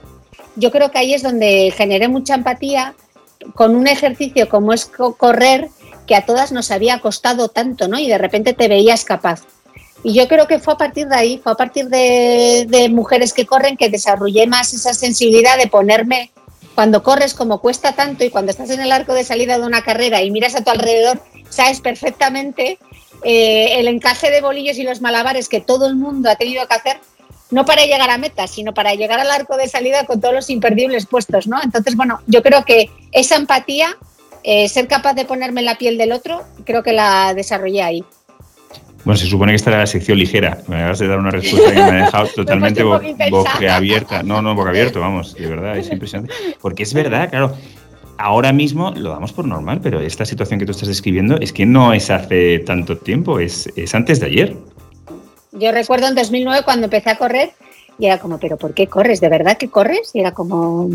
yo 0.56 0.72
creo 0.72 0.92
que 0.92 1.00
ahí 1.00 1.14
es 1.14 1.24
donde 1.24 1.74
generé 1.76 2.08
mucha 2.08 2.36
empatía 2.36 2.96
con 3.54 3.76
un 3.76 3.88
ejercicio 3.88 4.50
como 4.50 4.74
es 4.74 4.86
correr, 4.86 5.70
que 6.08 6.16
a 6.16 6.26
todas 6.26 6.52
nos 6.52 6.72
había 6.72 7.00
costado 7.00 7.50
tanto, 7.50 7.88
¿no? 7.88 8.00
Y 8.00 8.08
de 8.08 8.18
repente 8.18 8.54
te 8.54 8.68
veías 8.68 9.04
capaz. 9.04 9.44
Y 10.04 10.14
yo 10.14 10.28
creo 10.28 10.48
que 10.48 10.60
fue 10.60 10.74
a 10.74 10.78
partir 10.78 11.08
de 11.08 11.16
ahí, 11.16 11.38
fue 11.38 11.52
a 11.52 11.56
partir 11.56 11.90
de, 11.90 12.66
de 12.68 12.90
mujeres 12.90 13.34
que 13.34 13.46
corren 13.46 13.78
que 13.78 13.90
desarrollé 13.90 14.48
más 14.48 14.74
esa 14.74 14.94
sensibilidad 14.94 15.58
de 15.58 15.68
ponerme, 15.68 16.32
cuando 16.78 17.02
corres 17.02 17.34
como 17.34 17.60
cuesta 17.60 17.94
tanto 17.94 18.24
y 18.24 18.30
cuando 18.30 18.52
estás 18.52 18.70
en 18.70 18.80
el 18.80 18.92
arco 18.92 19.16
de 19.16 19.24
salida 19.24 19.58
de 19.58 19.66
una 19.66 19.82
carrera 19.82 20.22
y 20.22 20.30
miras 20.30 20.54
a 20.54 20.64
tu 20.64 20.70
alrededor, 20.70 21.20
sabes 21.50 21.82
perfectamente 21.82 22.78
eh, 23.24 23.80
el 23.80 23.88
encaje 23.88 24.32
de 24.32 24.42
bolillos 24.42 24.78
y 24.78 24.84
los 24.84 25.02
malabares 25.02 25.50
que 25.50 25.62
todo 25.62 25.88
el 25.88 25.96
mundo 25.96 26.30
ha 26.30 26.36
tenido 26.36 26.68
que 26.68 26.74
hacer, 26.74 26.98
no 27.52 27.66
para 27.66 27.86
llegar 27.86 28.10
a 28.10 28.18
meta, 28.18 28.48
sino 28.48 28.74
para 28.74 28.94
llegar 28.94 29.20
al 29.20 29.32
arco 29.32 29.58
de 29.58 29.68
salida 29.68 30.06
con 30.06 30.20
todos 30.22 30.34
los 30.34 30.50
imperdibles 30.50 31.06
puestos, 31.06 31.48
¿no? 31.48 31.62
Entonces, 31.64 31.96
bueno, 31.96 32.22
yo 32.28 32.44
creo 32.44 32.66
que 32.66 32.90
esa 33.12 33.36
empatía, 33.36 33.98
eh, 34.44 34.68
ser 34.70 34.88
capaz 34.88 35.14
de 35.14 35.26
ponerme 35.26 35.62
en 35.62 35.66
la 35.66 35.78
piel 35.78 35.98
del 35.98 36.12
otro, 36.12 36.44
creo 36.66 36.84
que 36.84 36.94
la 36.94 37.34
desarrollé 37.34 37.82
ahí. 37.82 38.04
Bueno, 39.08 39.18
se 39.18 39.28
supone 39.28 39.54
que 39.54 39.56
esta 39.56 39.70
era 39.70 39.80
la 39.80 39.88
sección 39.88 40.18
ligera. 40.18 40.58
Me 40.68 40.76
acabas 40.76 41.00
de 41.00 41.08
dar 41.08 41.20
una 41.20 41.32
respuesta 41.32 41.70
que 41.70 41.76
me 41.76 42.02
ha 42.02 42.06
dejado 42.06 42.28
totalmente 42.36 42.84
boquiabierta. 42.84 44.22
No, 44.24 44.42
no, 44.42 44.54
boquiabierto, 44.54 45.00
vamos, 45.00 45.34
de 45.34 45.48
verdad, 45.48 45.78
es 45.78 45.90
impresionante. 45.90 46.34
Porque 46.60 46.84
es 46.84 46.94
verdad, 46.94 47.30
claro, 47.30 47.56
ahora 48.18 48.52
mismo 48.54 48.92
lo 48.92 49.12
damos 49.12 49.34
por 49.34 49.46
normal, 49.46 49.80
pero 49.82 50.00
esta 50.00 50.26
situación 50.26 50.60
que 50.60 50.66
tú 50.66 50.72
estás 50.72 50.88
describiendo 50.88 51.38
es 51.40 51.54
que 51.54 51.66
no 51.66 51.94
es 51.94 52.10
hace 52.10 52.60
tanto 52.60 52.98
tiempo, 52.98 53.40
es, 53.40 53.70
antes 53.94 54.20
de 54.20 54.26
ayer. 54.26 54.56
Yo 55.52 55.72
recuerdo 55.72 56.08
en 56.08 56.16
2009 56.16 56.62
cuando 56.64 56.86
empecé 56.86 57.10
a 57.10 57.18
correr 57.18 57.52
Y 58.00 58.06
era 58.06 58.20
como, 58.20 58.40
¿pero 58.40 58.58
por 58.58 58.74
qué 58.74 58.88
corres? 58.88 59.22
¿De 59.22 59.30
verdad 59.30 59.58
que 59.58 59.70
corres? 59.70 60.12
Y 60.14 60.20
era 60.20 60.34
como, 60.34 60.90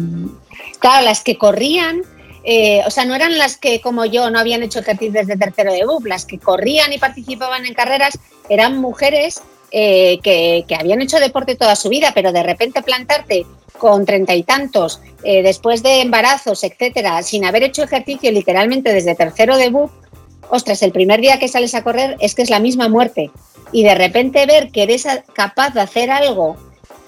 claro, 0.78 1.04
las 1.04 1.24
que 1.24 1.36
corrían, 1.36 2.02
eh, 2.44 2.82
o 2.86 2.90
sea, 2.90 3.04
no 3.04 3.14
eran 3.14 3.38
las 3.38 3.56
que 3.56 3.80
como 3.80 4.04
yo 4.04 4.30
no 4.30 4.38
habían 4.38 4.62
hecho 4.62 4.80
ejercicio 4.80 5.12
desde 5.12 5.36
tercero 5.36 5.72
de 5.72 5.84
BUP, 5.84 6.06
las 6.06 6.24
que 6.24 6.38
corrían 6.38 6.92
y 6.92 6.98
participaban 6.98 7.66
en 7.66 7.74
carreras 7.74 8.18
eran 8.48 8.78
mujeres 8.78 9.42
eh, 9.74 10.18
que, 10.22 10.66
habían 10.78 11.00
hecho 11.00 11.18
deporte 11.18 11.56
toda 11.56 11.76
su 11.76 11.88
vida, 11.88 12.12
pero 12.14 12.30
de 12.30 12.42
repente 12.42 12.82
plantarte 12.82 13.46
con 13.82 14.06
treinta 14.06 14.32
y 14.36 14.44
tantos, 14.44 15.00
eh, 15.24 15.42
después 15.42 15.82
de 15.82 16.02
embarazos, 16.02 16.62
etcétera, 16.62 17.20
sin 17.24 17.44
haber 17.44 17.64
hecho 17.64 17.82
ejercicio 17.82 18.30
literalmente 18.30 18.92
desde 18.92 19.16
tercero 19.16 19.56
de 19.56 19.70
BUP, 19.70 19.90
ostras, 20.50 20.82
el 20.82 20.92
primer 20.92 21.20
día 21.20 21.40
que 21.40 21.48
sales 21.48 21.74
a 21.74 21.82
correr 21.82 22.16
es 22.20 22.36
que 22.36 22.42
es 22.42 22.48
la 22.50 22.60
misma 22.60 22.88
muerte. 22.88 23.32
Y 23.72 23.82
de 23.82 23.96
repente 23.96 24.46
ver 24.46 24.70
que 24.70 24.84
eres 24.84 25.04
capaz 25.34 25.74
de 25.74 25.80
hacer 25.80 26.12
algo 26.12 26.56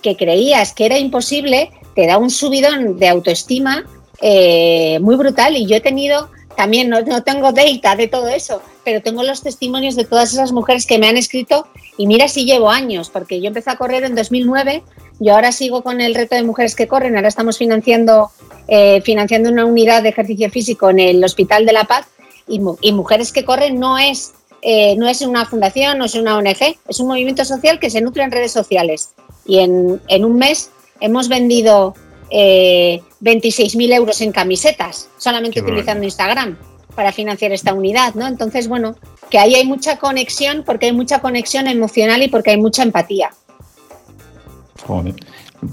que 0.03 0.17
creías 0.17 0.73
que 0.73 0.87
era 0.87 0.99
imposible, 0.99 1.71
te 1.95 2.09
da 2.09 2.19
un 2.19 2.31
subidón 2.31 2.99
de 2.99 3.07
autoestima 3.07 3.85
eh, 4.21 4.99
muy 5.01 5.15
brutal. 5.15 5.57
Y 5.57 5.67
yo 5.67 5.77
he 5.77 5.81
tenido, 5.81 6.29
también 6.57 6.89
no, 6.89 7.03
no 7.03 7.23
tengo 7.23 7.53
data 7.53 7.95
de 7.95 8.09
todo 8.09 8.27
eso, 8.27 8.61
pero 8.85 9.03
tengo 9.03 9.23
los 9.23 9.43
testimonios 9.43 9.97
de 9.97 10.05
todas 10.05 10.33
esas 10.33 10.53
mujeres 10.53 10.87
que 10.87 10.99
me 10.99 11.09
han 11.09 11.17
escrito 11.17 11.67
y 11.97 12.07
mira 12.07 12.29
si 12.29 12.45
llevo 12.45 12.71
años, 12.71 13.11
porque 13.11 13.41
yo 13.41 13.49
empecé 13.49 13.71
a 13.71 13.77
correr 13.77 14.05
en 14.05 14.15
2009, 14.15 14.83
yo 15.21 15.35
ahora 15.35 15.53
sigo 15.53 15.83
con 15.83 16.01
el 16.01 16.15
reto 16.15 16.35
de 16.35 16.43
mujeres 16.43 16.75
que 16.75 16.87
corren, 16.87 17.17
ahora 17.17 17.29
estamos 17.29 17.59
financiando, 17.59 18.31
eh, 18.69 19.01
financiando 19.03 19.51
una 19.51 19.65
unidad 19.65 20.03
de 20.03 20.11
ejercicio 20.11 20.51
físico 20.51 20.91
en 20.91 21.01
el 21.01 21.25
Hospital 21.25 21.67
de 21.67 21.73
la 21.73 21.85
Paz 21.85 22.07
y, 22.47 22.61
Mujeres 22.93 23.33
que 23.33 23.45
corren 23.45 23.81
no 23.81 23.97
es, 23.97 24.35
eh, 24.61 24.97
no 24.97 25.09
es 25.09 25.23
una 25.23 25.47
fundación, 25.47 25.99
no 25.99 26.05
es 26.05 26.15
una 26.15 26.37
ONG, 26.37 26.77
es 26.89 27.01
un 27.01 27.09
movimiento 27.09 27.45
social 27.45 27.79
que 27.79 27.91
se 27.91 28.01
nutre 28.01 28.23
en 28.23 28.31
redes 28.31 28.53
sociales. 28.53 29.11
Y 29.47 29.61
en, 29.61 30.25
un 30.25 30.37
mes 30.37 30.71
hemos 31.01 31.29
vendido 31.29 31.95
eh, 32.31 33.01
26.000 33.23 33.95
euros 33.95 34.21
en 34.21 34.33
camisetas, 34.33 35.09
solamente 35.19 35.61
utilizando 35.61 36.05
Instagram 36.05 36.57
para 36.95 37.13
financiar 37.13 37.53
esta 37.53 37.75
unidad, 37.75 38.15
¿no? 38.15 38.27
Entonces, 38.27 38.69
bueno, 38.69 38.97
que 39.31 39.39
ahí 39.39 39.55
hay 39.55 39.67
mucha 39.67 39.99
conexión 39.99 40.63
porque 40.65 40.87
hay 40.87 40.93
mucha 40.93 41.21
conexión 41.21 41.67
emocional 41.67 42.23
y 42.23 42.29
porque 42.29 42.51
hay 42.51 42.57
mucha 42.57 42.83
empatía. 42.83 43.31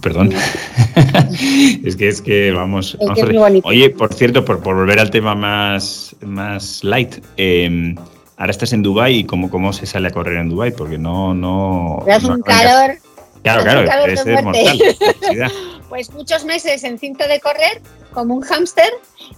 Perdón. 0.02 0.32
es 1.86 1.96
que 1.96 2.08
es 2.08 2.22
que 2.22 2.52
vamos. 2.52 2.98
Oye, 3.64 3.90
por 3.90 4.14
cierto, 4.14 4.46
por, 4.46 4.62
volver 4.62 5.00
al 5.00 5.12
tema 5.12 5.36
más, 5.36 6.16
más 6.22 6.84
light, 6.84 7.18
em, 7.36 7.96
ahora 8.38 8.52
estás 8.52 8.72
en 8.74 8.84
Dubai 8.84 9.20
y 9.20 9.24
cómo, 9.26 9.50
cómo 9.50 9.74
se 9.74 9.86
sale 9.86 10.08
a 10.08 10.12
correr 10.12 10.38
en 10.38 10.50
Dubai, 10.50 10.72
porque 10.72 10.98
no, 10.98 11.34
no. 11.34 12.04
Es 12.08 12.24
un 12.24 12.42
calor. 12.42 12.98
Claro, 13.44 13.64
claro, 13.64 14.06
es 14.06 14.44
mortal. 14.44 14.80
pues 15.92 16.10
muchos 16.14 16.46
meses 16.46 16.86
en 16.86 16.98
cinto 16.98 17.28
de 17.28 17.42
correr 17.42 17.82
como 18.14 18.34
un 18.34 18.44
hámster 18.44 18.90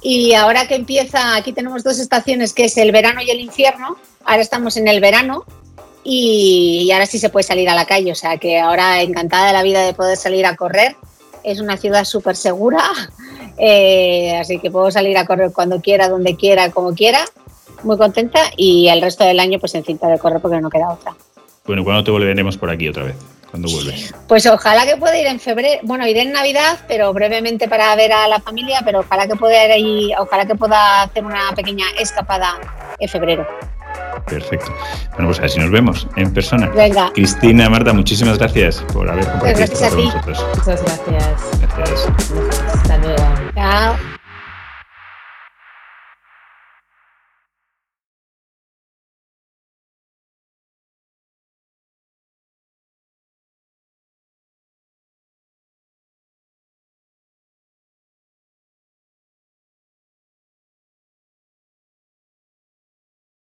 y 0.04 0.34
ahora 0.34 0.68
que 0.68 0.76
empieza, 0.76 1.36
aquí 1.36 1.52
tenemos 1.52 1.84
dos 1.84 1.98
estaciones 1.98 2.54
que 2.54 2.66
es 2.66 2.78
el 2.78 2.92
verano 2.92 3.24
y 3.24 3.32
el 3.32 3.40
infierno, 3.40 3.98
ahora 4.24 4.44
estamos 4.44 4.78
en 4.78 4.88
el 4.88 5.02
verano 5.02 5.46
y, 6.04 6.92
ahora 6.94 7.08
sí 7.08 7.18
se 7.18 7.30
puede 7.30 7.42
salir 7.42 7.70
a 7.70 7.74
la 7.74 7.88
calle, 7.88 8.12
o 8.12 8.16
sea 8.16 8.38
que 8.38 8.60
ahora 8.60 9.02
encantada 9.02 9.48
de 9.48 9.54
la 9.54 9.64
vida 9.64 9.84
de 9.84 9.96
poder 9.96 10.16
salir 10.16 10.46
a 10.46 10.56
correr, 10.56 10.96
es 11.44 11.60
una 11.60 11.76
ciudad 11.76 12.06
súper 12.06 12.36
segura, 12.36 12.84
eh, 13.58 14.38
así 14.40 14.60
que 14.60 14.70
puedo 14.70 14.92
salir 14.92 15.18
a 15.18 15.26
correr 15.26 15.52
cuando 15.52 15.82
quiera, 15.82 16.08
donde 16.08 16.36
quiera, 16.36 16.70
como 16.70 16.94
quiera, 16.94 17.26
muy 17.82 17.98
contenta 17.98 18.40
y 18.56 18.90
el 18.90 19.02
resto 19.02 19.24
del 19.24 19.40
año 19.40 19.58
pues 19.58 19.74
en 19.74 19.84
cinta 19.84 20.08
de 20.08 20.20
correr 20.20 20.40
porque 20.40 20.62
no 20.62 20.70
queda 20.70 20.94
otra. 20.94 21.16
Bueno, 21.66 21.84
¿cuándo 21.84 22.04
te 22.04 22.12
volveremos 22.12 22.58
por 22.58 22.70
aquí 22.70 22.90
otra 22.90 23.06
vez? 23.06 23.16
Cuando 23.54 23.70
vuelves? 23.70 24.12
Pues 24.28 24.48
ojalá 24.48 24.84
que 24.84 24.98
pueda 24.98 25.16
ir 25.16 25.28
en 25.28 25.40
febrero. 25.40 25.80
Bueno, 25.84 26.08
iré 26.08 26.24
en 26.24 26.32
Navidad, 26.32 26.80
pero 26.88 27.14
brevemente 27.14 27.68
para 27.68 27.96
ver 27.96 28.12
a 28.12 28.28
la 28.28 28.40
familia, 28.40 28.82
pero 28.84 29.02
ojalá 29.02 29.28
que 29.28 29.36
pueda 29.36 29.78
ir, 29.78 30.16
ojalá 30.18 30.48
que 30.48 30.56
pueda 30.56 31.04
hacer 31.04 31.24
una 31.24 31.54
pequeña 31.56 31.86
escapada 32.00 32.60
en 32.98 33.08
febrero. 33.08 33.48
Perfecto. 34.26 34.74
Bueno, 35.12 35.28
pues 35.28 35.40
así 35.40 35.60
nos 35.60 35.70
vemos 35.70 36.08
en 36.16 36.34
persona. 36.34 36.68
Venga. 36.70 37.12
Cristina, 37.14 37.70
Marta, 37.70 37.94
muchísimas 37.94 38.40
gracias 38.40 38.84
por 38.92 39.08
haber 39.08 39.26
compartido 39.26 39.68
pues 39.68 39.70
gracias 39.70 39.94
a 39.94 39.96
ti. 39.96 40.04
Muchas 40.04 40.84
gracias. 40.84 41.60
Gracias. 41.78 42.08
Hasta 42.74 42.98
luego. 42.98 43.24
Chao. 43.54 44.13